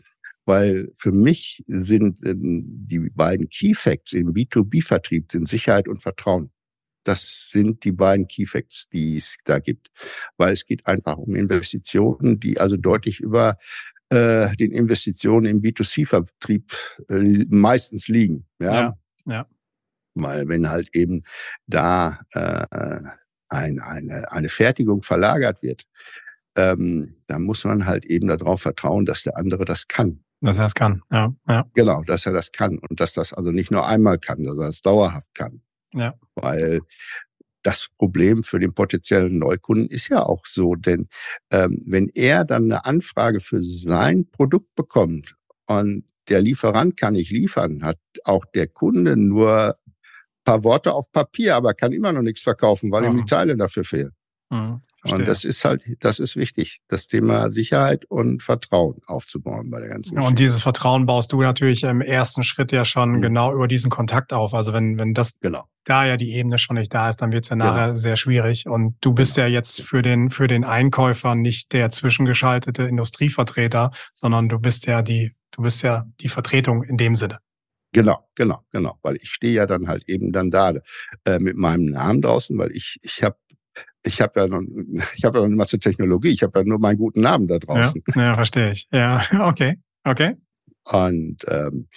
Weil 0.46 0.90
für 0.96 1.12
mich 1.12 1.62
sind 1.66 2.22
äh, 2.24 2.34
die 2.34 3.10
beiden 3.10 3.50
Key 3.50 3.74
Facts 3.74 4.14
im 4.14 4.32
B2B-Vertrieb 4.32 5.30
sind 5.30 5.48
Sicherheit 5.48 5.86
und 5.86 6.00
Vertrauen. 6.00 6.50
Das 7.04 7.50
sind 7.50 7.84
die 7.84 7.92
beiden 7.92 8.26
Key 8.26 8.46
Facts, 8.46 8.88
die 8.88 9.16
es 9.16 9.36
da 9.44 9.58
gibt. 9.58 9.90
Weil 10.36 10.52
es 10.52 10.66
geht 10.66 10.86
einfach 10.86 11.16
um 11.16 11.34
Investitionen, 11.34 12.40
die 12.40 12.58
also 12.58 12.76
deutlich 12.76 13.20
über 13.20 13.56
äh, 14.10 14.54
den 14.56 14.72
Investitionen 14.72 15.46
im 15.46 15.62
B2C-Vertrieb 15.62 16.72
äh, 17.08 17.44
meistens 17.48 18.08
liegen. 18.08 18.46
Ja? 18.58 18.74
ja, 18.74 18.98
ja. 19.26 19.46
Weil 20.14 20.48
wenn 20.48 20.70
halt 20.70 20.88
eben 20.94 21.24
da 21.66 22.20
äh, 22.32 23.00
ein, 23.48 23.80
eine, 23.80 24.30
eine 24.30 24.48
Fertigung 24.48 25.02
verlagert 25.02 25.62
wird, 25.62 25.86
ähm, 26.56 27.16
dann 27.26 27.42
muss 27.42 27.64
man 27.64 27.86
halt 27.86 28.04
eben 28.04 28.28
darauf 28.28 28.62
vertrauen, 28.62 29.06
dass 29.06 29.22
der 29.22 29.36
andere 29.36 29.64
das 29.64 29.88
kann. 29.88 30.24
Dass 30.40 30.58
er 30.58 30.64
das 30.64 30.74
kann, 30.74 31.02
ja, 31.10 31.34
ja. 31.48 31.64
Genau, 31.74 32.02
dass 32.02 32.26
er 32.26 32.32
das 32.32 32.52
kann 32.52 32.78
und 32.78 33.00
dass 33.00 33.14
das 33.14 33.32
also 33.32 33.50
nicht 33.50 33.70
nur 33.70 33.86
einmal 33.86 34.18
kann, 34.18 34.44
dass 34.44 34.58
er 34.58 34.68
es 34.68 34.82
dauerhaft 34.82 35.34
kann. 35.34 35.62
Ja. 35.94 36.14
Weil 36.34 36.80
das 37.62 37.88
Problem 37.96 38.42
für 38.42 38.58
den 38.58 38.74
potenziellen 38.74 39.38
Neukunden 39.38 39.88
ist 39.88 40.08
ja 40.08 40.22
auch 40.22 40.44
so, 40.46 40.74
denn 40.74 41.08
ähm, 41.50 41.80
wenn 41.86 42.08
er 42.10 42.44
dann 42.44 42.64
eine 42.64 42.84
Anfrage 42.84 43.40
für 43.40 43.62
sein 43.62 44.30
Produkt 44.30 44.74
bekommt 44.74 45.34
und 45.66 46.04
der 46.28 46.42
Lieferant 46.42 46.96
kann 46.96 47.14
nicht 47.14 47.30
liefern, 47.30 47.82
hat 47.82 47.98
auch 48.24 48.44
der 48.44 48.66
Kunde 48.66 49.16
nur 49.16 49.76
paar 50.44 50.62
Worte 50.62 50.92
auf 50.92 51.10
Papier, 51.10 51.56
aber 51.56 51.74
kann 51.74 51.92
immer 51.92 52.12
noch 52.12 52.22
nichts 52.22 52.42
verkaufen, 52.42 52.92
weil 52.92 53.04
ihm 53.04 53.16
die 53.16 53.24
Teile 53.24 53.56
dafür 53.56 53.84
fehlen. 53.84 54.12
Mhm, 54.54 54.80
und 55.10 55.28
das 55.28 55.44
ist 55.44 55.64
halt, 55.64 55.82
das 56.00 56.18
ist 56.18 56.36
wichtig, 56.36 56.78
das 56.88 57.08
Thema 57.08 57.50
Sicherheit 57.50 58.04
und 58.06 58.42
Vertrauen 58.42 59.00
aufzubauen 59.06 59.68
bei 59.70 59.80
der 59.80 59.88
ganzen 59.88 60.14
Geschichte. 60.14 60.28
Und 60.28 60.38
dieses 60.38 60.62
Vertrauen 60.62 61.06
baust 61.06 61.32
du 61.32 61.42
natürlich 61.42 61.82
im 61.82 62.00
ersten 62.00 62.44
Schritt 62.44 62.72
ja 62.72 62.84
schon 62.84 63.16
mhm. 63.16 63.22
genau 63.22 63.52
über 63.52 63.68
diesen 63.68 63.90
Kontakt 63.90 64.32
auf. 64.32 64.54
Also 64.54 64.72
wenn, 64.72 64.98
wenn 64.98 65.12
das 65.12 65.38
genau. 65.40 65.64
da 65.84 66.06
ja 66.06 66.16
die 66.16 66.32
Ebene 66.34 66.58
schon 66.58 66.76
nicht 66.76 66.94
da 66.94 67.08
ist, 67.08 67.20
dann 67.20 67.32
wird 67.32 67.44
es 67.44 67.50
ja 67.50 67.56
nachher 67.56 67.88
genau. 67.88 67.96
sehr 67.96 68.16
schwierig. 68.16 68.66
Und 68.66 68.96
du 69.00 69.12
bist 69.12 69.34
genau. 69.34 69.48
ja 69.48 69.54
jetzt 69.54 69.82
für 69.82 70.02
den, 70.02 70.30
für 70.30 70.46
den 70.46 70.64
Einkäufer 70.64 71.34
nicht 71.34 71.72
der 71.72 71.90
zwischengeschaltete 71.90 72.84
Industrievertreter, 72.84 73.90
sondern 74.14 74.48
du 74.48 74.58
bist 74.58 74.86
ja 74.86 75.02
die, 75.02 75.34
du 75.50 75.62
bist 75.62 75.82
ja 75.82 76.06
die 76.20 76.28
Vertretung 76.28 76.82
in 76.84 76.96
dem 76.96 77.16
Sinne. 77.16 77.40
Genau, 77.92 78.26
genau, 78.34 78.64
genau, 78.72 78.98
weil 79.02 79.16
ich 79.16 79.30
stehe 79.30 79.54
ja 79.54 79.66
dann 79.66 79.86
halt 79.86 80.08
eben 80.08 80.32
dann 80.32 80.50
da 80.50 80.72
äh, 81.24 81.38
mit 81.38 81.56
meinem 81.56 81.84
Namen 81.84 82.22
draußen, 82.22 82.58
weil 82.58 82.72
ich 82.72 82.98
ich 83.02 83.22
habe 83.22 83.36
ich 84.04 84.20
habe 84.20 84.40
ja 84.40 84.46
noch, 84.46 84.60
ich 85.16 85.24
habe 85.24 85.38
ja 85.38 85.42
noch 85.42 85.48
nicht 85.48 85.58
mal 85.58 85.66
zur 85.66 85.80
Technologie, 85.80 86.28
ich 86.28 86.42
habe 86.42 86.60
ja 86.60 86.64
nur 86.64 86.78
meinen 86.78 86.98
guten 86.98 87.22
Namen 87.22 87.48
da 87.48 87.58
draußen. 87.58 88.02
Ja, 88.14 88.22
ja 88.22 88.34
verstehe 88.34 88.70
ich. 88.70 88.88
Ja, 88.92 89.22
okay, 89.48 89.78
okay. 90.04 90.36
Und 90.84 91.44
ähm, 91.48 91.88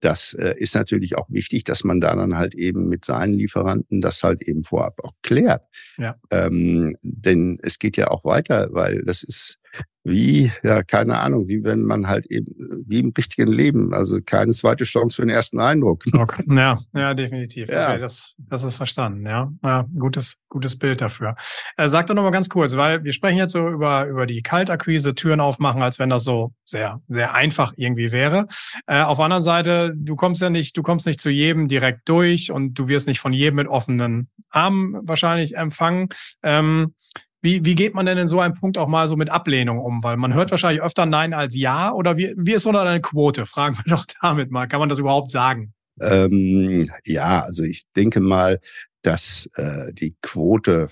das 0.00 0.32
äh, 0.32 0.54
ist 0.56 0.74
natürlich 0.74 1.16
auch 1.16 1.28
wichtig, 1.28 1.64
dass 1.64 1.84
man 1.84 2.00
da 2.00 2.16
dann 2.16 2.36
halt 2.36 2.54
eben 2.54 2.88
mit 2.88 3.04
seinen 3.04 3.34
Lieferanten 3.34 4.00
das 4.00 4.22
halt 4.22 4.42
eben 4.42 4.64
vorab 4.64 4.98
auch 5.02 5.12
klärt. 5.22 5.66
Ja. 5.98 6.16
Ähm, 6.30 6.96
denn 7.02 7.58
es 7.62 7.78
geht 7.78 7.98
ja 7.98 8.08
auch 8.08 8.24
weiter, 8.24 8.68
weil 8.72 9.02
das 9.04 9.22
ist 9.22 9.58
wie, 10.02 10.50
ja, 10.62 10.82
keine 10.82 11.18
Ahnung, 11.18 11.46
wie 11.48 11.62
wenn 11.62 11.82
man 11.82 12.06
halt 12.06 12.26
eben, 12.26 12.46
wie 12.86 13.00
im 13.00 13.12
richtigen 13.16 13.52
Leben, 13.52 13.92
also 13.92 14.18
keine 14.24 14.52
zweite 14.52 14.84
Chance 14.84 15.16
für 15.16 15.22
den 15.22 15.30
ersten 15.30 15.60
Eindruck. 15.60 16.04
Okay. 16.20 16.44
Ja, 16.48 16.78
ja, 16.92 17.14
definitiv. 17.14 17.70
Ja. 17.70 17.88
Okay, 17.88 18.00
das, 18.00 18.36
das 18.38 18.62
ist 18.62 18.76
verstanden, 18.76 19.24
ja. 19.24 19.50
ja 19.64 19.86
gutes, 19.98 20.36
gutes 20.50 20.78
Bild 20.78 21.00
dafür. 21.00 21.34
Äh, 21.78 21.88
sag 21.88 22.06
doch 22.06 22.14
nochmal 22.14 22.30
ganz 22.30 22.50
kurz, 22.50 22.76
weil 22.76 23.04
wir 23.04 23.14
sprechen 23.14 23.38
jetzt 23.38 23.52
so 23.52 23.66
über, 23.68 24.06
über 24.06 24.26
die 24.26 24.42
Kaltakquise, 24.42 25.14
Türen 25.14 25.40
aufmachen, 25.40 25.80
als 25.80 25.98
wenn 25.98 26.10
das 26.10 26.24
so 26.24 26.52
sehr, 26.66 27.00
sehr 27.08 27.34
einfach 27.34 27.72
irgendwie 27.76 28.12
wäre. 28.12 28.48
Äh, 28.86 29.00
auf 29.02 29.16
der 29.16 29.24
anderen 29.24 29.42
Seite, 29.42 29.94
du 29.96 30.14
kommst 30.14 30.42
ja 30.42 30.50
nicht, 30.50 30.76
du 30.76 30.82
kommst 30.82 31.06
nicht 31.06 31.20
zu 31.20 31.30
jedem 31.30 31.68
direkt 31.68 32.06
durch 32.06 32.52
und 32.52 32.74
du 32.74 32.86
wirst 32.88 33.06
nicht 33.06 33.20
von 33.20 33.32
jedem 33.32 33.56
mit 33.56 33.68
offenen 33.68 34.28
Armen 34.50 34.98
wahrscheinlich 35.02 35.56
empfangen. 35.56 36.08
Ähm, 36.42 36.94
wie, 37.42 37.64
wie 37.64 37.74
geht 37.74 37.94
man 37.94 38.06
denn 38.06 38.18
in 38.18 38.28
so 38.28 38.40
einem 38.40 38.54
Punkt 38.54 38.76
auch 38.76 38.88
mal 38.88 39.08
so 39.08 39.16
mit 39.16 39.30
Ablehnung 39.30 39.78
um? 39.78 40.02
Weil 40.02 40.16
man 40.16 40.34
hört 40.34 40.50
wahrscheinlich 40.50 40.82
öfter 40.82 41.06
Nein 41.06 41.32
als 41.32 41.56
Ja. 41.56 41.92
Oder 41.92 42.16
wie, 42.16 42.34
wie 42.36 42.52
ist 42.52 42.64
so 42.64 42.70
eine 42.70 43.00
Quote? 43.00 43.46
Fragen 43.46 43.76
wir 43.76 43.84
doch 43.96 44.04
damit 44.20 44.50
mal. 44.50 44.66
Kann 44.66 44.80
man 44.80 44.88
das 44.88 44.98
überhaupt 44.98 45.30
sagen? 45.30 45.72
Ähm, 46.00 46.88
ja, 47.04 47.40
also 47.40 47.62
ich 47.62 47.84
denke 47.96 48.20
mal, 48.20 48.60
dass 49.02 49.48
äh, 49.54 49.92
die 49.92 50.14
Quote, 50.22 50.88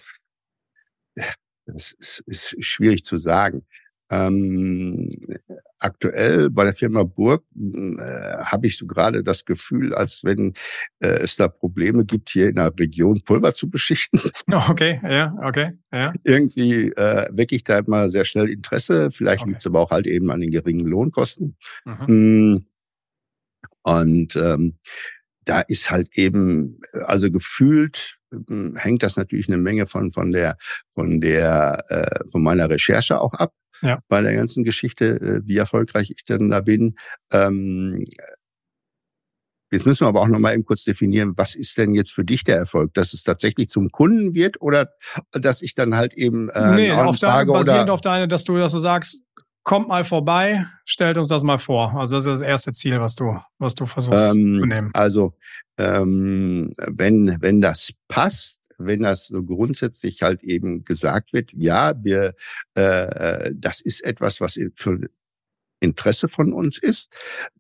das 1.67 1.93
ist, 1.93 2.21
ist 2.27 2.65
schwierig 2.65 3.05
zu 3.05 3.19
sagen. 3.19 3.67
Ähm, 4.11 5.11
aktuell 5.79 6.51
bei 6.51 6.65
der 6.65 6.75
Firma 6.75 7.05
Burg 7.05 7.45
äh, 7.57 8.39
habe 8.45 8.67
ich 8.67 8.77
so 8.79 8.87
gerade 8.87 9.23
das 9.23 9.45
Gefühl, 9.45 9.95
als 9.95 10.25
wenn 10.25 10.55
äh, 11.01 11.09
es 11.09 11.37
da 11.37 11.49
Probleme 11.49 12.05
gibt, 12.05 12.31
hier 12.31 12.49
in 12.49 12.57
der 12.57 12.73
Region 12.79 13.21
Pulver 13.25 13.53
zu 13.55 13.71
beschichten. 13.71 14.21
Okay, 14.69 15.01
ja, 15.03 15.35
okay, 15.43 15.73
ja. 15.93 16.13
Irgendwie 16.25 16.91
äh, 16.93 17.29
wecke 17.31 17.55
ich 17.55 17.65
da 17.65 17.79
immer 17.79 18.11
sehr 18.11 18.25
schnell 18.25 18.49
Interesse. 18.49 19.11
Vielleicht 19.11 19.43
okay. 19.43 19.51
liegt 19.51 19.61
es 19.61 19.67
aber 19.67 19.81
auch 19.81 19.91
halt 19.91 20.07
eben 20.07 20.31
an 20.31 20.41
den 20.41 20.51
geringen 20.51 20.87
Lohnkosten. 20.87 21.57
Mhm. 21.85 22.07
Hm. 22.07 22.67
Und 23.83 24.37
ähm, 24.37 24.79
da 25.45 25.61
ist 25.61 25.91
halt 25.91 26.17
eben, 26.19 26.81
also 27.05 27.31
gefühlt 27.31 28.19
hm, 28.31 28.77
hängt 28.77 29.03
das 29.03 29.17
natürlich 29.17 29.49
eine 29.49 29.57
Menge 29.57 29.87
von 29.87 30.13
von 30.13 30.31
der 30.33 30.57
von 30.91 31.21
der 31.21 31.85
äh, 31.89 32.29
von 32.29 32.43
meiner 32.43 32.69
Recherche 32.69 33.21
auch 33.21 33.33
ab 33.35 33.53
ja. 33.83 33.99
bei 34.09 34.21
der 34.21 34.35
ganzen 34.35 34.65
Geschichte, 34.65 35.21
äh, 35.21 35.41
wie 35.45 35.57
erfolgreich 35.57 36.11
ich 36.11 36.25
denn 36.25 36.51
da 36.51 36.61
bin. 36.61 36.97
Ähm, 37.33 38.05
Jetzt 39.71 39.85
müssen 39.85 40.05
wir 40.05 40.09
aber 40.09 40.23
auch 40.23 40.29
noch 40.29 40.39
mal 40.39 40.55
eben 40.55 40.65
kurz 40.65 40.85
definieren, 40.85 41.35
was 41.37 41.55
ist 41.55 41.77
denn 41.77 41.95
jetzt 41.95 42.13
für 42.13 42.25
dich 42.25 42.43
der 42.43 42.57
Erfolg? 42.57 42.95
Dass 42.95 43.13
es 43.13 43.23
tatsächlich 43.23 43.69
zum 43.69 43.91
Kunden 43.91 44.35
wird 44.35 44.63
oder 44.63 44.89
dass 45.33 45.61
ich 45.61 45.75
dann 45.75 45.95
halt 45.95 46.15
eben 46.15 46.49
äh, 46.49 46.75
nee, 46.75 46.93
auf 46.93 47.19
deine, 47.19 47.53
basierend 47.53 47.83
oder 47.83 47.93
auf 47.93 48.01
deine, 48.01 48.29
dass 48.29 48.45
du, 48.45 48.57
dass 48.57 48.73
du 48.73 48.79
sagst, 48.79 49.23
kommt 49.65 49.89
mal 49.89 50.05
vorbei, 50.05 50.65
stellt 50.87 51.19
uns 51.19 51.29
das 51.29 51.43
mal 51.43 51.59
vor. 51.59 51.95
Also 51.99 52.15
das 52.15 52.25
ist 52.25 52.31
das 52.31 52.41
erste 52.41 52.73
Ziel, 52.73 52.99
was 53.01 53.15
du, 53.15 53.39
was 53.59 53.75
du 53.75 53.85
versuchst 53.85 54.35
ähm, 54.35 54.61
zu 54.61 54.67
nehmen. 54.67 54.91
Also 54.95 55.35
ähm, 55.77 56.73
wenn, 56.87 57.37
wenn 57.41 57.61
das 57.61 57.91
passt, 58.09 58.58
wenn 58.79 59.03
das 59.03 59.27
so 59.27 59.43
grundsätzlich 59.43 60.23
halt 60.23 60.43
eben 60.43 60.85
gesagt 60.85 61.33
wird, 61.33 61.53
ja, 61.53 61.95
wir, 62.03 62.35
äh, 62.77 62.81
äh 62.81 63.55
das 63.55 63.81
ist 63.81 64.05
etwas, 64.05 64.41
was 64.41 64.59
für 64.77 65.09
Interesse 65.81 66.29
von 66.29 66.53
uns 66.53 66.79
ist, 66.79 67.13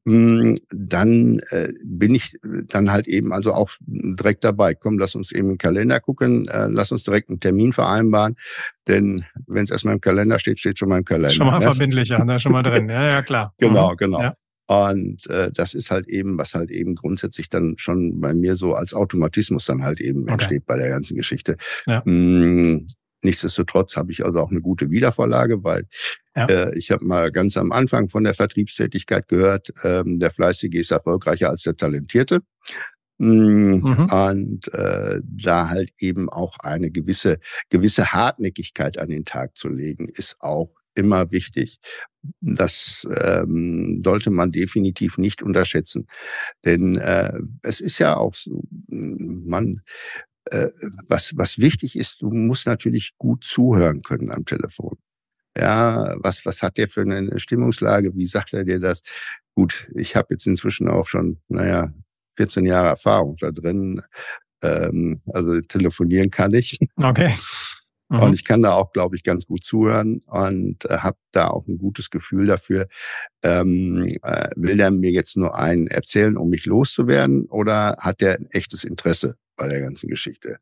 hm, 0.04 0.56
dann 0.70 1.40
äh, 1.50 1.72
bin 1.84 2.14
ich 2.14 2.36
dann 2.66 2.90
halt 2.90 3.06
eben 3.06 3.32
also 3.32 3.52
auch 3.52 3.70
direkt 3.80 4.44
dabei. 4.44 4.74
Komm, 4.74 4.98
lass 4.98 5.14
uns 5.14 5.32
eben 5.32 5.50
im 5.50 5.58
Kalender 5.58 6.00
gucken, 6.00 6.48
äh, 6.48 6.66
lass 6.68 6.92
uns 6.92 7.04
direkt 7.04 7.28
einen 7.28 7.40
Termin 7.40 7.72
vereinbaren, 7.72 8.36
denn 8.86 9.24
wenn 9.46 9.64
es 9.64 9.70
erstmal 9.70 9.94
im 9.94 10.00
Kalender 10.00 10.38
steht, 10.38 10.58
steht 10.58 10.78
schon 10.78 10.88
mal 10.88 10.98
im 10.98 11.04
Kalender. 11.04 11.30
Schon 11.30 11.46
mal 11.46 11.58
ne? 11.58 11.64
verbindlicher, 11.64 12.24
ne? 12.24 12.40
schon 12.40 12.52
mal 12.52 12.62
drin. 12.62 12.88
Ja, 12.88 13.06
ja, 13.06 13.22
klar. 13.22 13.54
Genau, 13.58 13.92
mhm. 13.92 13.96
genau. 13.96 14.20
Ja. 14.20 14.34
Und 14.68 15.26
äh, 15.30 15.50
das 15.50 15.72
ist 15.72 15.90
halt 15.90 16.08
eben, 16.08 16.36
was 16.36 16.54
halt 16.54 16.70
eben 16.70 16.94
grundsätzlich 16.94 17.48
dann 17.48 17.76
schon 17.78 18.20
bei 18.20 18.34
mir 18.34 18.54
so 18.54 18.74
als 18.74 18.92
Automatismus 18.92 19.64
dann 19.64 19.82
halt 19.82 19.98
eben 19.98 20.24
okay. 20.24 20.32
entsteht 20.32 20.66
bei 20.66 20.76
der 20.76 20.90
ganzen 20.90 21.16
Geschichte. 21.16 21.56
Ja. 21.86 22.04
Hm, 22.04 22.86
nichtsdestotrotz 23.22 23.96
habe 23.96 24.12
ich 24.12 24.26
also 24.26 24.40
auch 24.40 24.50
eine 24.50 24.60
gute 24.60 24.90
Wiedervorlage, 24.90 25.64
weil 25.64 25.84
ja. 26.36 26.44
äh, 26.44 26.76
ich 26.76 26.90
habe 26.90 27.02
mal 27.02 27.32
ganz 27.32 27.56
am 27.56 27.72
Anfang 27.72 28.10
von 28.10 28.24
der 28.24 28.34
Vertriebstätigkeit 28.34 29.26
gehört, 29.28 29.72
ähm, 29.84 30.18
der 30.18 30.30
Fleißige 30.30 30.74
ist 30.74 30.90
erfolgreicher 30.90 31.48
als 31.48 31.62
der 31.62 31.74
Talentierte. 31.74 32.40
Hm, 33.18 33.78
mhm. 33.78 34.10
Und 34.10 34.74
äh, 34.74 35.20
da 35.24 35.70
halt 35.70 35.92
eben 35.98 36.28
auch 36.28 36.58
eine 36.60 36.90
gewisse 36.90 37.40
gewisse 37.70 38.12
Hartnäckigkeit 38.12 38.98
an 38.98 39.08
den 39.08 39.24
Tag 39.24 39.56
zu 39.56 39.70
legen, 39.70 40.08
ist 40.08 40.36
auch 40.40 40.77
immer 40.98 41.30
wichtig. 41.30 41.78
Das 42.40 43.06
ähm, 43.14 44.02
sollte 44.04 44.30
man 44.30 44.52
definitiv 44.52 45.18
nicht 45.18 45.42
unterschätzen. 45.42 46.08
Denn 46.64 46.96
äh, 46.96 47.32
es 47.62 47.80
ist 47.80 47.98
ja 47.98 48.16
auch 48.16 48.34
so, 48.34 48.62
man, 48.88 49.82
äh, 50.46 50.68
was, 51.06 51.36
was 51.36 51.58
wichtig 51.58 51.96
ist, 51.96 52.22
du 52.22 52.30
musst 52.30 52.66
natürlich 52.66 53.12
gut 53.16 53.44
zuhören 53.44 54.02
können 54.02 54.30
am 54.30 54.44
Telefon. 54.44 54.98
Ja, 55.56 56.14
was, 56.18 56.44
was 56.44 56.62
hat 56.62 56.76
der 56.76 56.88
für 56.88 57.02
eine 57.02 57.38
Stimmungslage? 57.38 58.14
Wie 58.14 58.26
sagt 58.26 58.52
er 58.52 58.64
dir 58.64 58.80
das? 58.80 59.02
Gut, 59.54 59.88
ich 59.94 60.14
habe 60.14 60.34
jetzt 60.34 60.46
inzwischen 60.46 60.88
auch 60.88 61.06
schon, 61.06 61.38
naja, 61.48 61.92
14 62.36 62.64
Jahre 62.64 62.88
Erfahrung 62.88 63.36
da 63.40 63.50
drin. 63.50 64.02
Ähm, 64.62 65.20
also 65.32 65.60
telefonieren 65.60 66.30
kann 66.30 66.52
ich. 66.54 66.78
Okay. 66.96 67.34
Mhm. 68.08 68.20
Und 68.20 68.34
ich 68.34 68.44
kann 68.44 68.62
da 68.62 68.72
auch, 68.72 68.92
glaube 68.92 69.16
ich, 69.16 69.22
ganz 69.22 69.46
gut 69.46 69.62
zuhören 69.62 70.22
und 70.26 70.84
äh, 70.86 70.98
habe 70.98 71.18
da 71.32 71.48
auch 71.48 71.66
ein 71.66 71.78
gutes 71.78 72.10
Gefühl 72.10 72.46
dafür. 72.46 72.88
Ähm, 73.42 74.16
äh, 74.22 74.48
will 74.56 74.76
der 74.76 74.90
mir 74.90 75.10
jetzt 75.10 75.36
nur 75.36 75.56
einen 75.56 75.86
erzählen, 75.86 76.36
um 76.36 76.48
mich 76.48 76.64
loszuwerden, 76.64 77.46
oder 77.46 77.96
hat 78.00 78.20
der 78.20 78.36
ein 78.36 78.50
echtes 78.50 78.84
Interesse 78.84 79.36
bei 79.56 79.68
der 79.68 79.80
ganzen 79.80 80.08
Geschichte? 80.08 80.58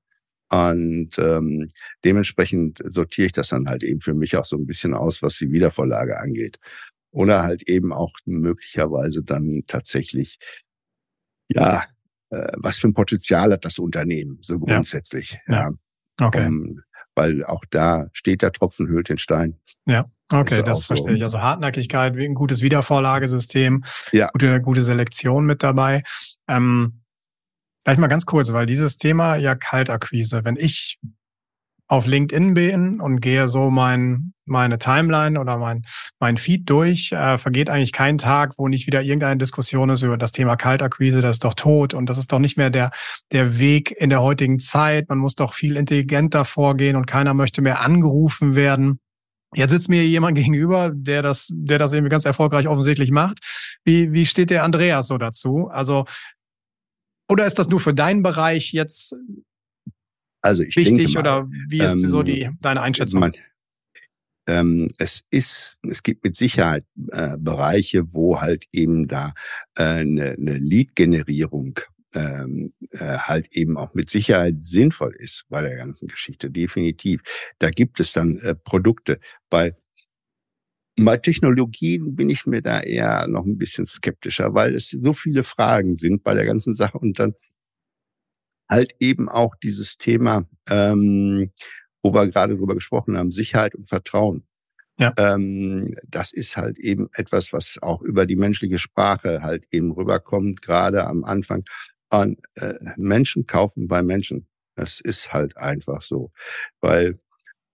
Und 0.48 1.18
ähm, 1.18 1.68
dementsprechend 2.04 2.80
sortiere 2.84 3.26
ich 3.26 3.32
das 3.32 3.48
dann 3.48 3.68
halt 3.68 3.82
eben 3.82 4.00
für 4.00 4.14
mich 4.14 4.36
auch 4.36 4.44
so 4.44 4.56
ein 4.56 4.66
bisschen 4.66 4.94
aus, 4.94 5.22
was 5.22 5.38
die 5.38 5.50
Wiedervorlage 5.50 6.18
angeht. 6.18 6.58
Oder 7.10 7.42
halt 7.42 7.68
eben 7.68 7.92
auch 7.92 8.12
möglicherweise 8.26 9.22
dann 9.22 9.64
tatsächlich, 9.66 10.38
ja, 11.48 11.82
äh, 12.30 12.52
was 12.56 12.78
für 12.78 12.88
ein 12.88 12.94
Potenzial 12.94 13.52
hat 13.52 13.64
das 13.64 13.78
Unternehmen, 13.78 14.38
so 14.40 14.58
grundsätzlich. 14.58 15.38
Ja. 15.48 15.70
ja. 15.70 15.72
Okay. 16.18 16.46
Um, 16.46 16.82
weil 17.16 17.44
auch 17.44 17.64
da 17.70 18.06
steht 18.12 18.42
der 18.42 18.52
Tropfen 18.52 18.86
hüllt 18.86 19.08
den 19.08 19.18
Stein. 19.18 19.58
Ja, 19.86 20.04
okay, 20.30 20.58
das, 20.58 20.66
das 20.66 20.86
verstehe 20.86 21.12
so. 21.12 21.16
ich. 21.16 21.22
Also 21.22 21.40
Hartnäckigkeit, 21.40 22.16
ein 22.16 22.34
gutes 22.34 22.62
Wiedervorlagesystem, 22.62 23.84
ja. 24.12 24.28
gute, 24.32 24.60
gute 24.60 24.82
Selektion 24.82 25.46
mit 25.46 25.62
dabei. 25.62 26.02
Ähm, 26.46 27.02
vielleicht 27.82 28.00
mal 28.00 28.06
ganz 28.06 28.26
kurz, 28.26 28.52
weil 28.52 28.66
dieses 28.66 28.98
Thema 28.98 29.36
ja 29.36 29.54
Kaltakquise, 29.54 30.44
wenn 30.44 30.56
ich 30.56 30.98
auf 31.88 32.06
LinkedIn 32.06 32.54
bin 32.54 33.00
und 33.00 33.20
gehe 33.20 33.48
so 33.48 33.70
mein, 33.70 34.32
meine 34.46 34.78
Timeline 34.78 35.38
oder 35.40 35.58
mein, 35.58 35.84
mein 36.18 36.36
Feed 36.36 36.68
durch, 36.70 37.12
äh, 37.12 37.38
vergeht 37.38 37.68
eigentlich 37.68 37.92
kein 37.92 38.18
Tag, 38.18 38.54
wo 38.56 38.68
nicht 38.68 38.86
wieder 38.86 39.02
irgendeine 39.02 39.38
Diskussion 39.38 39.90
ist 39.90 40.02
über 40.02 40.16
das 40.16 40.32
Thema 40.32 40.56
Kaltakquise, 40.56 41.20
das 41.20 41.36
ist 41.36 41.44
doch 41.44 41.54
tot 41.54 41.94
und 41.94 42.06
das 42.06 42.18
ist 42.18 42.32
doch 42.32 42.38
nicht 42.38 42.56
mehr 42.56 42.70
der, 42.70 42.90
der 43.32 43.58
Weg 43.58 43.90
in 43.90 44.10
der 44.10 44.22
heutigen 44.22 44.58
Zeit. 44.58 45.08
Man 45.08 45.18
muss 45.18 45.34
doch 45.34 45.54
viel 45.54 45.76
intelligenter 45.76 46.44
vorgehen 46.44 46.96
und 46.96 47.06
keiner 47.06 47.34
möchte 47.34 47.62
mehr 47.62 47.80
angerufen 47.80 48.54
werden. 48.54 49.00
Jetzt 49.54 49.70
sitzt 49.70 49.88
mir 49.88 50.04
jemand 50.06 50.36
gegenüber, 50.38 50.90
der 50.92 51.22
das, 51.22 51.48
der 51.52 51.78
das 51.78 51.92
irgendwie 51.92 52.10
ganz 52.10 52.24
erfolgreich 52.24 52.68
offensichtlich 52.68 53.10
macht. 53.10 53.38
Wie, 53.84 54.12
wie 54.12 54.26
steht 54.26 54.50
der 54.50 54.64
Andreas 54.64 55.08
so 55.08 55.18
dazu? 55.18 55.68
Also, 55.68 56.04
oder 57.28 57.46
ist 57.46 57.58
das 57.58 57.68
nur 57.68 57.80
für 57.80 57.94
deinen 57.94 58.22
Bereich 58.22 58.72
jetzt 58.72 59.14
also 60.46 60.62
ich 60.62 60.76
wichtig 60.76 61.12
denke 61.12 61.14
mal, 61.14 61.40
oder 61.40 61.50
wie 61.68 61.80
ist 61.80 61.94
ähm, 61.94 62.10
so 62.10 62.22
die 62.22 62.50
deine 62.60 62.80
Einschätzung? 62.80 63.20
Man, 63.20 63.32
ähm, 64.46 64.88
es 64.98 65.22
ist, 65.30 65.78
es 65.88 66.02
gibt 66.02 66.24
mit 66.24 66.36
Sicherheit 66.36 66.84
äh, 67.12 67.36
Bereiche, 67.38 68.04
wo 68.12 68.40
halt 68.40 68.64
eben 68.72 69.08
da 69.08 69.32
äh, 69.76 69.82
eine, 69.82 70.32
eine 70.32 70.58
Lead-Generierung 70.58 71.80
ähm, 72.14 72.72
äh, 72.92 73.18
halt 73.18 73.48
eben 73.52 73.76
auch 73.76 73.94
mit 73.94 74.08
Sicherheit 74.10 74.62
sinnvoll 74.62 75.14
ist 75.18 75.44
bei 75.48 75.60
der 75.62 75.76
ganzen 75.76 76.08
Geschichte, 76.08 76.50
definitiv. 76.50 77.20
Da 77.58 77.70
gibt 77.70 78.00
es 78.00 78.12
dann 78.12 78.38
äh, 78.38 78.54
Produkte. 78.54 79.18
Bei 79.50 79.74
Bei 80.98 81.18
Technologien 81.18 82.16
bin 82.16 82.30
ich 82.30 82.46
mir 82.46 82.62
da 82.62 82.80
eher 82.80 83.26
noch 83.28 83.44
ein 83.44 83.58
bisschen 83.58 83.86
skeptischer, 83.86 84.54
weil 84.54 84.74
es 84.74 84.90
so 84.90 85.12
viele 85.12 85.42
Fragen 85.42 85.96
sind 85.96 86.22
bei 86.22 86.32
der 86.32 86.46
ganzen 86.46 86.74
Sache 86.74 86.98
und 86.98 87.18
dann 87.18 87.34
halt 88.70 88.94
eben 88.98 89.28
auch 89.28 89.54
dieses 89.62 89.98
Thema, 89.98 90.48
ähm, 90.70 91.52
wo 92.02 92.14
wir 92.14 92.26
gerade 92.28 92.56
drüber 92.56 92.74
gesprochen 92.74 93.16
haben, 93.16 93.32
Sicherheit 93.32 93.74
und 93.74 93.88
Vertrauen. 93.88 94.46
Ja. 94.98 95.12
Ähm, 95.18 95.94
das 96.08 96.32
ist 96.32 96.56
halt 96.56 96.78
eben 96.78 97.08
etwas, 97.12 97.52
was 97.52 97.78
auch 97.82 98.00
über 98.00 98.24
die 98.24 98.36
menschliche 98.36 98.78
Sprache 98.78 99.42
halt 99.42 99.64
eben 99.70 99.92
rüberkommt, 99.92 100.62
gerade 100.62 101.06
am 101.06 101.24
Anfang. 101.24 101.64
Und, 102.08 102.38
äh, 102.54 102.74
Menschen 102.96 103.46
kaufen 103.46 103.88
bei 103.88 104.02
Menschen. 104.02 104.46
Das 104.74 105.00
ist 105.00 105.32
halt 105.32 105.56
einfach 105.56 106.02
so, 106.02 106.30
weil 106.80 107.18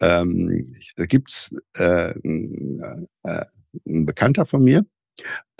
ähm, 0.01 0.75
da 0.97 1.07
gibt's 1.07 1.55
äh, 1.77 2.11
äh, 2.11 3.45
ein 3.87 4.07
Bekannter 4.07 4.47
von 4.47 4.65
mir, 4.65 4.85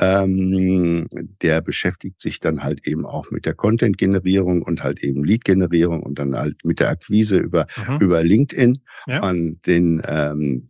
ähm, 0.01 1.07
der 1.43 1.61
beschäftigt 1.61 2.21
sich 2.21 2.41
dann 2.41 2.63
halt 2.63 2.87
eben 2.87 3.07
auch 3.07 3.31
mit 3.31 3.47
der 3.47 3.55
Content-Generierung 3.55 4.63
und 4.63 4.83
halt 4.83 5.03
eben 5.03 5.25
Lead-Generierung 5.25 6.03
und 6.03 6.19
dann 6.19 6.37
halt 6.37 6.65
mit 6.65 6.81
der 6.81 6.89
Akquise 6.89 7.39
über, 7.39 7.67
mhm. 7.87 7.99
über 8.01 8.25
LinkedIn. 8.25 8.79
Ja. 9.07 9.29
Und 9.29 9.65
den, 9.67 10.03
ähm, 10.05 10.69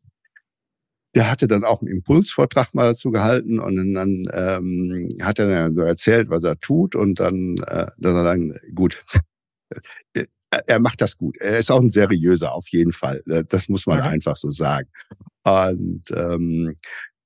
der 1.14 1.30
hatte 1.30 1.46
dann 1.46 1.64
auch 1.64 1.80
einen 1.80 1.90
Impulsvortrag 1.90 2.74
mal 2.74 2.88
dazu 2.88 3.10
gehalten 3.10 3.58
und 3.58 3.94
dann 3.94 4.26
ähm, 4.32 5.08
hat 5.20 5.38
er 5.38 5.46
dann 5.46 5.74
so 5.74 5.82
erzählt, 5.82 6.30
was 6.30 6.42
er 6.42 6.58
tut 6.58 6.94
und 6.94 7.20
dann, 7.20 7.58
äh, 7.66 7.86
dass 7.98 8.14
er 8.14 8.24
dann, 8.24 8.58
gut, 8.74 9.04
er 10.66 10.78
macht 10.80 11.00
das 11.00 11.16
gut. 11.16 11.36
Er 11.38 11.58
ist 11.58 11.70
auch 11.70 11.80
ein 11.80 11.90
seriöser, 11.90 12.52
auf 12.52 12.68
jeden 12.68 12.92
Fall. 12.92 13.22
Das 13.48 13.68
muss 13.68 13.86
man 13.86 14.00
okay. 14.00 14.08
einfach 14.08 14.36
so 14.36 14.50
sagen. 14.50 14.88
Und 15.44 16.04
ähm, 16.14 16.74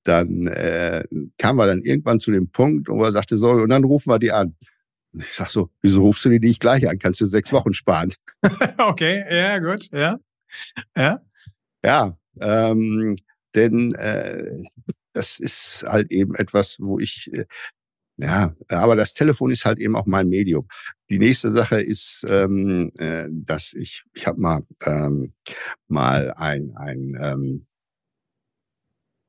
dann 0.07 0.47
äh, 0.47 1.03
kam 1.37 1.59
er 1.59 1.67
dann 1.67 1.81
irgendwann 1.81 2.19
zu 2.19 2.31
dem 2.31 2.49
Punkt, 2.49 2.87
wo 2.89 3.03
er 3.03 3.11
sagte, 3.11 3.37
so, 3.37 3.51
und 3.51 3.69
dann 3.69 3.83
rufen 3.83 4.11
wir 4.11 4.19
die 4.19 4.31
an. 4.31 4.55
Und 5.13 5.21
ich 5.21 5.33
sag 5.33 5.49
so, 5.49 5.69
wieso 5.81 6.01
rufst 6.01 6.25
du 6.25 6.29
die 6.29 6.39
nicht 6.39 6.59
gleich 6.59 6.87
an? 6.87 6.99
Kannst 6.99 7.21
du 7.21 7.25
sechs 7.25 7.51
Wochen 7.51 7.73
sparen? 7.73 8.13
okay, 8.77 9.25
ja, 9.29 9.59
gut, 9.59 9.89
ja. 9.91 10.19
Ja. 10.95 11.21
Ja, 11.83 12.17
ähm, 12.41 13.15
denn 13.55 13.93
äh, 13.95 14.57
das 15.13 15.39
ist 15.39 15.83
halt 15.87 16.11
eben 16.11 16.35
etwas, 16.35 16.77
wo 16.79 16.99
ich 16.99 17.31
äh, 17.33 17.45
ja, 18.19 18.55
aber 18.69 18.95
das 18.95 19.13
Telefon 19.13 19.51
ist 19.51 19.65
halt 19.65 19.77
eben 19.77 19.95
auch 19.95 20.07
mein 20.07 20.27
Medium. 20.27 20.67
Die 21.09 21.19
nächste 21.19 21.51
Sache 21.51 21.81
ist, 21.81 22.25
ähm, 22.27 22.91
äh, 22.97 23.27
dass 23.29 23.73
ich, 23.73 24.03
ich 24.15 24.25
habe 24.25 24.41
mal 24.41 24.63
ähm, 24.83 25.33
mal 25.87 26.33
ein 26.35 26.73
ein 26.75 27.15
ähm, 27.21 27.67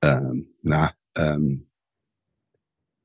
ähm, 0.03 0.49
na 0.63 0.93
ähm, 1.17 1.67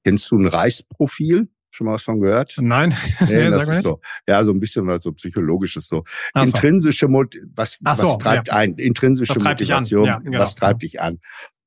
kennst 0.04 0.30
du 0.32 0.38
ein 0.38 0.48
Reichsprofil? 0.48 1.50
Schon 1.72 1.88
mal 1.88 1.94
was 1.94 2.04
von 2.04 2.20
gehört? 2.20 2.54
Nein, 2.60 2.96
nee, 3.22 3.50
das 3.50 3.68
ist 3.68 3.82
so. 3.82 4.00
Ja, 4.28 4.44
so 4.44 4.52
ein 4.52 4.60
bisschen 4.60 4.86
was 4.86 5.02
so 5.02 5.12
psychologisches 5.12 5.88
so. 5.88 6.04
Ach 6.34 6.46
intrinsische 6.46 7.08
Mot 7.08 7.36
was, 7.56 7.80
was 7.82 8.00
so, 8.00 8.16
treibt 8.18 8.50
ja. 8.50 8.54
ein? 8.54 8.76
Intrinsische 8.76 9.40
Motivation. 9.40 10.06
Ja, 10.06 10.20
genau. 10.20 10.38
Was 10.38 10.54
treibt 10.54 10.84
dich 10.84 11.02
an? 11.02 11.20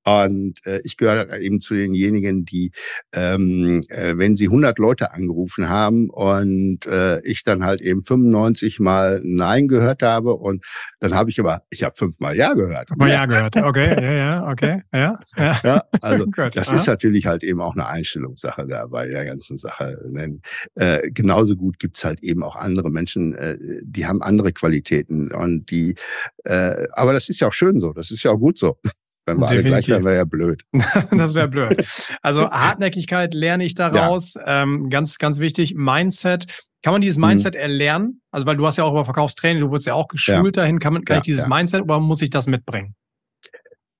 Und 0.07 0.64
äh, 0.66 0.80
ich 0.84 0.96
gehöre 0.96 1.36
eben 1.40 1.59
zu 1.59 1.74
denjenigen, 1.74 2.44
die, 2.44 2.70
ähm, 3.12 3.82
äh, 3.88 4.16
wenn 4.16 4.36
sie 4.36 4.44
100 4.44 4.78
Leute 4.78 5.12
angerufen 5.12 5.68
haben 5.68 6.11
und 6.11 6.86
äh, 6.86 7.20
ich 7.22 7.42
dann 7.42 7.64
halt 7.64 7.80
eben 7.80 8.04
95 8.04 8.78
mal 8.78 9.20
Nein 9.24 9.66
gehört 9.66 10.04
habe 10.04 10.34
und 10.34 10.64
dann 11.00 11.14
habe 11.14 11.30
ich 11.30 11.40
aber, 11.40 11.62
ich 11.70 11.82
habe 11.82 11.96
fünfmal 11.96 12.36
Ja 12.36 12.54
gehört. 12.54 12.96
Mal 12.96 13.11
Ja 13.11 13.26
gehört, 13.26 13.57
okay, 13.57 14.00
ja, 14.00 14.12
ja, 14.12 14.48
okay, 14.48 14.82
ja. 14.92 15.18
Ja, 15.36 15.61
ja 15.64 15.82
also 16.00 16.26
das 16.54 16.72
ist 16.72 16.86
natürlich 16.86 17.26
halt 17.26 17.42
eben 17.42 17.61
auch 17.61 17.74
eine 17.74 17.88
Einstellungssache 17.88 18.64
da 18.68 18.86
bei 18.86 19.09
der 19.09 19.24
ganzen 19.24 19.59
Sache. 19.59 20.00
Denn, 20.04 20.40
äh, 20.76 21.11
genauso 21.11 21.57
gut 21.57 21.80
gibt's 21.80 22.04
halt 22.04 22.22
eben 22.22 22.44
auch 22.44 22.54
andere 22.54 22.90
Menschen, 22.90 23.34
äh, 23.34 23.59
die 23.82 24.07
haben 24.07 24.22
andere 24.22 24.52
Qualitäten 24.52 25.32
und 25.32 25.68
die, 25.72 25.96
äh, 26.44 26.86
aber 26.92 27.12
das 27.12 27.28
ist 27.28 27.40
ja 27.40 27.48
auch 27.48 27.52
schön 27.52 27.80
so, 27.80 27.92
das 27.92 28.12
ist 28.12 28.22
ja 28.22 28.30
auch 28.30 28.38
gut 28.38 28.57
so. 28.57 28.78
Wenn 29.27 29.39
wir 29.39 29.49
Definitiv. 29.49 29.64
alle 29.64 29.70
gleich 29.70 29.89
wären, 29.89 30.05
wäre 30.05 30.16
ja 30.16 30.24
blöd. 30.24 30.62
das 31.11 31.35
wäre 31.35 31.49
blöd. 31.49 31.85
Also 32.22 32.49
Hartnäckigkeit 32.51 33.35
lerne 33.35 33.64
ich 33.64 33.74
daraus. 33.74 34.35
Ja. 34.35 34.62
Ähm, 34.62 34.89
ganz, 34.89 35.18
ganz 35.18 35.41
wichtig. 35.41 35.74
Mindset. 35.74 36.47
Kann 36.83 36.93
man 36.93 37.01
dieses. 37.01 37.18
Mindset 37.18 37.55
mhm. 37.55 37.61
erlernen? 37.61 38.20
Also, 38.31 38.47
weil 38.47 38.57
du 38.57 38.64
hast 38.64 38.77
ja 38.77 38.85
auch 38.85 38.93
über 38.93 39.05
Verkaufstraining, 39.05 39.62
du 39.62 39.70
wurdest 39.70 39.89
ja 39.89 39.95
auch 39.95 40.07
geschult 40.07 40.57
ja. 40.57 40.62
dahin. 40.62 40.79
Kann, 40.79 40.93
man, 40.93 41.05
kann 41.05 41.16
ja, 41.16 41.18
ich 41.18 41.24
dieses 41.24 41.49
Mindset 41.49 41.83
oder 41.83 41.99
muss 41.99 42.22
ich 42.22 42.31
das 42.31 42.47
mitbringen? 42.47 42.95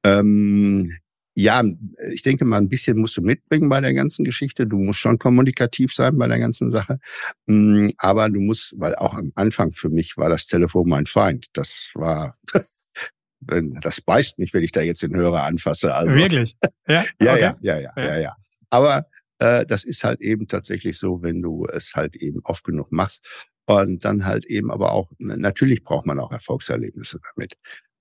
Ähm, 0.05 0.93
ja, 1.35 1.63
ich 2.13 2.23
denke 2.23 2.45
mal, 2.45 2.59
ein 2.59 2.69
bisschen 2.69 2.97
musst 2.97 3.17
du 3.17 3.23
mitbringen 3.23 3.69
bei 3.69 3.81
der 3.81 3.95
ganzen 3.95 4.25
Geschichte. 4.25 4.65
Du 4.65 4.79
musst 4.79 5.01
schon 5.01 5.19
kommunikativ 5.19 5.93
sein 5.93 6.17
bei 6.17 6.29
der 6.29 6.39
ganzen 6.39 6.71
Sache. 6.71 7.01
Mm, 7.47 7.89
aber 7.99 8.31
du 8.31 8.41
musst, 8.41 8.75
weil 8.79 8.95
auch 8.95 9.15
am 9.15 9.33
Anfang 9.35 9.73
für 9.73 9.91
mich 9.91 10.17
war 10.17 10.29
das 10.29 10.47
Telefon 10.47 10.89
mein 10.89 11.07
Feind. 11.07 11.47
Das 11.53 11.91
war 11.95 12.39
das 13.41 14.01
beißt 14.01 14.39
mich, 14.39 14.53
wenn 14.55 14.65
ich 14.65 14.73
da 14.73 14.81
jetzt 14.81 15.03
den 15.03 15.15
Hörer 15.15 15.45
anfasse. 15.45 15.95
Also, 15.95 16.15
Wirklich? 16.15 16.57
Ja, 16.89 17.05
ja, 17.21 17.33
okay. 17.33 17.41
ja, 17.41 17.57
ja, 17.61 17.79
ja, 17.81 17.93
ja, 17.97 18.19
ja. 18.19 18.37
Aber 18.71 19.07
äh, 19.39 19.67
das 19.67 19.85
ist 19.85 20.05
halt 20.05 20.21
eben 20.21 20.47
tatsächlich 20.47 20.99
so, 20.99 21.23
wenn 21.23 21.43
du 21.43 21.67
es 21.67 21.95
halt 21.95 22.17
eben 22.17 22.41
oft 22.45 22.65
genug 22.65 22.93
machst. 22.93 23.25
Und 23.67 24.05
dann 24.05 24.25
halt 24.25 24.47
eben 24.47 24.71
aber 24.71 24.93
auch, 24.93 25.11
natürlich 25.19 25.83
braucht 25.83 26.07
man 26.07 26.21
auch 26.21 26.31
Erfolgserlebnisse 26.31 27.19
damit. 27.35 27.55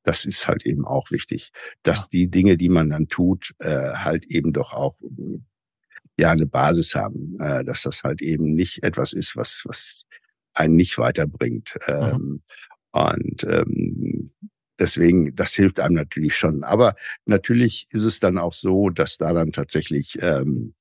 Das 0.03 0.25
ist 0.25 0.47
halt 0.47 0.63
eben 0.67 0.85
auch 0.85 1.09
wichtig, 1.09 1.51
dass 1.81 2.01
ja. 2.01 2.07
die 2.11 2.27
Dinge, 2.29 2.57
die 2.57 2.69
man 2.69 2.91
dann 2.91 3.07
tut, 3.07 3.55
äh, 3.57 3.93
halt 3.95 4.25
eben 4.25 4.53
doch 4.53 4.73
auch 4.73 4.95
ja 6.17 6.31
eine 6.31 6.45
Basis 6.45 6.93
haben, 6.93 7.35
äh, 7.39 7.63
dass 7.65 7.81
das 7.81 8.03
halt 8.03 8.21
eben 8.21 8.53
nicht 8.53 8.83
etwas 8.83 9.11
ist, 9.13 9.35
was 9.35 9.63
was 9.65 10.05
einen 10.53 10.75
nicht 10.75 10.99
weiterbringt. 10.99 11.75
Mhm. 11.87 11.93
Ähm, 11.93 12.41
und 12.91 13.43
ähm, 13.43 14.31
Deswegen, 14.79 15.35
das 15.35 15.53
hilft 15.53 15.79
einem 15.79 15.95
natürlich 15.95 16.35
schon. 16.35 16.63
Aber 16.63 16.95
natürlich 17.25 17.87
ist 17.91 18.03
es 18.03 18.19
dann 18.19 18.37
auch 18.37 18.53
so, 18.53 18.89
dass 18.89 19.17
da 19.17 19.33
dann 19.33 19.51
tatsächlich, 19.51 20.17
ähm, 20.21 20.73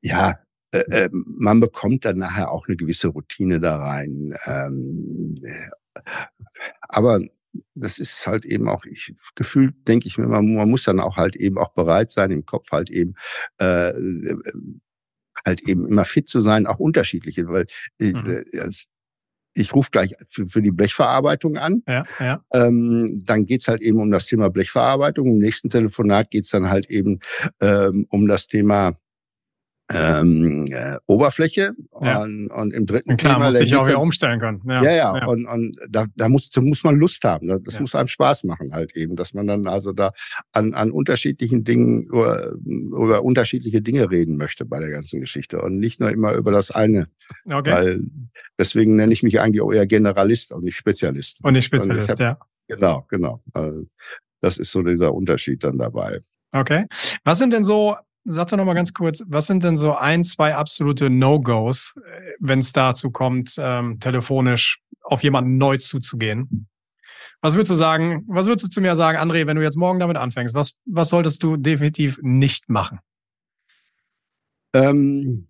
ja, 0.00 0.34
äh, 0.72 0.78
äh, 0.78 1.10
man 1.12 1.60
bekommt 1.60 2.04
dann 2.04 2.16
nachher 2.18 2.50
auch 2.50 2.66
eine 2.66 2.76
gewisse 2.76 3.08
Routine 3.08 3.60
da 3.60 3.76
rein. 3.76 4.34
Ähm, 4.46 5.34
aber 6.80 7.20
das 7.74 7.98
ist 7.98 8.26
halt 8.26 8.44
eben 8.46 8.68
auch, 8.68 8.84
ich 8.86 9.14
gefühlt 9.34 9.74
denke 9.86 10.06
ich 10.06 10.16
mir, 10.16 10.26
man, 10.26 10.54
man 10.54 10.70
muss 10.70 10.84
dann 10.84 11.00
auch 11.00 11.16
halt 11.16 11.36
eben 11.36 11.58
auch 11.58 11.72
bereit 11.74 12.10
sein, 12.10 12.30
im 12.30 12.46
Kopf 12.46 12.70
halt 12.72 12.90
eben 12.90 13.14
äh, 13.58 13.92
halt 15.44 15.60
eben 15.62 15.86
immer 15.86 16.04
fit 16.04 16.28
zu 16.28 16.40
sein, 16.40 16.66
auch 16.66 16.78
unterschiedliche, 16.78 17.48
weil 17.48 17.66
äh, 17.98 18.12
mhm. 18.12 18.44
äh, 18.52 18.70
ich 19.54 19.74
rufe 19.74 19.90
gleich 19.90 20.14
für, 20.28 20.46
für 20.46 20.62
die 20.62 20.70
Blechverarbeitung 20.70 21.56
an. 21.56 21.82
Ja, 21.86 22.04
ja. 22.18 22.44
Ähm, 22.52 23.22
dann 23.24 23.46
geht's 23.46 23.68
halt 23.68 23.82
eben 23.82 24.00
um 24.00 24.10
das 24.10 24.26
Thema 24.26 24.50
Blechverarbeitung. 24.50 25.26
Im 25.26 25.38
nächsten 25.38 25.68
Telefonat 25.68 26.30
geht's 26.30 26.50
dann 26.50 26.70
halt 26.70 26.88
eben 26.90 27.20
ähm, 27.60 28.06
um 28.10 28.26
das 28.28 28.46
Thema 28.46 28.96
ähm, 29.94 30.66
äh, 30.70 30.96
Oberfläche 31.06 31.72
ja. 32.00 32.22
und, 32.22 32.48
und 32.48 32.72
im 32.72 32.86
dritten 32.86 33.16
Klar, 33.16 33.34
Thema 33.34 33.46
muss 33.46 33.58
sich 33.58 33.74
auch 33.74 33.86
wieder 33.86 34.00
umstellen 34.00 34.40
können. 34.40 34.62
Ja, 34.66 34.82
ja, 34.82 34.90
ja. 34.90 35.16
ja. 35.18 35.26
und, 35.26 35.46
und 35.46 35.76
da, 35.88 36.06
da 36.16 36.28
muss, 36.28 36.50
da 36.50 36.60
muss 36.60 36.84
man 36.84 36.96
Lust 36.96 37.24
haben. 37.24 37.48
Das 37.64 37.80
muss 37.80 37.94
einem 37.94 38.08
Spaß 38.08 38.44
machen 38.44 38.72
halt 38.72 38.96
eben, 38.96 39.16
dass 39.16 39.34
man 39.34 39.46
dann 39.46 39.66
also 39.66 39.92
da 39.92 40.12
an, 40.52 40.74
an 40.74 40.90
unterschiedlichen 40.90 41.64
Dingen 41.64 42.04
über, 42.04 42.52
über 42.64 43.22
unterschiedliche 43.22 43.82
Dinge 43.82 44.10
reden 44.10 44.36
möchte 44.36 44.64
bei 44.64 44.78
der 44.78 44.90
ganzen 44.90 45.20
Geschichte 45.20 45.60
und 45.60 45.78
nicht 45.78 46.00
nur 46.00 46.10
immer 46.10 46.34
über 46.34 46.52
das 46.52 46.70
eine. 46.70 47.08
Okay. 47.44 47.72
Weil 47.72 48.00
deswegen 48.58 48.96
nenne 48.96 49.12
ich 49.12 49.22
mich 49.22 49.40
eigentlich 49.40 49.62
auch 49.62 49.72
eher 49.72 49.86
Generalist 49.86 50.52
und 50.52 50.64
nicht 50.64 50.76
Spezialist. 50.76 51.38
Und 51.42 51.54
nicht 51.54 51.66
Spezialist, 51.66 52.10
hab, 52.10 52.20
ja. 52.20 52.38
Genau, 52.68 53.06
genau. 53.08 53.42
Also 53.52 53.86
das 54.40 54.58
ist 54.58 54.72
so 54.72 54.82
dieser 54.82 55.14
Unterschied 55.14 55.64
dann 55.64 55.78
dabei. 55.78 56.20
Okay. 56.52 56.86
Was 57.24 57.38
sind 57.38 57.52
denn 57.52 57.64
so 57.64 57.96
Sag 58.24 58.48
doch 58.48 58.56
noch 58.56 58.64
mal 58.64 58.74
ganz 58.74 58.92
kurz, 58.94 59.22
was 59.26 59.48
sind 59.48 59.64
denn 59.64 59.76
so 59.76 59.96
ein, 59.96 60.22
zwei 60.22 60.54
absolute 60.54 61.10
No-Gos, 61.10 61.94
äh, 61.96 62.32
wenn 62.38 62.60
es 62.60 62.72
dazu 62.72 63.10
kommt, 63.10 63.56
ähm, 63.58 63.98
telefonisch 63.98 64.80
auf 65.02 65.22
jemanden 65.24 65.58
neu 65.58 65.78
zuzugehen? 65.78 66.68
Was 67.40 67.54
würdest 67.54 67.72
du 67.72 67.74
sagen, 67.74 68.24
was 68.28 68.46
würdest 68.46 68.66
du 68.66 68.70
zu 68.70 68.80
mir 68.80 68.94
sagen, 68.94 69.18
André, 69.18 69.46
wenn 69.46 69.56
du 69.56 69.62
jetzt 69.62 69.76
morgen 69.76 69.98
damit 69.98 70.16
anfängst, 70.16 70.54
was, 70.54 70.74
was 70.84 71.08
solltest 71.08 71.42
du 71.42 71.56
definitiv 71.56 72.20
nicht 72.22 72.68
machen? 72.68 73.00
Ähm, 74.72 75.48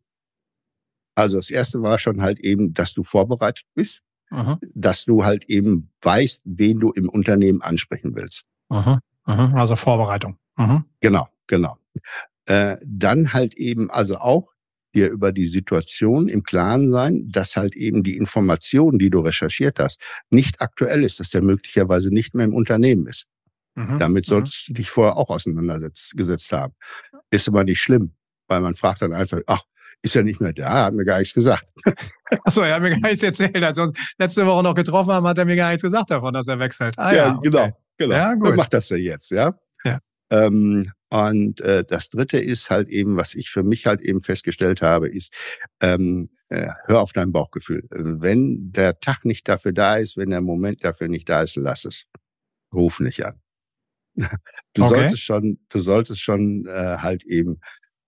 also 1.14 1.36
das 1.36 1.50
erste 1.50 1.82
war 1.82 1.98
schon 1.98 2.22
halt 2.22 2.40
eben, 2.40 2.72
dass 2.72 2.94
du 2.94 3.04
vorbereitet 3.04 3.66
bist, 3.74 4.00
Aha. 4.30 4.58
dass 4.74 5.04
du 5.04 5.26
halt 5.26 5.44
eben 5.44 5.90
weißt, 6.00 6.42
wen 6.46 6.80
du 6.80 6.90
im 6.92 7.10
Unternehmen 7.10 7.60
ansprechen 7.60 8.14
willst. 8.14 8.44
Aha. 8.70 9.00
Aha. 9.24 9.60
Also 9.60 9.76
Vorbereitung. 9.76 10.38
Genau, 11.00 11.28
genau 11.46 11.76
äh, 12.46 12.76
dann 12.84 13.32
halt 13.32 13.54
eben 13.54 13.90
also 13.90 14.18
auch 14.18 14.52
dir 14.94 15.10
über 15.10 15.32
die 15.32 15.46
Situation 15.46 16.28
im 16.28 16.42
Klaren 16.42 16.90
sein, 16.92 17.28
dass 17.28 17.56
halt 17.56 17.74
eben 17.76 18.02
die 18.02 18.16
Information, 18.16 18.98
die 18.98 19.10
du 19.10 19.20
recherchiert 19.20 19.78
hast, 19.78 20.00
nicht 20.30 20.60
aktuell 20.60 21.04
ist, 21.04 21.20
dass 21.20 21.30
der 21.30 21.42
möglicherweise 21.42 22.10
nicht 22.10 22.34
mehr 22.34 22.44
im 22.44 22.54
Unternehmen 22.54 23.06
ist. 23.06 23.26
Mhm. 23.74 23.98
Damit 23.98 24.26
mhm. 24.26 24.28
solltest 24.28 24.68
mhm. 24.68 24.74
du 24.74 24.78
dich 24.78 24.90
vorher 24.90 25.16
auch 25.16 25.30
auseinandergesetzt 25.30 26.52
haben. 26.52 26.74
Ist 27.30 27.48
aber 27.48 27.64
nicht 27.64 27.80
schlimm, 27.80 28.14
weil 28.48 28.60
man 28.60 28.74
fragt 28.74 29.02
dann 29.02 29.14
einfach, 29.14 29.40
ach, 29.46 29.62
ist 30.02 30.16
er 30.16 30.24
nicht 30.24 30.40
mehr 30.40 30.52
da, 30.52 30.86
hat 30.86 30.94
mir 30.94 31.04
gar 31.04 31.20
nichts 31.20 31.34
gesagt. 31.34 31.64
Achso, 32.44 32.62
er 32.62 32.74
hat 32.74 32.82
mir 32.82 32.90
gar 32.90 33.08
nichts 33.08 33.22
erzählt. 33.22 33.62
Als 33.62 33.78
wir 33.78 33.84
uns 33.84 33.92
letzte 34.18 34.44
Woche 34.46 34.62
noch 34.62 34.74
getroffen 34.74 35.12
haben, 35.12 35.26
hat 35.26 35.38
er 35.38 35.44
mir 35.44 35.56
gar 35.56 35.70
nichts 35.70 35.82
gesagt 35.82 36.10
davon, 36.10 36.34
dass 36.34 36.48
er 36.48 36.58
wechselt. 36.58 36.98
Ah, 36.98 37.12
ja, 37.12 37.16
ja 37.16 37.36
okay. 37.36 37.50
genau, 37.50 37.78
genau. 37.98 38.14
Ja, 38.14 38.34
gut. 38.34 38.56
macht 38.56 38.74
das 38.74 38.88
ja 38.88 38.96
jetzt, 38.96 39.30
ja. 39.30 39.54
ja. 39.84 40.00
Ähm, 40.30 40.90
und 41.12 41.60
äh, 41.60 41.84
das 41.84 42.08
Dritte 42.08 42.38
ist 42.38 42.70
halt 42.70 42.88
eben, 42.88 43.18
was 43.18 43.34
ich 43.34 43.50
für 43.50 43.62
mich 43.62 43.84
halt 43.84 44.00
eben 44.00 44.22
festgestellt 44.22 44.80
habe, 44.80 45.10
ist, 45.10 45.34
ähm, 45.82 46.30
äh, 46.48 46.70
hör 46.86 47.02
auf 47.02 47.12
dein 47.12 47.32
Bauchgefühl. 47.32 47.86
Wenn 47.90 48.72
der 48.72 48.98
Tag 48.98 49.26
nicht 49.26 49.46
dafür 49.46 49.72
da 49.72 49.96
ist, 49.96 50.16
wenn 50.16 50.30
der 50.30 50.40
Moment 50.40 50.82
dafür 50.82 51.08
nicht 51.08 51.28
da 51.28 51.42
ist, 51.42 51.56
lass 51.56 51.84
es. 51.84 52.06
Ruf 52.72 53.00
nicht 53.00 53.26
an. 53.26 53.38
Du 54.74 54.84
okay. 54.84 54.94
solltest 54.94 55.22
schon, 55.22 55.58
du 55.68 55.80
solltest 55.80 56.22
schon 56.22 56.64
äh, 56.64 56.96
halt 56.96 57.24
eben 57.24 57.60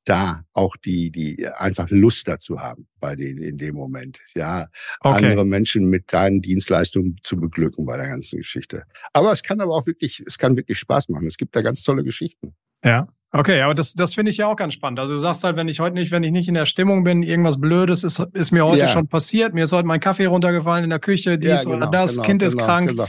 da 0.05 0.47
auch 0.55 0.79
die, 0.79 1.11
die 1.11 1.47
einfach 1.47 1.91
Lust 1.91 2.27
dazu 2.27 2.61
haben 2.61 2.89
bei 3.01 3.17
denen 3.17 3.43
in 3.43 3.59
dem 3.59 3.75
Moment. 3.75 4.19
Ja, 4.35 4.65
okay. 5.01 5.27
andere 5.27 5.45
Menschen 5.45 5.91
mit 5.91 6.11
deinen 6.11 6.41
Dienstleistungen 6.41 7.19
zu 7.23 7.37
beglücken 7.37 7.85
bei 7.85 7.99
der 7.99 8.09
ganzen 8.09 8.39
Geschichte. 8.39 8.85
Aber 9.13 9.31
es 9.31 9.43
kann 9.43 9.61
aber 9.61 9.75
auch 9.75 9.87
wirklich, 9.87 10.23
es 10.27 10.39
kann 10.39 10.57
wirklich 10.57 10.79
Spaß 10.79 11.11
machen. 11.11 11.27
Es 11.27 11.37
gibt 11.37 11.55
da 11.55 11.61
ganz 11.61 11.83
tolle 11.83 12.03
Geschichten. 12.03 12.55
Ja. 12.85 13.09
Okay, 13.33 13.63
aber 13.63 13.75
das, 13.75 13.95
das 13.95 14.15
finde 14.15 14.31
ich 14.31 14.37
ja 14.37 14.47
auch 14.47 14.55
ganz 14.55 14.75
spannend. 14.75 15.01
Also 15.01 15.15
du 15.15 15.19
sagst 15.19 15.43
halt, 15.43 15.57
wenn 15.57 15.67
ich 15.67 15.81
heute 15.81 15.95
nicht, 15.95 16.13
wenn 16.13 16.23
ich 16.23 16.31
nicht 16.31 16.47
in 16.47 16.55
der 16.55 16.67
Stimmung 16.67 17.03
bin, 17.03 17.25
irgendwas 17.25 17.61
Blödes 17.61 18.05
ist, 18.05 18.21
ist 18.33 18.53
mir 18.53 18.65
heute 18.65 18.83
ja. 18.83 18.89
schon 18.89 19.09
passiert. 19.09 19.55
Mir 19.55 19.65
ist 19.65 19.73
heute 19.73 19.89
mein 19.89 19.99
Kaffee 19.99 20.27
runtergefallen 20.27 20.85
in 20.85 20.91
der 20.91 21.01
Küche, 21.01 21.37
dies 21.37 21.51
ja, 21.51 21.63
genau, 21.65 21.77
oder 21.79 21.87
das, 21.89 22.13
genau, 22.13 22.27
Kind 22.27 22.43
ist 22.45 22.53
genau, 22.53 22.67
krank, 22.67 22.91
genau. 22.91 23.09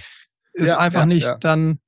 ist 0.53 0.69
ja, 0.69 0.79
einfach 0.79 1.05
nicht, 1.05 1.31
dann. 1.41 1.79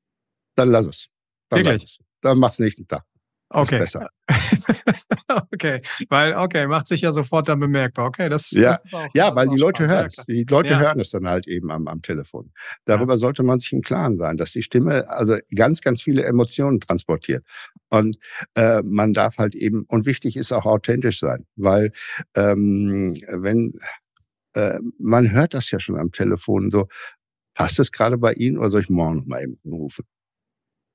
Dann 0.55 0.69
lass 0.69 0.85
es. 0.85 1.07
Dann 1.49 1.59
wirklich? 1.59 1.81
Lass 1.81 1.89
es. 1.89 1.97
Dann 2.21 2.37
mach's 2.37 2.59
nächsten 2.59 2.87
Tag. 2.87 3.03
Okay. 3.49 3.79
besser. 3.79 4.09
okay, 5.53 5.77
weil, 6.09 6.35
okay, 6.35 6.67
macht 6.67 6.87
sich 6.87 7.01
ja 7.01 7.13
sofort 7.13 7.47
dann 7.47 7.61
bemerkbar. 7.61 8.07
Okay, 8.07 8.27
das, 8.27 8.51
ja, 8.51 8.71
das 8.71 8.83
ist 8.83 8.93
auch, 8.93 9.07
ja 9.13 9.33
weil 9.35 9.47
die 9.47 9.57
Leute 9.57 9.87
hören 9.87 10.07
es. 10.07 10.15
Die 10.25 10.45
Leute 10.49 10.71
ja. 10.71 10.79
hören 10.79 10.99
es 10.99 11.11
dann 11.11 11.27
halt 11.27 11.47
eben 11.47 11.71
am, 11.71 11.87
am 11.87 12.01
Telefon. 12.01 12.51
Darüber 12.83 13.13
ja. 13.13 13.17
sollte 13.17 13.43
man 13.43 13.59
sich 13.59 13.71
im 13.71 13.81
Klaren 13.81 14.17
sein, 14.17 14.35
dass 14.35 14.51
die 14.51 14.63
Stimme 14.63 15.07
also 15.09 15.37
ganz, 15.55 15.81
ganz 15.81 16.01
viele 16.01 16.25
Emotionen 16.25 16.81
transportiert. 16.81 17.45
Und 17.89 18.17
äh, 18.55 18.81
man 18.83 19.13
darf 19.13 19.37
halt 19.37 19.55
eben, 19.55 19.85
und 19.87 20.05
wichtig 20.05 20.35
ist 20.35 20.51
auch 20.51 20.65
authentisch 20.65 21.19
sein, 21.19 21.45
weil 21.55 21.93
ähm, 22.35 23.15
wenn 23.29 23.79
äh, 24.55 24.79
man 24.99 25.31
hört 25.31 25.53
das 25.53 25.71
ja 25.71 25.79
schon 25.79 25.97
am 25.97 26.11
Telefon 26.11 26.69
so, 26.69 26.89
passt 27.53 27.79
es 27.79 27.93
gerade 27.93 28.17
bei 28.17 28.33
Ihnen 28.33 28.57
oder 28.57 28.69
soll 28.69 28.81
ich 28.81 28.89
morgen 28.89 29.19
noch 29.19 29.25
mal 29.25 29.41
eben 29.41 29.57
rufen? 29.65 30.05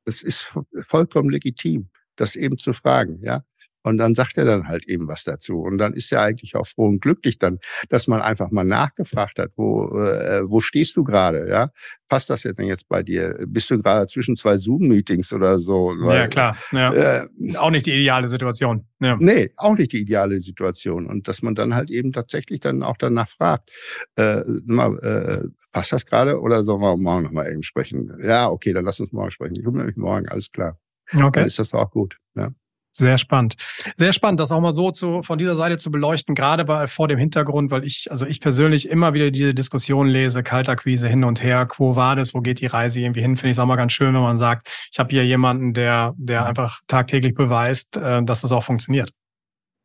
Das 0.04 0.22
ist 0.22 0.50
vollkommen 0.86 1.30
legitim 1.30 1.88
das 2.22 2.36
eben 2.36 2.58
zu 2.58 2.72
fragen, 2.72 3.18
ja. 3.22 3.42
Und 3.84 3.98
dann 3.98 4.14
sagt 4.14 4.38
er 4.38 4.44
dann 4.44 4.68
halt 4.68 4.86
eben 4.86 5.08
was 5.08 5.24
dazu. 5.24 5.60
Und 5.60 5.78
dann 5.78 5.92
ist 5.92 6.12
er 6.12 6.22
eigentlich 6.22 6.54
auch 6.54 6.66
froh 6.66 6.86
und 6.86 7.00
glücklich 7.00 7.38
dann, 7.38 7.58
dass 7.88 8.06
man 8.06 8.22
einfach 8.22 8.50
mal 8.50 8.64
nachgefragt 8.64 9.38
hat, 9.38 9.50
wo, 9.56 9.88
äh, 9.98 10.48
wo 10.48 10.60
stehst 10.60 10.96
du 10.96 11.04
gerade, 11.04 11.48
ja? 11.48 11.70
Passt 12.08 12.30
das 12.30 12.42
denn 12.42 12.66
jetzt 12.66 12.88
bei 12.88 13.02
dir? 13.02 13.44
Bist 13.48 13.70
du 13.70 13.82
gerade 13.82 14.06
zwischen 14.06 14.36
zwei 14.36 14.56
Zoom-Meetings 14.56 15.32
oder 15.32 15.58
so? 15.58 15.94
Weil, 15.98 16.20
ja, 16.20 16.28
klar. 16.28 16.56
Ja. 16.70 16.92
Äh, 16.92 17.28
auch 17.56 17.70
nicht 17.70 17.86
die 17.86 17.92
ideale 17.92 18.28
Situation. 18.28 18.86
Ja. 19.00 19.16
Nee, 19.18 19.50
auch 19.56 19.76
nicht 19.76 19.92
die 19.92 20.02
ideale 20.02 20.40
Situation. 20.40 21.06
Und 21.06 21.26
dass 21.26 21.42
man 21.42 21.54
dann 21.54 21.74
halt 21.74 21.90
eben 21.90 22.12
tatsächlich 22.12 22.60
dann 22.60 22.82
auch 22.82 22.96
danach 22.96 23.28
fragt, 23.28 23.70
äh, 24.16 24.42
mal, 24.64 24.96
äh, 25.00 25.48
passt 25.72 25.92
das 25.92 26.06
gerade 26.06 26.40
oder 26.40 26.62
sollen 26.62 26.82
wir 26.82 26.96
morgen 26.96 27.24
nochmal 27.24 27.50
eben 27.50 27.64
sprechen? 27.64 28.12
Ja, 28.22 28.48
okay, 28.48 28.72
dann 28.72 28.84
lass 28.84 29.00
uns 29.00 29.10
morgen 29.10 29.30
sprechen. 29.30 29.56
Ich 29.56 29.64
komme 29.64 29.78
nämlich 29.78 29.96
morgen, 29.96 30.28
alles 30.28 30.52
klar. 30.52 30.78
Okay. 31.14 31.30
Dann 31.32 31.46
ist 31.46 31.58
das 31.58 31.74
auch 31.74 31.90
gut. 31.90 32.16
Ja. 32.34 32.50
Sehr 32.94 33.16
spannend. 33.16 33.56
Sehr 33.94 34.12
spannend, 34.12 34.38
das 34.38 34.52
auch 34.52 34.60
mal 34.60 34.74
so 34.74 34.90
zu, 34.90 35.22
von 35.22 35.38
dieser 35.38 35.56
Seite 35.56 35.78
zu 35.78 35.90
beleuchten, 35.90 36.34
gerade 36.34 36.68
weil 36.68 36.88
vor 36.88 37.08
dem 37.08 37.18
Hintergrund, 37.18 37.70
weil 37.70 37.84
ich, 37.84 38.10
also 38.10 38.26
ich 38.26 38.38
persönlich 38.38 38.86
immer 38.90 39.14
wieder 39.14 39.30
diese 39.30 39.54
Diskussion 39.54 40.08
lese, 40.08 40.42
Kaltakquise 40.42 41.08
hin 41.08 41.24
und 41.24 41.42
her, 41.42 41.64
Quo 41.64 41.96
Vadis, 41.96 42.34
wo 42.34 42.42
geht 42.42 42.60
die 42.60 42.66
Reise 42.66 43.00
irgendwie 43.00 43.22
hin, 43.22 43.36
finde 43.36 43.50
ich 43.50 43.54
es 43.56 43.58
auch 43.58 43.66
mal 43.66 43.76
ganz 43.76 43.92
schön, 43.92 44.14
wenn 44.14 44.20
man 44.20 44.36
sagt, 44.36 44.68
ich 44.92 44.98
habe 44.98 45.08
hier 45.08 45.24
jemanden, 45.24 45.72
der, 45.72 46.12
der 46.18 46.44
einfach 46.44 46.80
tagtäglich 46.86 47.34
beweist, 47.34 47.96
äh, 47.96 48.22
dass 48.24 48.42
das 48.42 48.52
auch 48.52 48.64
funktioniert. 48.64 49.10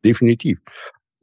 Definitiv. 0.04 0.58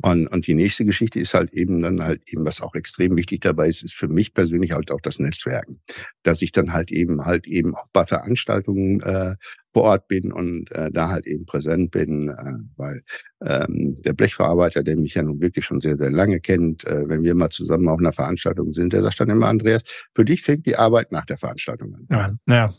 Und, 0.01 0.27
und 0.27 0.45
die 0.45 0.55
nächste 0.55 0.83
Geschichte 0.83 1.19
ist 1.19 1.33
halt 1.33 1.53
eben 1.53 1.81
dann 1.81 2.01
halt 2.03 2.21
eben, 2.27 2.45
was 2.45 2.61
auch 2.61 2.75
extrem 2.75 3.15
wichtig 3.15 3.41
dabei 3.41 3.69
ist, 3.69 3.81
ist 3.81 3.95
für 3.95 4.09
mich 4.09 4.33
persönlich 4.33 4.73
halt 4.73 4.91
auch 4.91 4.99
das 4.99 5.19
Netzwerken. 5.19 5.81
Dass 6.23 6.41
ich 6.41 6.51
dann 6.51 6.73
halt 6.73 6.91
eben 6.91 7.25
halt 7.25 7.47
eben 7.47 7.75
auch 7.75 7.87
bei 7.93 8.05
Veranstaltungen 8.05 8.99
äh, 9.01 9.35
vor 9.71 9.83
Ort 9.83 10.07
bin 10.07 10.31
und 10.33 10.71
äh, 10.71 10.91
da 10.91 11.09
halt 11.09 11.25
eben 11.27 11.45
präsent 11.45 11.91
bin, 11.91 12.29
äh, 12.29 12.77
weil 12.77 13.03
ähm, 13.41 14.01
der 14.01 14.13
Blechverarbeiter, 14.13 14.83
der 14.83 14.97
mich 14.97 15.15
ja 15.15 15.23
nun 15.23 15.39
wirklich 15.39 15.65
schon 15.65 15.79
sehr, 15.79 15.97
sehr 15.97 16.11
lange 16.11 16.41
kennt, 16.41 16.85
äh, 16.85 17.07
wenn 17.07 17.23
wir 17.23 17.35
mal 17.35 17.49
zusammen 17.49 17.87
auf 17.87 17.99
einer 17.99 18.13
Veranstaltung 18.13 18.71
sind, 18.73 18.91
der 18.91 19.01
sagt 19.01 19.19
dann 19.21 19.29
immer, 19.29 19.47
Andreas, 19.47 19.83
für 20.13 20.25
dich 20.25 20.41
fängt 20.41 20.65
die 20.65 20.75
Arbeit 20.75 21.11
nach 21.11 21.25
der 21.25 21.37
Veranstaltung 21.37 21.95
an. 21.95 22.39
Ja, 22.47 22.53
ja. 22.53 22.73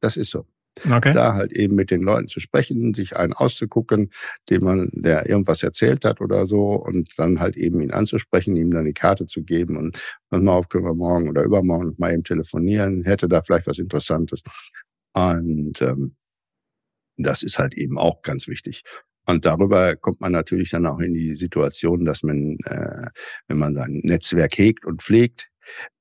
Das 0.00 0.16
ist 0.16 0.30
so. 0.30 0.46
Okay. 0.78 1.12
Da 1.12 1.34
halt 1.34 1.52
eben 1.52 1.74
mit 1.74 1.90
den 1.90 2.02
Leuten 2.02 2.28
zu 2.28 2.40
sprechen, 2.40 2.94
sich 2.94 3.16
einen 3.16 3.34
auszugucken, 3.34 4.10
dem 4.48 4.64
man, 4.64 4.88
der 4.92 5.28
irgendwas 5.28 5.62
erzählt 5.62 6.04
hat 6.04 6.20
oder 6.20 6.46
so, 6.46 6.74
und 6.74 7.10
dann 7.18 7.40
halt 7.40 7.56
eben 7.56 7.80
ihn 7.80 7.90
anzusprechen, 7.90 8.56
ihm 8.56 8.70
dann 8.70 8.86
die 8.86 8.94
Karte 8.94 9.26
zu 9.26 9.42
geben 9.42 9.76
und 9.76 9.98
dann 10.30 10.44
mal 10.44 10.54
auf 10.54 10.68
können 10.70 10.84
wir 10.84 10.94
morgen 10.94 11.28
oder 11.28 11.42
übermorgen 11.44 11.94
mal 11.98 12.12
eben 12.12 12.24
telefonieren, 12.24 13.04
hätte 13.04 13.28
da 13.28 13.42
vielleicht 13.42 13.66
was 13.66 13.78
Interessantes. 13.78 14.42
Und 15.12 15.82
ähm, 15.82 16.16
das 17.18 17.42
ist 17.42 17.58
halt 17.58 17.74
eben 17.74 17.98
auch 17.98 18.22
ganz 18.22 18.48
wichtig. 18.48 18.82
Und 19.26 19.44
darüber 19.44 19.94
kommt 19.94 20.20
man 20.20 20.32
natürlich 20.32 20.70
dann 20.70 20.86
auch 20.86 20.98
in 20.98 21.14
die 21.14 21.36
Situation, 21.36 22.04
dass 22.04 22.22
man, 22.22 22.56
äh, 22.64 23.06
wenn 23.46 23.58
man 23.58 23.74
sein 23.74 24.00
Netzwerk 24.02 24.56
hegt 24.58 24.84
und 24.84 25.02
pflegt, 25.02 25.48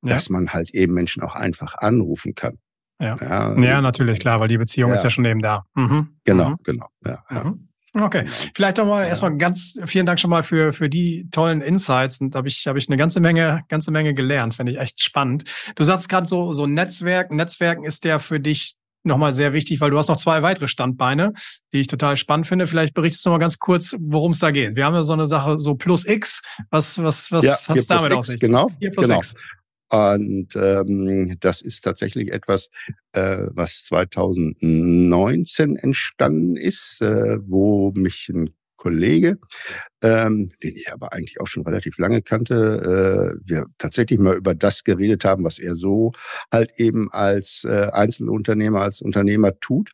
ja. 0.02 0.10
dass 0.10 0.30
man 0.30 0.54
halt 0.54 0.74
eben 0.74 0.94
Menschen 0.94 1.22
auch 1.22 1.36
einfach 1.36 1.76
anrufen 1.78 2.34
kann. 2.36 2.58
Ja, 3.02 3.18
ja, 3.20 3.60
ja 3.60 3.82
natürlich, 3.82 4.20
klar, 4.20 4.40
weil 4.40 4.48
die 4.48 4.58
Beziehung 4.58 4.90
ja. 4.90 4.94
ist 4.94 5.04
ja 5.04 5.10
schon 5.10 5.26
eben 5.26 5.42
da. 5.42 5.64
Mhm. 5.74 6.10
Genau, 6.24 6.52
mhm. 6.52 6.58
genau. 6.64 6.88
Ja, 7.06 7.24
mhm. 7.30 7.68
Okay, 7.94 8.26
vielleicht 8.56 8.78
doch 8.78 8.86
mal 8.86 9.06
erstmal 9.06 9.36
ganz 9.36 9.78
vielen 9.86 10.06
Dank 10.06 10.18
schon 10.18 10.30
mal 10.30 10.44
für 10.44 10.72
für 10.72 10.88
die 10.88 11.28
tollen 11.30 11.60
Insights 11.60 12.22
und 12.22 12.34
da 12.34 12.38
habe 12.38 12.48
ich 12.48 12.66
habe 12.66 12.80
ich 12.80 12.88
eine 12.88 12.96
ganze 12.96 13.20
Menge 13.20 13.64
ganze 13.68 13.92
Menge 13.92 14.14
gelernt, 14.14 14.56
finde 14.56 14.72
ich 14.72 14.78
echt 14.78 15.04
spannend. 15.04 15.44
Du 15.76 15.84
sagst 15.84 16.08
gerade 16.08 16.26
so 16.26 16.54
so 16.54 16.68
Netzwerk, 16.68 17.32
Netzwerken 17.32 17.84
ist 17.84 18.06
der 18.06 18.22
für 18.22 18.40
dich 18.40 18.78
nochmal 19.04 19.34
sehr 19.34 19.52
wichtig, 19.52 19.82
weil 19.82 19.92
du 19.92 19.98
hast 19.98 20.08
noch 20.08 20.18
zwei 20.18 20.42
weitere 20.42 20.68
Standbeine, 20.68 21.34
die 21.74 21.82
ich 21.82 21.88
total 21.88 22.18
spannend 22.18 22.48
finde. 22.48 22.68
Vielleicht 22.68 22.94
berichtest 22.94 23.26
du 23.26 23.30
mal 23.30 23.40
ganz 23.40 23.60
kurz, 23.60 23.96
worum 24.00 24.32
es 24.32 24.40
da 24.40 24.52
geht. 24.52 24.76
Wir 24.76 24.86
haben 24.86 24.94
ja 24.94 25.04
so 25.04 25.14
eine 25.14 25.28
Sache, 25.28 25.60
so 25.60 25.76
plus 25.76 26.06
X. 26.06 26.42
Was, 26.70 27.02
was, 27.02 27.32
was 27.32 27.46
ja, 27.46 27.54
hat 27.54 27.78
es 27.78 27.88
damit 27.88 28.14
auf 28.14 28.26
sich? 28.26 28.40
Genau. 28.40 28.70
4 28.80 28.92
plus 28.92 29.08
genau. 29.08 29.18
X. 29.18 29.36
Und 29.92 30.56
ähm, 30.56 31.38
das 31.42 31.62
ist 31.62 31.82
tatsächlich 31.82 32.32
etwas, 32.32 32.70
äh, 33.12 33.48
was 33.50 33.84
2019 33.86 35.76
entstanden 35.76 36.56
ist, 36.56 37.02
äh, 37.02 37.40
wo 37.46 37.92
mich 37.92 38.30
ein 38.30 38.52
Kollege, 38.78 39.38
ähm, 40.02 40.50
den 40.64 40.76
ich 40.78 40.92
aber 40.92 41.14
eigentlich 41.14 41.42
auch 41.42 41.46
schon 41.46 41.64
relativ 41.64 41.98
lange 41.98 42.22
kannte, 42.22 43.36
äh, 43.36 43.48
wir 43.48 43.66
tatsächlich 43.78 44.18
mal 44.18 44.38
über 44.38 44.56
das 44.56 44.84
geredet 44.84 45.26
haben, 45.26 45.44
was 45.44 45.60
er 45.60 45.76
so 45.76 46.14
halt 46.52 46.72
eben 46.78 47.12
als 47.12 47.66
äh, 47.66 47.90
Einzelunternehmer, 47.92 48.82
als 48.82 49.02
Unternehmer 49.02 49.60
tut. 49.60 49.92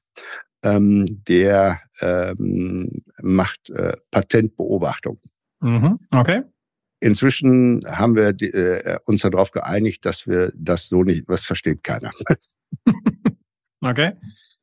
Ähm, 0.63 1.23
der 1.27 1.81
ähm, 2.01 3.03
macht 3.21 3.69
äh, 3.71 3.93
Patentbeobachtung. 4.11 5.17
Mhm, 5.59 5.99
okay. 6.11 6.43
Inzwischen 6.99 7.83
haben 7.87 8.15
wir 8.15 8.33
die, 8.33 8.47
äh, 8.47 8.97
uns 9.05 9.21
darauf 9.21 9.51
geeinigt, 9.51 10.05
dass 10.05 10.27
wir 10.27 10.51
das 10.55 10.87
so 10.87 11.03
nicht, 11.03 11.27
was 11.27 11.45
versteht 11.45 11.83
keiner. 11.83 12.11
okay. 13.81 14.13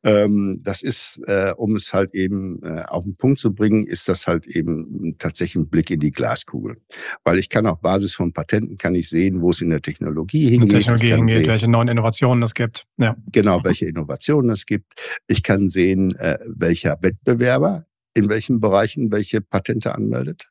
Ähm, 0.05 0.61
das 0.63 0.83
ist, 0.83 1.19
äh, 1.27 1.53
um 1.57 1.77
es 1.77 1.95
halt 1.95 2.15
eben 2.15 2.63
äh, 2.63 2.83
auf 2.83 3.05
den 3.05 3.17
Punkt 3.17 3.41
zu 3.41 3.55
bringen, 3.55 3.87
ist 3.87 4.07
das 4.07 4.27
halt 4.27 4.47
eben 4.47 5.17
tatsächlich 5.19 5.57
ein 5.57 5.71
Blick 5.71 5.91
in 5.91 5.99
die 5.99 6.11
Glaskugel. 6.11 6.77
Weil 7.25 7.39
ich 7.39 7.49
kann 7.49 7.67
auf 7.67 7.81
Basis 7.81 8.15
von 8.15 8.35
Patenten 8.35 8.77
kann 8.77 8.95
ich 8.95 9.09
sehen, 9.09 9.41
wo 9.41 9.51
es 9.51 9.63
in 9.63 9.71
der 9.71 9.81
Technologie 9.81 10.51
hingeht. 10.51 10.73
Technologie 10.73 11.15
hingeht, 11.15 11.39
sehen, 11.39 11.47
welche 11.47 11.69
neuen 11.69 11.89
Innovationen 11.89 12.43
es 12.43 12.53
gibt. 12.53 12.85
Ja. 12.99 13.17
Genau, 13.33 13.65
welche 13.65 13.87
Innovationen 13.87 14.51
es 14.51 14.67
gibt. 14.67 14.93
Ich 15.27 15.43
kann 15.43 15.71
sehen, 15.71 16.15
äh, 16.17 16.39
welcher 16.55 16.99
Wettbewerber 17.01 17.87
in 18.15 18.29
welchen 18.29 18.61
Bereichen 18.61 19.11
welche 19.11 19.41
Patente 19.41 19.95
anmeldet. 19.95 20.49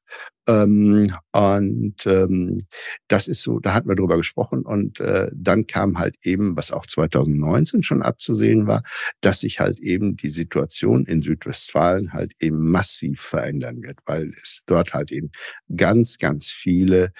Ähm, 0.47 1.15
und 1.31 2.05
ähm, 2.05 2.65
das 3.07 3.29
ist 3.29 3.41
so, 3.41 3.59
da 3.59 3.73
hatten 3.73 3.87
wir 3.87 3.95
drüber 3.95 4.17
gesprochen. 4.17 4.63
Und 4.63 4.99
äh, 4.99 5.31
dann 5.33 5.65
kam 5.65 5.97
halt 5.97 6.15
eben, 6.23 6.57
was 6.57 6.71
auch 6.71 6.85
2019 6.85 7.81
schon 7.81 8.01
abzusehen 8.01 8.67
war, 8.67 8.83
dass 9.21 9.39
sich 9.39 9.61
halt 9.61 9.79
eben 9.79 10.17
die 10.17 10.29
Situation 10.29 11.05
in 11.05 11.21
Südwestfalen 11.21 12.11
halt 12.11 12.33
eben 12.39 12.69
massiv 12.69 13.21
verändern 13.21 13.81
wird, 13.81 13.99
weil 14.05 14.31
es 14.41 14.61
dort 14.65 14.93
halt 14.93 15.11
eben 15.13 15.31
ganz, 15.73 16.17
ganz 16.17 16.47
viele 16.47 17.13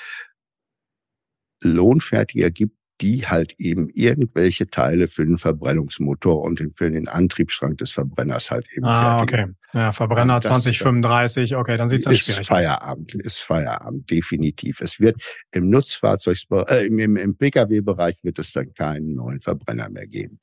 Lohnfertiger 1.63 2.51
gibt, 2.51 2.75
die 3.03 3.27
halt 3.27 3.53
eben 3.57 3.89
irgendwelche 3.89 4.69
Teile 4.69 5.09
für 5.09 5.25
den 5.25 5.37
Verbrennungsmotor 5.37 6.41
und 6.41 6.63
für 6.73 6.89
den 6.89 7.09
Antriebsstrang 7.09 7.75
des 7.75 7.91
Verbrenners 7.91 8.49
halt 8.49 8.65
eben 8.73 8.85
ah, 8.85 9.17
fertigen. 9.17 9.55
okay. 9.73 9.79
Ja, 9.79 9.91
Verbrenner 9.91 10.39
2035, 10.39 11.55
okay, 11.55 11.75
dann 11.75 11.89
sieht 11.89 11.99
es 11.99 12.05
dann 12.05 12.15
schwierig 12.15 12.41
ist 12.41 12.47
Feierabend, 12.47 13.15
aus. 13.15 13.21
Ist 13.21 13.39
Feierabend, 13.39 14.09
definitiv. 14.09 14.79
Es 14.79 15.01
wird 15.01 15.21
im 15.51 15.69
Nutzfahrzeugsbereich, 15.69 16.69
äh, 16.69 16.85
im, 16.85 17.17
im 17.17 17.35
Pkw-Bereich 17.35 18.23
wird 18.23 18.39
es 18.39 18.53
dann 18.53 18.71
keinen 18.73 19.15
neuen 19.15 19.41
Verbrenner 19.41 19.89
mehr 19.89 20.07
geben. 20.07 20.39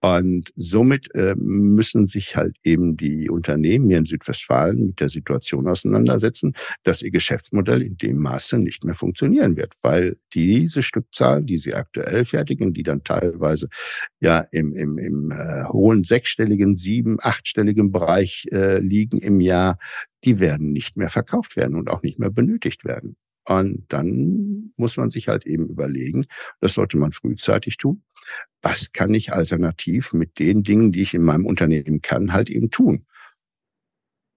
Und 0.00 0.50
somit 0.56 1.14
äh, 1.14 1.34
müssen 1.36 2.06
sich 2.06 2.34
halt 2.34 2.56
eben 2.64 2.96
die 2.96 3.28
Unternehmen 3.28 3.88
hier 3.88 3.98
in 3.98 4.06
Südwestfalen 4.06 4.86
mit 4.86 5.00
der 5.00 5.10
Situation 5.10 5.68
auseinandersetzen, 5.68 6.54
dass 6.84 7.02
ihr 7.02 7.10
Geschäftsmodell 7.10 7.82
in 7.82 7.96
dem 7.98 8.16
Maße 8.16 8.58
nicht 8.58 8.82
mehr 8.84 8.94
funktionieren 8.94 9.56
wird, 9.56 9.74
weil 9.82 10.16
diese 10.32 10.82
Stückzahl, 10.82 11.44
die 11.44 11.58
sie 11.58 11.74
aktuell 11.74 12.24
fertigen, 12.24 12.72
die 12.72 12.82
dann 12.82 13.04
teilweise 13.04 13.68
ja 14.20 14.40
im, 14.52 14.72
im, 14.72 14.96
im 14.96 15.30
äh, 15.32 15.64
hohen 15.64 16.02
sechsstelligen, 16.02 16.76
sieben, 16.76 17.18
achtstelligen 17.20 17.92
Bereich 17.92 18.46
äh, 18.52 18.78
liegen 18.78 19.18
im 19.18 19.40
Jahr, 19.40 19.78
die 20.24 20.40
werden 20.40 20.72
nicht 20.72 20.96
mehr 20.96 21.10
verkauft 21.10 21.56
werden 21.56 21.76
und 21.76 21.90
auch 21.90 22.02
nicht 22.02 22.18
mehr 22.18 22.30
benötigt 22.30 22.84
werden. 22.84 23.16
Und 23.46 23.84
dann 23.88 24.72
muss 24.76 24.96
man 24.96 25.10
sich 25.10 25.28
halt 25.28 25.46
eben 25.46 25.68
überlegen, 25.68 26.24
das 26.60 26.74
sollte 26.74 26.96
man 26.98 27.12
frühzeitig 27.12 27.78
tun, 27.78 28.02
was 28.62 28.92
kann 28.92 29.14
ich 29.14 29.32
alternativ 29.32 30.12
mit 30.12 30.38
den 30.38 30.62
Dingen, 30.62 30.92
die 30.92 31.02
ich 31.02 31.14
in 31.14 31.22
meinem 31.22 31.46
Unternehmen 31.46 32.02
kann, 32.02 32.32
halt 32.32 32.50
eben 32.50 32.70
tun. 32.70 33.06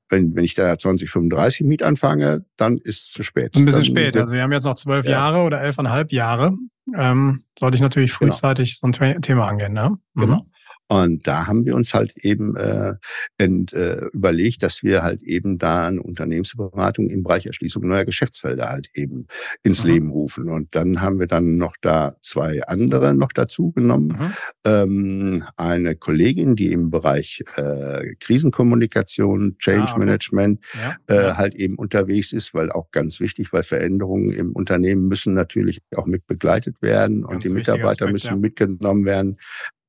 Wenn, 0.10 0.36
wenn 0.36 0.44
ich 0.44 0.54
da 0.54 0.78
2035 0.78 1.66
mit 1.66 1.82
anfange, 1.82 2.46
dann 2.56 2.78
ist 2.78 3.08
es 3.08 3.12
zu 3.12 3.24
spät. 3.24 3.56
Ein 3.56 3.66
bisschen 3.66 3.82
dann, 3.82 3.92
spät. 3.92 4.18
Also 4.18 4.34
wir 4.34 4.42
haben 4.42 4.52
jetzt 4.52 4.66
noch 4.66 4.76
zwölf 4.76 5.06
ja. 5.06 5.12
Jahre 5.12 5.40
oder 5.40 5.62
elfeinhalb 5.62 6.12
Jahre. 6.12 6.56
Ähm, 6.96 7.44
sollte 7.58 7.76
ich 7.76 7.82
natürlich 7.82 8.18
genau. 8.18 8.32
frühzeitig 8.32 8.80
genau. 8.80 8.94
so 8.94 9.04
ein 9.04 9.22
Thema 9.22 9.48
angehen. 9.48 9.74
Ne? 9.74 9.98
Mhm. 10.14 10.22
Genau. 10.22 10.46
Und 10.94 11.26
da 11.26 11.48
haben 11.48 11.66
wir 11.66 11.74
uns 11.74 11.96
halt 11.96 12.16
eben 12.18 12.56
äh, 12.56 12.94
ent, 13.40 13.74
äh, 13.74 14.06
überlegt, 14.14 14.62
dass 14.62 14.84
wir 14.84 15.02
halt 15.02 15.24
eben 15.24 15.58
da 15.58 15.88
eine 15.88 16.04
Unternehmensberatung 16.04 17.10
im 17.10 17.24
Bereich 17.24 17.48
Erschließung 17.48 17.88
neuer 17.88 18.06
Geschäftsfelder 18.06 18.70
halt 18.70 18.90
eben 18.94 19.26
ins 19.64 19.84
mhm. 19.84 19.90
Leben 19.90 20.12
rufen. 20.12 20.50
Und 20.50 20.76
dann 20.76 21.02
haben 21.02 21.20
wir 21.20 21.26
dann 21.26 21.58
noch 21.58 21.78
da 21.82 22.16
zwei 22.22 22.62
andere 22.68 23.16
noch 23.16 23.32
dazu 23.32 23.72
genommen. 23.72 24.10
Mhm. 24.20 24.34
Ähm, 24.66 25.44
eine 25.58 25.96
Kollegin, 25.96 26.56
die 26.56 26.72
im 26.72 26.92
Bereich 26.92 27.44
äh, 27.56 28.14
Krisenkommunikation, 28.20 29.58
Change 29.58 29.94
ah, 29.96 29.98
Management 29.98 30.64
ja. 30.76 30.98
äh, 31.08 31.34
halt 31.34 31.56
eben 31.56 31.76
unterwegs 31.76 32.34
ist, 32.34 32.54
weil 32.54 32.72
auch 32.72 32.92
ganz 32.92 33.20
wichtig, 33.20 33.52
weil 33.52 33.64
Veränderungen 33.64 34.32
im 34.32 34.52
Unternehmen 34.52 35.08
müssen 35.08 35.34
natürlich 35.34 35.82
auch 35.96 36.06
mit 36.06 36.28
begleitet 36.28 36.84
werden 36.84 37.26
und 37.26 37.44
die 37.44 37.50
Mitarbeiter 37.50 37.90
Aspekt, 37.90 38.12
müssen 38.12 38.28
ja. 38.28 38.36
mitgenommen 38.36 39.06
werden. 39.06 39.40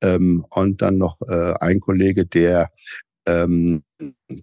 Ähm, 0.02 0.44
und 0.50 0.82
dann 0.82 0.98
noch 0.98 1.20
äh, 1.22 1.54
ein 1.60 1.80
Kollege, 1.80 2.26
der 2.26 2.70
ähm, 3.26 3.84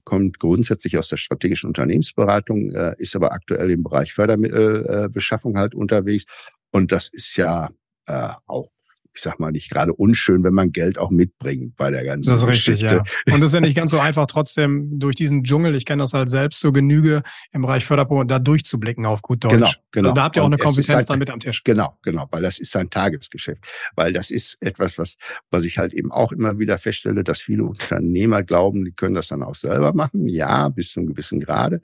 kommt 0.04 0.40
grundsätzlich 0.40 0.98
aus 0.98 1.10
der 1.10 1.18
strategischen 1.18 1.68
Unternehmensberatung, 1.68 2.72
äh, 2.72 2.96
ist 2.98 3.16
aber 3.16 3.32
aktuell 3.32 3.72
im 3.72 3.84
Bereich 3.84 4.14
Fördermittelbeschaffung 4.14 5.56
äh, 5.56 5.60
halt 5.60 5.76
unterwegs. 5.76 6.26
Und 6.72 6.92
das 6.92 7.10
ist 7.10 7.36
ja 7.36 7.70
äh, 8.08 8.30
auch 8.48 8.70
ich 9.14 9.22
sag 9.22 9.40
mal, 9.40 9.52
nicht 9.52 9.70
gerade 9.70 9.94
unschön, 9.94 10.44
wenn 10.44 10.54
man 10.54 10.72
Geld 10.72 10.98
auch 10.98 11.12
mitbringt 11.12 11.76
bei 11.76 11.92
der 11.92 12.04
ganzen 12.04 12.32
Das 12.32 12.42
ist 12.42 12.48
richtig, 12.48 12.82
Geschichte. 12.82 13.04
ja. 13.28 13.34
Und 13.34 13.42
es 13.42 13.48
ist 13.48 13.54
ja 13.54 13.60
nicht 13.60 13.76
ganz 13.76 13.92
so 13.92 14.00
einfach, 14.00 14.26
trotzdem 14.26 15.00
durch 15.00 15.16
diesen 15.16 15.44
Dschungel, 15.44 15.76
ich 15.76 15.86
kenne 15.86 16.04
das 16.04 16.14
halt 16.14 16.30
selbst 16.30 16.60
so 16.60 16.72
Genüge 16.72 17.24
im 17.52 17.62
Bereich 17.62 17.86
Förderprogramm, 17.86 18.28
da 18.28 18.40
durchzublicken 18.40 19.06
auf 19.06 19.22
gut 19.22 19.44
Deutsch. 19.44 19.54
Genau, 19.54 19.70
genau. 19.92 20.10
Also 20.10 20.16
da 20.16 20.24
habt 20.24 20.36
ihr 20.38 20.44
auch 20.44 20.48
eine 20.48 20.58
Kompetenz 20.58 21.06
dann 21.06 21.20
mit 21.20 21.30
am 21.30 21.40
Tisch. 21.40 21.64
Genau, 21.64 21.98
genau, 22.04 22.28
weil 22.32 22.42
das 22.42 22.60
ist 22.60 22.72
sein 22.72 22.90
Tagesgeschäft. 22.90 23.68
Weil 23.96 24.14
das 24.14 24.32
ist 24.32 24.58
etwas, 24.62 24.98
was, 24.98 25.16
was 25.50 25.64
ich 25.66 25.78
halt 25.78 25.94
eben 25.94 26.12
auch 26.12 26.32
immer 26.32 26.58
wieder 26.60 26.78
feststelle, 26.78 27.24
dass 27.24 27.42
viele 27.42 27.66
Unternehmer 27.66 28.44
glauben, 28.44 28.86
die 28.86 28.94
können 28.94 29.16
das 29.16 29.28
dann 29.28 29.44
auch 29.44 29.56
selber 29.56 29.94
machen. 29.94 30.28
Ja, 30.28 30.70
bis 30.70 30.92
zu 30.92 31.02
einem 31.02 31.10
gewissen 31.10 31.40
Grade. 31.40 31.82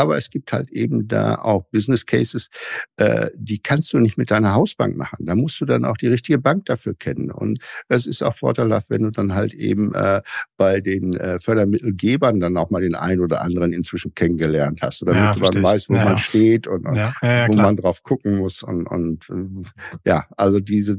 Aber 0.00 0.16
es 0.16 0.30
gibt 0.30 0.50
halt 0.50 0.70
eben 0.70 1.08
da 1.08 1.34
auch 1.34 1.66
Business 1.70 2.06
Cases, 2.06 2.48
äh, 2.96 3.28
die 3.34 3.58
kannst 3.58 3.92
du 3.92 3.98
nicht 3.98 4.16
mit 4.16 4.30
deiner 4.30 4.54
Hausbank 4.54 4.96
machen. 4.96 5.26
Da 5.26 5.34
musst 5.34 5.60
du 5.60 5.66
dann 5.66 5.84
auch 5.84 5.98
die 5.98 6.06
richtige 6.06 6.38
Bank 6.38 6.64
dafür 6.64 6.94
kennen. 6.94 7.30
Und 7.30 7.62
es 7.88 8.06
ist 8.06 8.22
auch 8.22 8.34
vorteilhaft, 8.34 8.88
wenn 8.88 9.02
du 9.02 9.10
dann 9.10 9.34
halt 9.34 9.52
eben 9.52 9.94
äh, 9.94 10.22
bei 10.56 10.80
den 10.80 11.12
äh, 11.18 11.38
Fördermittelgebern 11.38 12.40
dann 12.40 12.56
auch 12.56 12.70
mal 12.70 12.80
den 12.80 12.94
einen 12.94 13.20
oder 13.20 13.42
anderen 13.42 13.74
inzwischen 13.74 14.14
kennengelernt 14.14 14.80
hast, 14.80 15.02
damit 15.02 15.36
ja, 15.36 15.50
man 15.52 15.62
weiß, 15.62 15.90
wo 15.90 15.96
ja. 15.96 16.04
man 16.04 16.16
steht 16.16 16.66
und, 16.66 16.86
und 16.86 16.96
ja. 16.96 17.12
wo 17.20 17.54
man 17.54 17.76
drauf 17.76 18.02
gucken 18.02 18.38
muss. 18.38 18.62
Und, 18.62 18.86
und 18.86 19.28
äh, 19.28 20.08
ja, 20.08 20.26
also 20.38 20.60
diese, 20.60 20.96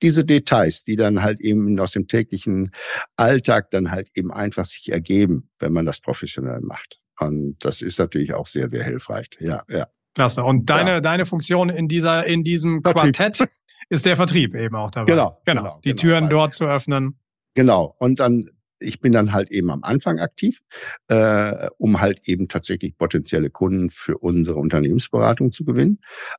diese 0.00 0.24
Details, 0.24 0.84
die 0.84 0.94
dann 0.94 1.22
halt 1.22 1.40
eben 1.40 1.76
aus 1.80 1.90
dem 1.90 2.06
täglichen 2.06 2.70
Alltag 3.16 3.72
dann 3.72 3.90
halt 3.90 4.10
eben 4.14 4.32
einfach 4.32 4.64
sich 4.64 4.92
ergeben, 4.92 5.48
wenn 5.58 5.72
man 5.72 5.86
das 5.86 5.98
professionell 6.00 6.60
macht. 6.60 7.00
Und 7.18 7.56
das 7.60 7.82
ist 7.82 7.98
natürlich 7.98 8.34
auch 8.34 8.46
sehr, 8.46 8.70
sehr 8.70 8.84
hilfreich. 8.84 9.28
Ja, 9.40 9.62
ja. 9.68 9.86
Klasse. 10.14 10.42
Und 10.44 10.68
deine, 10.70 10.90
ja. 10.90 11.00
deine 11.00 11.26
Funktion 11.26 11.68
in 11.68 11.88
dieser, 11.88 12.26
in 12.26 12.44
diesem 12.44 12.82
Vertrieb. 12.82 13.14
Quartett 13.16 13.48
ist 13.88 14.06
der 14.06 14.16
Vertrieb 14.16 14.54
eben 14.54 14.74
auch 14.76 14.90
dabei. 14.90 15.06
Genau. 15.06 15.40
Genau. 15.44 15.62
genau 15.62 15.80
die 15.84 15.90
genau, 15.90 16.00
Türen 16.00 16.28
dort 16.28 16.54
zu 16.54 16.66
öffnen. 16.66 17.18
Genau. 17.54 17.94
Und 17.98 18.20
dann 18.20 18.50
ich 18.80 19.00
bin 19.00 19.12
dann 19.12 19.32
halt 19.32 19.50
eben 19.50 19.70
am 19.70 19.82
Anfang 19.82 20.18
aktiv, 20.18 20.60
äh, 21.08 21.68
um 21.78 22.00
halt 22.00 22.20
eben 22.24 22.48
tatsächlich 22.48 22.96
potenzielle 22.96 23.50
Kunden 23.50 23.90
für 23.90 24.18
unsere 24.18 24.58
Unternehmensberatung 24.58 25.52
zu 25.52 25.64
gewinnen. 25.64 25.98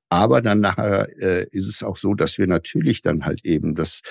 Aber 0.09 0.41
dann 0.41 0.59
nachher 0.59 1.07
äh, 1.21 1.47
ist 1.51 1.67
es 1.67 1.83
auch 1.83 1.97
so, 1.97 2.13
dass 2.13 2.37
wir 2.37 2.47
natürlich 2.47 3.01
dann 3.01 3.25
halt 3.25 3.45
eben, 3.45 3.75
das 3.75 4.01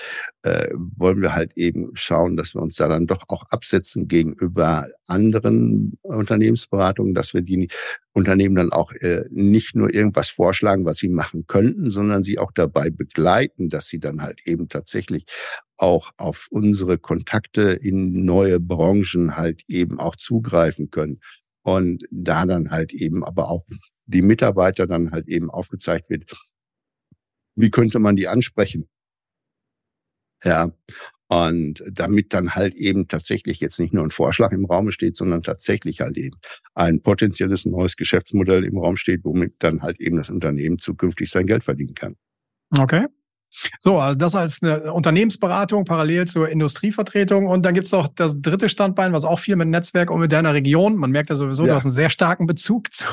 äh, 0.43 0.69
wollen 0.73 1.21
wir 1.21 1.33
halt 1.33 1.53
eben 1.55 1.91
schauen, 1.93 2.37
dass 2.37 2.55
wir 2.55 2.61
uns 2.61 2.75
da 2.75 2.87
dann 2.87 3.07
doch 3.07 3.23
auch 3.27 3.43
absetzen 3.49 4.07
gegenüber 4.07 4.87
anderen 5.07 5.97
Unternehmensberatungen, 6.03 7.13
dass 7.13 7.33
wir 7.33 7.41
die 7.41 7.67
Unternehmen 8.13 8.55
dann 8.55 8.71
auch 8.71 8.91
äh, 8.93 9.23
nicht 9.29 9.75
nur 9.75 9.93
irgendwas 9.93 10.29
vorschlagen, 10.29 10.85
was 10.85 10.97
sie 10.97 11.09
machen 11.09 11.45
könnten, 11.47 11.89
sondern 11.89 12.23
sie 12.23 12.39
auch 12.39 12.51
dabei 12.51 12.89
begleiten, 12.89 13.69
dass 13.69 13.87
sie 13.87 13.99
dann 13.99 14.21
halt 14.21 14.41
eben 14.45 14.67
tatsächlich 14.67 15.25
auch 15.79 16.11
auf 16.17 16.47
unsere 16.51 16.97
Kontakte 16.97 17.71
in 17.71 18.25
neue 18.25 18.59
Branchen 18.59 19.35
halt 19.35 19.63
eben 19.67 19.99
auch 19.99 20.15
zugreifen 20.15 20.91
können. 20.91 21.19
Und 21.63 22.05
da 22.11 22.45
dann 22.45 22.71
halt 22.71 22.93
eben 22.93 23.23
aber 23.23 23.49
auch 23.49 23.65
die 24.05 24.21
Mitarbeiter 24.21 24.87
dann 24.87 25.11
halt 25.11 25.27
eben 25.27 25.49
aufgezeigt 25.49 26.09
wird, 26.09 26.31
wie 27.55 27.69
könnte 27.69 27.99
man 27.99 28.15
die 28.15 28.27
ansprechen? 28.27 28.87
Ja, 30.43 30.71
und 31.27 31.83
damit 31.91 32.33
dann 32.33 32.55
halt 32.55 32.73
eben 32.73 33.07
tatsächlich 33.07 33.59
jetzt 33.59 33.79
nicht 33.79 33.93
nur 33.93 34.03
ein 34.03 34.09
Vorschlag 34.09 34.51
im 34.51 34.65
Raum 34.65 34.89
steht, 34.89 35.15
sondern 35.15 35.43
tatsächlich 35.43 36.01
halt 36.01 36.17
eben 36.17 36.37
ein 36.73 37.01
potenzielles 37.01 37.65
neues 37.65 37.97
Geschäftsmodell 37.97 38.63
im 38.63 38.77
Raum 38.77 38.97
steht, 38.97 39.23
womit 39.25 39.55
dann 39.59 39.81
halt 39.81 39.99
eben 39.99 40.17
das 40.17 40.29
Unternehmen 40.29 40.79
zukünftig 40.79 41.29
sein 41.29 41.45
Geld 41.45 41.63
verdienen 41.63 41.93
kann. 41.93 42.15
Okay. 42.75 43.05
So, 43.81 43.99
also 43.99 44.17
das 44.17 44.35
als 44.35 44.61
eine 44.61 44.93
Unternehmensberatung 44.93 45.85
parallel 45.85 46.27
zur 46.27 46.49
Industrievertretung. 46.49 47.47
Und 47.47 47.65
dann 47.65 47.73
gibt's 47.73 47.91
noch 47.91 48.07
das 48.07 48.41
dritte 48.41 48.69
Standbein, 48.69 49.13
was 49.13 49.23
auch 49.23 49.39
viel 49.39 49.55
mit 49.55 49.67
Netzwerk 49.67 50.11
und 50.11 50.19
mit 50.19 50.31
deiner 50.31 50.53
Region. 50.53 50.95
Man 50.95 51.11
merkt 51.11 51.29
ja 51.29 51.35
sowieso, 51.35 51.63
ja. 51.63 51.69
du 51.69 51.75
hast 51.75 51.85
einen 51.85 51.93
sehr 51.93 52.09
starken 52.09 52.47
Bezug 52.47 52.93
zu, 52.93 53.05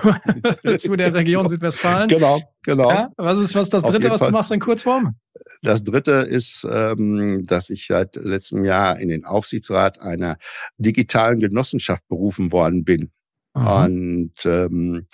zu 0.77 0.97
der 0.97 1.15
Region 1.15 1.49
Südwestfalen. 1.49 2.09
Genau, 2.09 2.41
genau. 2.63 2.91
Ja, 2.91 3.11
was 3.17 3.39
ist 3.39 3.55
was 3.55 3.71
das 3.71 3.83
dritte, 3.83 4.11
was 4.11 4.19
Fall. 4.19 4.29
du 4.29 4.33
machst 4.33 4.53
in 4.53 4.61
Kurzform? 4.61 5.17
Das 5.63 5.85
dritte 5.85 6.13
ist, 6.13 6.67
ähm, 6.71 7.47
dass 7.47 7.71
ich 7.71 7.87
seit 7.87 8.17
letztem 8.17 8.65
Jahr 8.65 8.99
in 8.99 9.09
den 9.09 9.25
Aufsichtsrat 9.25 10.01
einer 10.01 10.37
digitalen 10.77 11.41
Genossenschaft 11.41 12.07
berufen 12.09 12.53
worden 12.53 12.85
bin. 12.85 13.11
Und 13.57 14.33
ähm, 14.45 15.07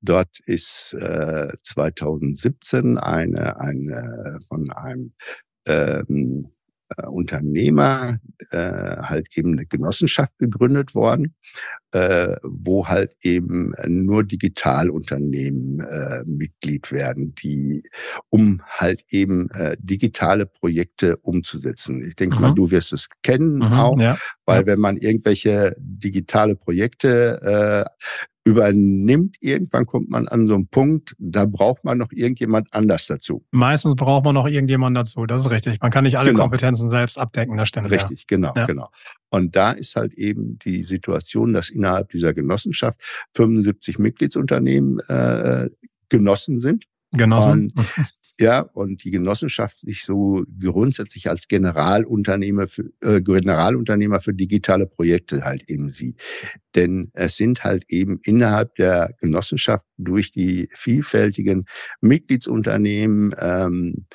dort 0.00 0.38
ist 0.46 0.94
äh, 0.94 1.48
2017 1.62 2.98
eine, 2.98 3.60
eine 3.60 4.40
von 4.48 4.70
einem 4.70 5.12
ähm, 5.66 6.48
äh, 6.96 7.06
Unternehmer 7.06 8.18
äh, 8.50 8.96
halt 9.02 9.28
eben 9.36 9.52
eine 9.52 9.66
Genossenschaft 9.66 10.38
gegründet 10.38 10.94
worden, 10.94 11.34
äh, 11.92 12.36
wo 12.42 12.86
halt 12.86 13.14
eben 13.22 13.72
nur 13.86 14.24
Digitalunternehmen 14.24 15.80
äh, 15.80 16.22
Mitglied 16.24 16.92
werden, 16.92 17.34
die 17.34 17.82
um 18.28 18.62
halt 18.66 19.04
eben 19.10 19.50
äh, 19.50 19.76
digitale 19.80 20.46
Projekte 20.46 21.16
umzusetzen. 21.18 22.04
Ich 22.06 22.16
denke 22.16 22.36
mhm. 22.36 22.42
mal, 22.42 22.54
du 22.54 22.70
wirst 22.70 22.92
es 22.92 23.08
kennen 23.22 23.56
mhm, 23.56 23.72
auch, 23.72 23.98
ja. 23.98 24.16
weil 24.46 24.66
wenn 24.66 24.78
man 24.78 24.96
irgendwelche 24.96 25.74
digitale 25.78 26.54
Projekte 26.56 27.86
äh, 27.86 28.06
übernimmt, 28.44 29.36
irgendwann 29.40 29.86
kommt 29.86 30.10
man 30.10 30.26
an 30.26 30.48
so 30.48 30.54
einen 30.54 30.68
Punkt, 30.68 31.14
da 31.18 31.44
braucht 31.44 31.84
man 31.84 31.98
noch 31.98 32.10
irgendjemand 32.10 32.68
anders 32.72 33.06
dazu. 33.06 33.44
Meistens 33.50 33.94
braucht 33.94 34.24
man 34.24 34.34
noch 34.34 34.46
irgendjemand 34.46 34.96
dazu, 34.96 35.26
das 35.26 35.42
ist 35.42 35.50
richtig. 35.50 35.80
Man 35.80 35.90
kann 35.90 36.04
nicht 36.04 36.18
alle 36.18 36.30
genau. 36.30 36.44
Kompetenzen 36.44 36.88
selbst 36.88 37.18
abdecken, 37.18 37.56
das 37.56 37.68
stimmt. 37.68 37.90
Richtig, 37.90 38.20
ja. 38.20 38.24
genau, 38.28 38.52
ja. 38.56 38.66
genau. 38.66 38.88
Und 39.30 39.56
da 39.56 39.72
ist 39.72 39.96
halt 39.96 40.12
eben 40.14 40.58
die 40.58 40.82
Situation, 40.82 41.52
dass 41.52 41.70
innerhalb 41.70 42.10
dieser 42.10 42.34
Genossenschaft 42.34 43.00
75 43.34 43.98
Mitgliedsunternehmen 43.98 44.98
äh, 45.08 45.70
genossen 46.08 46.60
sind. 46.60 46.84
Genossen. 47.12 47.72
Und 47.74 47.84
Ja, 48.40 48.60
und 48.60 49.04
die 49.04 49.10
Genossenschaft 49.10 49.76
sich 49.76 50.06
so 50.06 50.44
grundsätzlich 50.58 51.28
als 51.28 51.46
Generalunternehmer 51.46 52.68
für, 52.68 52.90
äh, 53.02 53.20
Generalunternehmer 53.20 54.18
für 54.18 54.32
digitale 54.32 54.86
Projekte 54.86 55.44
halt 55.44 55.68
eben 55.68 55.90
sieht. 55.90 56.18
Denn 56.74 57.10
es 57.12 57.36
sind 57.36 57.64
halt 57.64 57.84
eben 57.88 58.18
innerhalb 58.24 58.76
der 58.76 59.14
Genossenschaft 59.20 59.84
durch 59.98 60.30
die 60.30 60.70
vielfältigen 60.72 61.66
Mitgliedsunternehmen 62.00 63.34
ähm, 63.38 64.06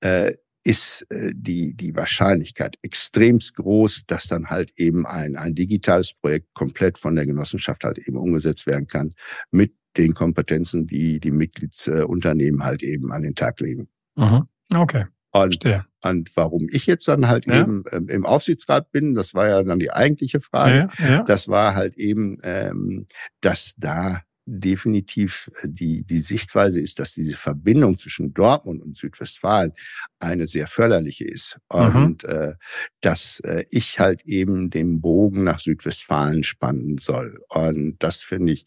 äh, 0.00 0.32
ist 0.66 1.06
äh, 1.10 1.30
die, 1.32 1.74
die 1.74 1.94
Wahrscheinlichkeit 1.94 2.76
extremst 2.82 3.54
groß, 3.54 4.02
dass 4.08 4.26
dann 4.26 4.46
halt 4.46 4.72
eben 4.76 5.06
ein, 5.06 5.36
ein 5.36 5.54
digitales 5.54 6.12
Projekt 6.14 6.52
komplett 6.54 6.98
von 6.98 7.14
der 7.14 7.24
Genossenschaft 7.24 7.84
halt 7.84 7.98
eben 7.98 8.16
umgesetzt 8.16 8.66
werden 8.66 8.88
kann 8.88 9.14
mit 9.52 9.74
den 9.96 10.12
Kompetenzen, 10.12 10.86
die 10.88 11.20
die 11.20 11.30
Mitgliedsunternehmen 11.30 12.64
halt 12.64 12.82
eben 12.82 13.12
an 13.12 13.22
den 13.22 13.36
Tag 13.36 13.60
legen. 13.60 13.88
Mhm. 14.16 14.48
Okay. 14.74 15.04
Und, 15.30 15.64
und 16.02 16.36
warum 16.36 16.66
ich 16.70 16.86
jetzt 16.86 17.06
dann 17.06 17.28
halt 17.28 17.46
ja. 17.46 17.60
eben 17.60 17.84
ähm, 17.92 18.08
im 18.08 18.26
Aufsichtsrat 18.26 18.90
bin, 18.90 19.14
das 19.14 19.34
war 19.34 19.48
ja 19.48 19.62
dann 19.62 19.78
die 19.78 19.92
eigentliche 19.92 20.40
Frage. 20.40 20.88
Ja, 20.98 21.08
ja. 21.08 21.22
Das 21.22 21.46
war 21.46 21.74
halt 21.76 21.96
eben, 21.96 22.38
ähm, 22.42 23.06
dass 23.40 23.74
da 23.76 24.22
definitiv 24.46 25.50
äh, 25.62 25.68
die, 25.68 26.04
die 26.04 26.20
Sichtweise 26.20 26.80
ist, 26.80 26.98
dass 26.98 27.12
diese 27.12 27.34
Verbindung 27.34 27.98
zwischen 27.98 28.32
Dortmund 28.32 28.82
und 28.82 28.96
Südwestfalen 28.96 29.72
eine 30.20 30.46
sehr 30.46 30.68
förderliche 30.68 31.24
ist. 31.24 31.58
Mhm. 31.72 31.96
Und 31.96 32.24
äh, 32.24 32.54
dass 33.00 33.40
äh, 33.40 33.64
ich 33.70 33.98
halt 33.98 34.22
eben 34.24 34.70
den 34.70 35.00
Bogen 35.00 35.44
nach 35.44 35.58
Südwestfalen 35.58 36.44
spannen 36.44 36.98
soll. 36.98 37.40
Und 37.48 37.96
das 37.98 38.22
finde 38.22 38.52
ich 38.52 38.64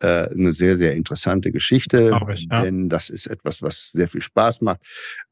äh, 0.00 0.28
eine 0.30 0.52
sehr, 0.52 0.76
sehr 0.76 0.94
interessante 0.94 1.50
Geschichte. 1.50 2.18
Ich, 2.32 2.46
ja. 2.50 2.62
Denn 2.62 2.88
das 2.88 3.10
ist 3.10 3.26
etwas, 3.26 3.62
was 3.62 3.90
sehr 3.90 4.08
viel 4.08 4.22
Spaß 4.22 4.60
macht. 4.60 4.80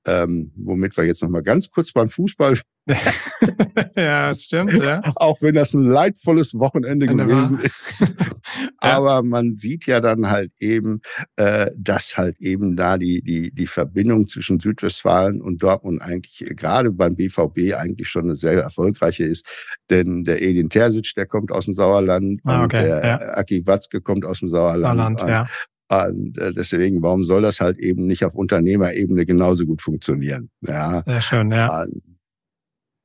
Ähm, 0.07 0.53
womit 0.57 0.97
wir 0.97 1.05
jetzt 1.05 1.23
nochmal 1.23 1.43
ganz 1.43 1.71
kurz 1.71 1.93
beim 1.93 2.09
Fußball 2.09 2.55
ja, 3.97 4.29
das 4.29 4.45
stimmt, 4.45 4.79
ja. 4.79 5.03
Auch 5.17 5.41
wenn 5.43 5.55
das 5.55 5.75
ein 5.75 5.85
leidvolles 5.85 6.55
Wochenende 6.55 7.07
Ende 7.07 7.25
gewesen 7.25 7.59
war. 7.59 7.65
ist. 7.65 8.15
Aber 8.79 9.23
man 9.23 9.57
sieht 9.57 9.87
ja 9.87 10.01
dann 10.01 10.31
halt 10.31 10.53
eben, 10.59 11.01
äh, 11.37 11.71
dass 11.77 12.17
halt 12.17 12.39
eben 12.41 12.77
da 12.77 12.99
die, 12.99 13.23
die, 13.23 13.53
die 13.53 13.67
Verbindung 13.67 14.27
zwischen 14.27 14.59
Südwestfalen 14.59 15.41
und 15.41 15.63
Dortmund 15.63 16.03
eigentlich 16.03 16.45
gerade 16.57 16.91
beim 16.91 17.17
BVB 17.17 17.75
eigentlich 17.75 18.09
schon 18.09 18.25
eine 18.25 18.35
sehr 18.35 18.61
erfolgreiche 18.61 19.25
ist. 19.25 19.47
Denn 19.91 20.25
der 20.25 20.43
Edin 20.43 20.71
Terzic, 20.71 21.13
der 21.17 21.27
kommt 21.27 21.53
aus 21.53 21.67
dem 21.67 21.75
Sauerland 21.75 22.41
ah, 22.45 22.65
okay, 22.65 22.79
und 22.79 22.85
der 22.85 23.05
ja. 23.05 23.17
Aki 23.35 23.67
Watzke 23.67 24.01
kommt 24.01 24.25
aus 24.25 24.41
dem 24.41 24.49
Sauerland. 24.49 24.99
Sauerland 24.99 25.21
ja. 25.21 25.49
Und 25.91 26.39
äh, 26.39 26.53
deswegen, 26.53 27.03
warum 27.03 27.25
soll 27.25 27.43
das 27.43 27.61
halt 27.61 27.79
eben 27.79 28.07
nicht 28.07 28.25
auf 28.25 28.37
Unternehmerebene 28.37 29.27
genauso 29.27 29.67
gut 29.67 29.83
funktionieren? 29.83 30.51
Ja. 30.61 31.03
Sehr 31.03 31.21
schön, 31.21 31.51
ja. 31.51 31.85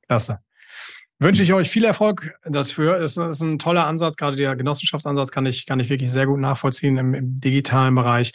Klasse. 0.06 0.38
Wünsche 1.18 1.42
ich 1.42 1.54
euch 1.54 1.70
viel 1.70 1.86
Erfolg 1.86 2.34
dafür. 2.44 3.00
Es 3.00 3.16
ist 3.16 3.40
ein 3.40 3.58
toller 3.58 3.86
Ansatz, 3.86 4.16
gerade 4.16 4.36
der 4.36 4.54
Genossenschaftsansatz 4.54 5.30
kann 5.30 5.46
ich, 5.46 5.64
kann 5.64 5.80
ich 5.80 5.88
wirklich 5.88 6.10
sehr 6.10 6.26
gut 6.26 6.38
nachvollziehen 6.38 6.98
im, 6.98 7.14
im 7.14 7.40
digitalen 7.40 7.94
Bereich. 7.94 8.32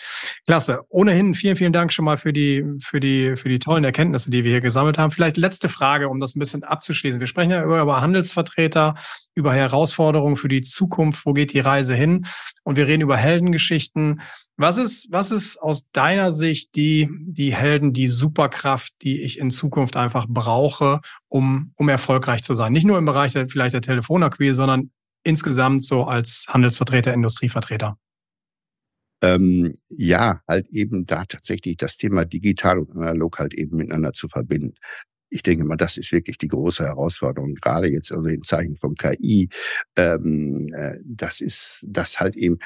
Klasse. 0.47 0.82
Ohnehin 0.89 1.36
vielen, 1.36 1.55
vielen 1.55 1.73
Dank 1.73 1.93
schon 1.93 2.05
mal 2.05 2.17
für 2.17 2.34
die, 2.34 2.65
für 2.79 2.99
die, 2.99 3.36
für 3.36 3.49
die 3.49 3.59
tollen 3.59 3.84
Erkenntnisse, 3.84 4.32
die 4.32 4.43
wir 4.43 4.49
hier 4.49 4.61
gesammelt 4.61 4.97
haben. 4.97 5.11
Vielleicht 5.11 5.38
letzte 5.38 5.69
Frage, 5.69 6.09
um 6.09 6.19
das 6.19 6.36
ein 6.36 6.39
bisschen 6.39 6.63
abzuschließen. 6.63 7.19
Wir 7.19 7.27
sprechen 7.27 7.51
ja 7.51 7.63
über, 7.63 7.82
über 7.82 8.01
Handelsvertreter, 8.01 8.95
über 9.36 9.53
Herausforderungen 9.53 10.36
für 10.36 10.47
die 10.47 10.61
Zukunft. 10.61 11.27
Wo 11.27 11.34
geht 11.34 11.53
die 11.53 11.59
Reise 11.59 11.93
hin? 11.93 12.25
Und 12.63 12.77
wir 12.77 12.88
reden 12.88 13.03
über 13.03 13.15
Heldengeschichten. 13.15 14.21
Was 14.57 14.77
ist, 14.77 15.11
was 15.11 15.29
ist 15.29 15.57
aus 15.57 15.84
deiner 15.91 16.32
Sicht 16.32 16.75
die, 16.75 17.09
die 17.11 17.53
Helden, 17.53 17.93
die 17.93 18.07
Superkraft, 18.07 18.93
die 19.03 19.21
ich 19.21 19.38
in 19.38 19.51
Zukunft 19.51 19.97
einfach 19.97 20.25
brauche, 20.27 21.01
um, 21.32 21.71
um 21.77 21.89
erfolgreich 21.89 22.43
zu 22.43 22.53
sein? 22.53 22.73
Nicht 22.73 22.86
nur 22.86 22.97
im 22.97 23.05
Bereich 23.05 23.34
der, 23.34 23.47
vielleicht 23.47 23.73
der 23.73 23.82
Telefonakquise, 23.82 24.55
sondern 24.55 24.91
insgesamt 25.23 25.86
so 25.86 26.03
als 26.03 26.45
Handelsvertreter, 26.49 27.13
Industrievertreter. 27.13 27.97
Ähm, 29.23 29.75
ja, 29.88 30.41
halt 30.47 30.67
eben 30.71 31.05
da 31.05 31.25
tatsächlich 31.25 31.77
das 31.77 31.97
Thema 31.97 32.25
digital 32.25 32.79
und 32.79 32.91
analog 32.97 33.39
halt 33.39 33.53
eben 33.53 33.77
miteinander 33.77 34.13
zu 34.13 34.27
verbinden. 34.27 34.73
Ich 35.29 35.43
denke 35.43 35.63
mal, 35.63 35.77
das 35.77 35.95
ist 35.97 36.11
wirklich 36.11 36.38
die 36.38 36.49
große 36.49 36.84
Herausforderung, 36.84 37.55
gerade 37.55 37.88
jetzt 37.88 38.11
also 38.11 38.27
in 38.27 38.43
Zeichen 38.43 38.75
von 38.75 38.95
KI. 38.95 39.47
Ähm, 39.95 40.73
äh, 40.73 40.97
das 41.05 41.39
ist 41.39 41.86
das 41.88 42.19
halt 42.19 42.36
eben 42.36 42.57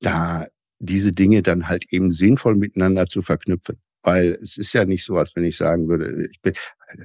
da 0.00 0.46
diese 0.78 1.12
Dinge 1.12 1.42
dann 1.42 1.68
halt 1.68 1.86
eben 1.90 2.12
sinnvoll 2.12 2.54
miteinander 2.54 3.06
zu 3.06 3.22
verknüpfen. 3.22 3.78
Weil 4.02 4.32
es 4.32 4.58
ist 4.58 4.72
ja 4.74 4.84
nicht 4.84 5.04
so, 5.04 5.16
als 5.16 5.34
wenn 5.34 5.44
ich 5.44 5.56
sagen 5.56 5.88
würde, 5.88 6.28
ich 6.30 6.40
bin, 6.40 6.54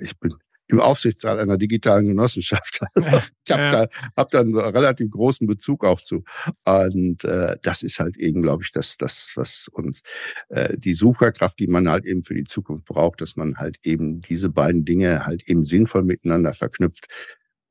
ich 0.01 0.19
bin 0.19 0.33
im 0.67 0.79
Aufsichtsrat 0.79 1.39
einer 1.39 1.57
digitalen 1.57 2.07
Genossenschaft. 2.07 2.81
Also 2.95 3.09
ich 3.45 3.51
habe 3.51 3.61
ja. 3.61 3.71
da, 3.71 3.87
hab 4.15 4.31
da 4.31 4.39
einen 4.41 4.57
relativ 4.57 5.09
großen 5.11 5.47
Bezug 5.47 5.85
auch 5.85 6.01
zu. 6.01 6.23
Und 6.65 7.23
äh, 7.23 7.55
das 7.61 7.83
ist 7.83 7.99
halt 7.99 8.17
eben, 8.17 8.41
glaube 8.41 8.63
ich, 8.63 8.71
das, 8.71 8.97
das, 8.97 9.31
was 9.35 9.67
uns 9.71 10.01
äh, 10.49 10.77
die 10.77 10.93
Sucherkraft, 10.93 11.59
die 11.59 11.67
man 11.67 11.87
halt 11.87 12.05
eben 12.05 12.23
für 12.23 12.33
die 12.33 12.43
Zukunft 12.43 12.85
braucht, 12.85 13.21
dass 13.21 13.35
man 13.35 13.57
halt 13.57 13.77
eben 13.83 14.21
diese 14.21 14.49
beiden 14.49 14.83
Dinge 14.83 15.25
halt 15.25 15.47
eben 15.47 15.63
sinnvoll 15.63 16.03
miteinander 16.03 16.53
verknüpft. 16.53 17.05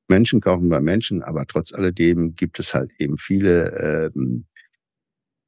Menschen 0.09 0.40
kaufen 0.40 0.68
bei 0.68 0.80
Menschen, 0.80 1.22
aber 1.22 1.47
trotz 1.47 1.74
alledem 1.74 2.34
gibt 2.34 2.59
es 2.61 2.72
halt 2.72 2.92
eben 2.99 3.18
viele 3.18 4.11
ähm, 4.14 4.47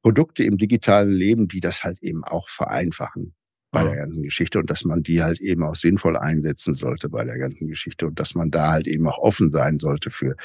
Produkte 0.01 0.43
im 0.43 0.57
digitalen 0.57 1.13
Leben, 1.13 1.47
die 1.47 1.61
das 1.61 1.83
halt 1.83 1.99
eben 2.01 2.23
auch 2.23 2.49
vereinfachen 2.49 3.33
bei 3.71 3.83
der 3.83 3.95
ganzen 3.97 4.23
Geschichte 4.23 4.59
und 4.59 4.69
dass 4.69 4.83
man 4.83 5.03
die 5.03 5.21
halt 5.21 5.39
eben 5.39 5.63
auch 5.63 5.75
sinnvoll 5.75 6.17
einsetzen 6.17 6.73
sollte 6.73 7.07
bei 7.09 7.23
der 7.23 7.37
ganzen 7.37 7.67
Geschichte 7.67 8.07
und 8.07 8.19
dass 8.19 8.33
man 8.33 8.49
da 8.49 8.71
halt 8.71 8.87
eben 8.87 9.07
auch 9.07 9.19
offen 9.19 9.51
sein 9.51 9.79
sollte 9.79 10.09
für, 10.09 10.35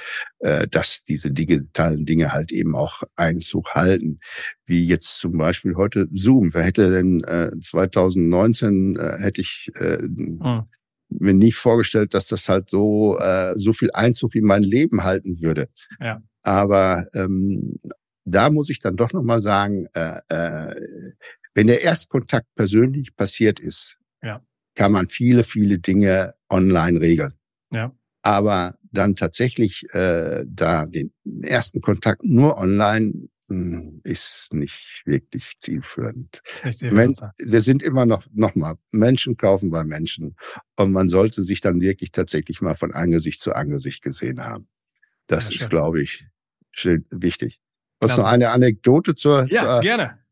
äh, 0.41 0.69
dass 0.69 1.05
diese 1.05 1.31
digitalen 1.31 2.05
Dinge 2.05 2.33
halt 2.33 2.53
eben 2.53 2.77
auch 2.77 3.03
Einzug 3.17 3.71
halten. 3.75 4.21
Wie 4.67 4.85
jetzt 4.85 5.19
zum 5.19 5.39
Beispiel 5.39 5.75
heute 5.77 6.07
Zoom. 6.13 6.53
Wer 6.53 6.65
hätte 6.65 6.91
denn 6.91 7.25
äh, 7.25 7.51
2019 7.59 8.97
äh, 8.97 9.19
hätte 9.19 9.41
ich 9.41 9.71
äh, 9.77 10.03
mhm. 10.03 10.65
mir 11.09 11.35
nicht 11.35 11.57
vorgestellt, 11.57 12.13
dass 12.13 12.29
das 12.29 12.49
halt 12.49 12.69
so 12.69 13.19
äh, 13.19 13.55
so 13.57 13.73
viel 13.73 13.91
Einzug 13.95 14.35
in 14.35 14.45
mein 14.45 14.63
Leben 14.63 15.03
halten 15.03 15.41
würde. 15.41 15.69
Ja. 15.99 16.23
Aber 16.43 17.07
ähm, 17.15 17.79
da 18.27 18.51
muss 18.51 18.69
ich 18.69 18.81
dann 18.81 18.97
doch 18.97 19.13
nochmal 19.13 19.41
sagen, 19.41 19.87
äh, 19.95 20.21
äh, 20.29 20.75
wenn 21.55 21.69
der 21.69 21.83
Erstkontakt 21.83 22.49
persönlich 22.55 23.15
passiert 23.17 23.61
ist, 23.61 23.97
ja. 24.23 24.45
kann 24.75 24.93
man 24.93 25.07
viele, 25.07 25.45
viele 25.45 25.79
Dinge 25.79 26.35
online 26.51 27.01
regeln. 27.01 27.35
Ja. 27.71 27.93
Aber 28.23 28.77
dann 28.83 29.17
tatsächlich 29.17 29.85
äh, 29.93 30.45
da 30.47 30.87
den 30.87 31.13
ersten 31.43 31.81
Kontakt 31.81 32.25
nur 32.25 32.57
online 32.57 33.29
hm, 33.49 34.01
ist 34.05 34.55
nicht 34.55 35.03
wirklich 35.05 35.59
zielführend. 35.59 36.41
Nicht 36.65 36.83
Men 36.83 37.15
wir 37.39 37.61
sind 37.61 37.83
immer 37.83 38.07
noch, 38.07 38.25
noch 38.33 38.55
mal, 38.55 38.77
Menschen 38.91 39.37
kaufen 39.37 39.71
bei 39.71 39.85
Menschen. 39.85 40.37
Und 40.77 40.93
man 40.93 41.09
sollte 41.09 41.45
sich 41.45 41.61
dann 41.61 41.81
wirklich 41.81 42.13
tatsächlich 42.13 42.63
mal 42.63 42.75
von 42.75 42.93
Angesicht 42.93 43.41
zu 43.41 43.55
Angesicht 43.55 44.03
gesehen 44.03 44.41
haben. 44.41 44.69
Das 45.27 45.49
Sehr 45.49 45.57
ist, 45.57 45.71
glaube 45.71 46.03
ich, 46.03 46.27
wichtig. 47.11 47.61
Was 48.01 48.17
noch 48.17 48.27
eine 48.27 48.51
Anekdote 48.51 49.15
zur. 49.15 49.47
Ja, 49.51 49.65
zur, 49.65 49.81
gerne. 49.81 50.24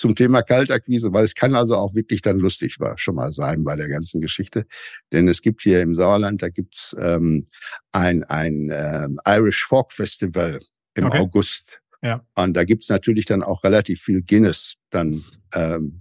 Zum 0.00 0.14
Thema 0.14 0.40
Kaltakquise, 0.40 1.12
weil 1.12 1.24
es 1.24 1.34
kann 1.34 1.54
also 1.54 1.76
auch 1.76 1.94
wirklich 1.94 2.22
dann 2.22 2.38
lustig 2.38 2.80
war, 2.80 2.96
schon 2.96 3.16
mal 3.16 3.32
sein 3.32 3.64
bei 3.64 3.76
der 3.76 3.86
ganzen 3.86 4.22
Geschichte. 4.22 4.64
Denn 5.12 5.28
es 5.28 5.42
gibt 5.42 5.60
hier 5.60 5.82
im 5.82 5.94
Sauerland, 5.94 6.40
da 6.40 6.48
gibt's 6.48 6.96
ähm, 6.98 7.44
ein, 7.92 8.24
ein 8.24 8.70
ähm, 8.72 9.20
Irish 9.26 9.62
Folk 9.62 9.92
Festival 9.92 10.60
im 10.94 11.04
okay. 11.04 11.18
August. 11.18 11.82
Ja. 12.00 12.24
Und 12.34 12.54
da 12.54 12.64
gibt's 12.64 12.88
natürlich 12.88 13.26
dann 13.26 13.42
auch 13.42 13.62
relativ 13.62 14.00
viel 14.00 14.22
Guinness 14.22 14.76
dann. 14.88 15.22
Ähm, 15.52 16.00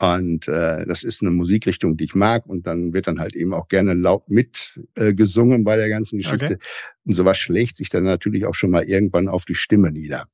und 0.00 0.48
äh, 0.48 0.84
das 0.84 1.04
ist 1.04 1.22
eine 1.22 1.30
Musikrichtung, 1.30 1.96
die 1.96 2.06
ich 2.06 2.16
mag. 2.16 2.44
Und 2.44 2.66
dann 2.66 2.92
wird 2.92 3.06
dann 3.06 3.20
halt 3.20 3.36
eben 3.36 3.54
auch 3.54 3.68
gerne 3.68 3.94
laut 3.94 4.28
mit 4.30 4.80
äh, 4.96 5.14
gesungen 5.14 5.62
bei 5.62 5.76
der 5.76 5.90
ganzen 5.90 6.18
Geschichte. 6.18 6.54
Okay. 6.54 6.58
Und 7.04 7.14
sowas 7.14 7.38
schlägt 7.38 7.76
sich 7.76 7.88
dann 7.88 8.02
natürlich 8.02 8.46
auch 8.46 8.54
schon 8.54 8.72
mal 8.72 8.82
irgendwann 8.82 9.28
auf 9.28 9.44
die 9.44 9.54
Stimme 9.54 9.92
nieder. 9.92 10.26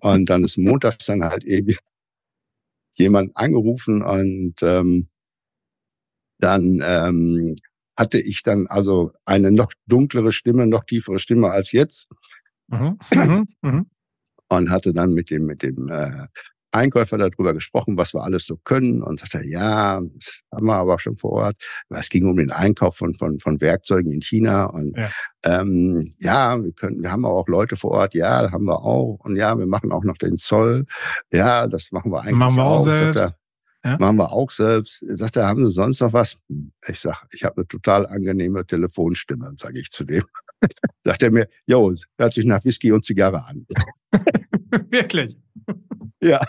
Und 0.00 0.26
dann 0.26 0.44
ist 0.44 0.58
montags 0.58 1.06
dann 1.06 1.22
halt 1.24 1.44
eben 1.44 1.74
jemand 2.94 3.36
angerufen 3.36 4.02
und 4.02 4.54
ähm, 4.62 5.08
dann 6.38 6.80
ähm, 6.82 7.56
hatte 7.96 8.20
ich 8.20 8.42
dann 8.42 8.66
also 8.66 9.12
eine 9.24 9.50
noch 9.50 9.72
dunklere 9.86 10.32
Stimme, 10.32 10.66
noch 10.66 10.84
tiefere 10.84 11.18
Stimme 11.18 11.50
als 11.50 11.72
jetzt. 11.72 12.08
Mhm. 12.68 12.98
Mhm. 13.14 13.46
mhm. 13.62 13.86
Und 14.48 14.70
hatte 14.70 14.92
dann 14.92 15.12
mit 15.12 15.30
dem, 15.30 15.46
mit 15.46 15.62
dem 15.62 15.88
äh, 15.88 16.26
Einkäufer 16.76 17.18
darüber 17.18 17.54
gesprochen, 17.54 17.96
was 17.96 18.14
wir 18.14 18.22
alles 18.22 18.46
so 18.46 18.56
können 18.56 19.02
und 19.02 19.18
sagte, 19.18 19.42
ja, 19.46 20.00
das 20.00 20.40
haben 20.52 20.66
wir 20.66 20.74
aber 20.74 20.98
schon 20.98 21.16
vor 21.16 21.32
Ort. 21.32 21.56
Es 21.90 22.08
ging 22.08 22.26
um 22.26 22.36
den 22.36 22.50
Einkauf 22.50 22.96
von, 22.96 23.14
von, 23.14 23.40
von 23.40 23.60
Werkzeugen 23.60 24.12
in 24.12 24.20
China 24.20 24.66
und 24.66 24.96
ja, 24.96 25.10
ähm, 25.44 26.14
ja 26.18 26.62
wir 26.62 26.72
können, 26.72 27.02
wir 27.02 27.10
haben 27.10 27.24
auch 27.24 27.48
Leute 27.48 27.76
vor 27.76 27.92
Ort, 27.92 28.14
ja, 28.14 28.50
haben 28.52 28.64
wir 28.64 28.82
auch 28.82 29.18
und 29.24 29.36
ja, 29.36 29.58
wir 29.58 29.66
machen 29.66 29.92
auch 29.92 30.04
noch 30.04 30.18
den 30.18 30.36
Zoll. 30.36 30.86
Ja, 31.32 31.66
das 31.66 31.92
machen 31.92 32.12
wir 32.12 32.20
eigentlich 32.20 32.36
machen 32.36 32.56
wir 32.56 32.64
auch. 32.64 32.76
auch 32.78 32.84
selbst. 32.84 33.34
Ja? 33.86 33.96
Machen 34.00 34.16
wir 34.16 34.32
auch 34.32 34.50
selbst. 34.50 35.04
Sagt 35.06 35.36
er, 35.36 35.46
haben 35.46 35.64
Sie 35.64 35.70
sonst 35.70 36.00
noch 36.00 36.12
was? 36.12 36.38
Ich 36.88 36.98
sag, 36.98 37.24
ich 37.32 37.44
habe 37.44 37.58
eine 37.58 37.68
total 37.68 38.04
angenehme 38.06 38.66
Telefonstimme, 38.66 39.52
sage 39.56 39.78
ich 39.78 39.90
zu 39.90 40.04
dem. 40.04 40.24
Sagt 41.04 41.22
er 41.22 41.30
mir, 41.30 41.48
jo, 41.66 41.92
hört 42.18 42.32
sich 42.32 42.44
nach 42.44 42.64
Whisky 42.64 42.90
und 42.90 43.04
Zigarre 43.04 43.44
an. 43.44 43.64
Wirklich? 44.90 45.38
Ja. 46.20 46.40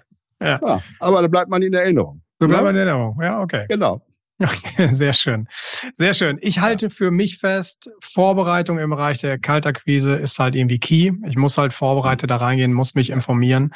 Ja. 0.42 0.60
ja. 0.62 0.82
Aber 1.00 1.22
da 1.22 1.28
bleibt 1.28 1.50
man 1.50 1.62
in 1.62 1.74
Erinnerung. 1.74 2.22
So 2.40 2.48
bleibt 2.48 2.64
ne? 2.64 2.68
man 2.68 2.76
in 2.76 2.88
Erinnerung, 2.88 3.22
ja, 3.22 3.42
okay. 3.42 3.66
Genau. 3.70 4.02
Okay, 4.40 4.88
sehr 4.88 5.14
schön. 5.14 5.48
Sehr 5.96 6.14
schön. 6.14 6.38
Ich 6.42 6.60
halte 6.60 6.90
für 6.90 7.10
mich 7.10 7.40
fest, 7.40 7.90
Vorbereitung 8.02 8.78
im 8.78 8.92
Bereich 8.92 9.18
der 9.18 9.40
Kaltakquise 9.40 10.16
ist 10.16 10.38
halt 10.38 10.54
irgendwie 10.54 10.80
key. 10.80 11.12
Ich 11.28 11.38
muss 11.38 11.58
halt 11.58 11.74
vorbereitet 11.74 12.30
da 12.30 12.38
reingehen, 12.38 12.74
muss 12.74 12.94
mich 12.94 13.10
informieren, 13.10 13.72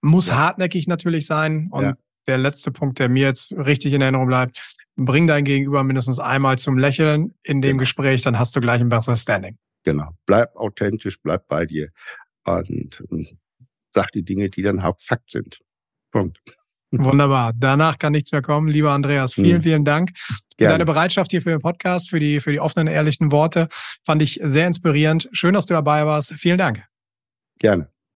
muss 0.00 0.28
ja. 0.28 0.36
hartnäckig 0.36 0.88
natürlich 0.88 1.26
sein. 1.26 1.68
Und 1.70 1.84
ja. 1.84 1.94
der 2.26 2.38
letzte 2.38 2.70
Punkt, 2.70 2.98
der 2.98 3.10
mir 3.10 3.26
jetzt 3.26 3.52
richtig 3.52 3.92
in 3.92 4.00
Erinnerung 4.00 4.28
bleibt, 4.28 4.74
bring 4.96 5.26
dein 5.26 5.44
Gegenüber 5.44 5.84
mindestens 5.84 6.18
einmal 6.18 6.58
zum 6.58 6.78
Lächeln 6.78 7.34
in 7.42 7.60
dem 7.60 7.72
genau. 7.72 7.80
Gespräch, 7.80 8.22
dann 8.22 8.38
hast 8.38 8.56
du 8.56 8.60
gleich 8.60 8.80
ein 8.80 8.88
besseres 8.88 9.22
Standing. 9.22 9.58
Genau. 9.84 10.08
Bleib 10.26 10.56
authentisch, 10.56 11.20
bleib 11.22 11.46
bei 11.48 11.66
dir 11.66 11.88
und, 12.44 13.02
und 13.08 13.36
sag 13.90 14.10
die 14.12 14.22
Dinge, 14.22 14.48
die 14.48 14.62
dann 14.62 14.82
Fakt 14.98 15.30
sind. 15.30 15.60
Punkt. 16.10 16.38
Wunderbar. 16.90 17.52
Danach 17.54 17.98
kann 17.98 18.12
nichts 18.12 18.32
mehr 18.32 18.40
kommen. 18.40 18.68
Lieber 18.68 18.92
Andreas, 18.92 19.34
vielen, 19.34 19.56
hm. 19.56 19.62
vielen 19.62 19.84
Dank 19.84 20.12
für 20.16 20.66
deine 20.66 20.86
Bereitschaft 20.86 21.30
hier 21.30 21.42
für 21.42 21.50
den 21.50 21.60
Podcast, 21.60 22.08
für 22.08 22.18
die, 22.18 22.40
für 22.40 22.50
die 22.50 22.60
offenen, 22.60 22.88
ehrlichen 22.88 23.30
Worte. 23.30 23.68
Fand 24.04 24.22
ich 24.22 24.40
sehr 24.42 24.66
inspirierend. 24.66 25.28
Schön, 25.32 25.54
dass 25.54 25.66
du 25.66 25.74
dabei 25.74 26.06
warst. 26.06 26.32
Vielen 26.34 26.58
Dank. 26.58 26.84
Gerne. 27.58 27.90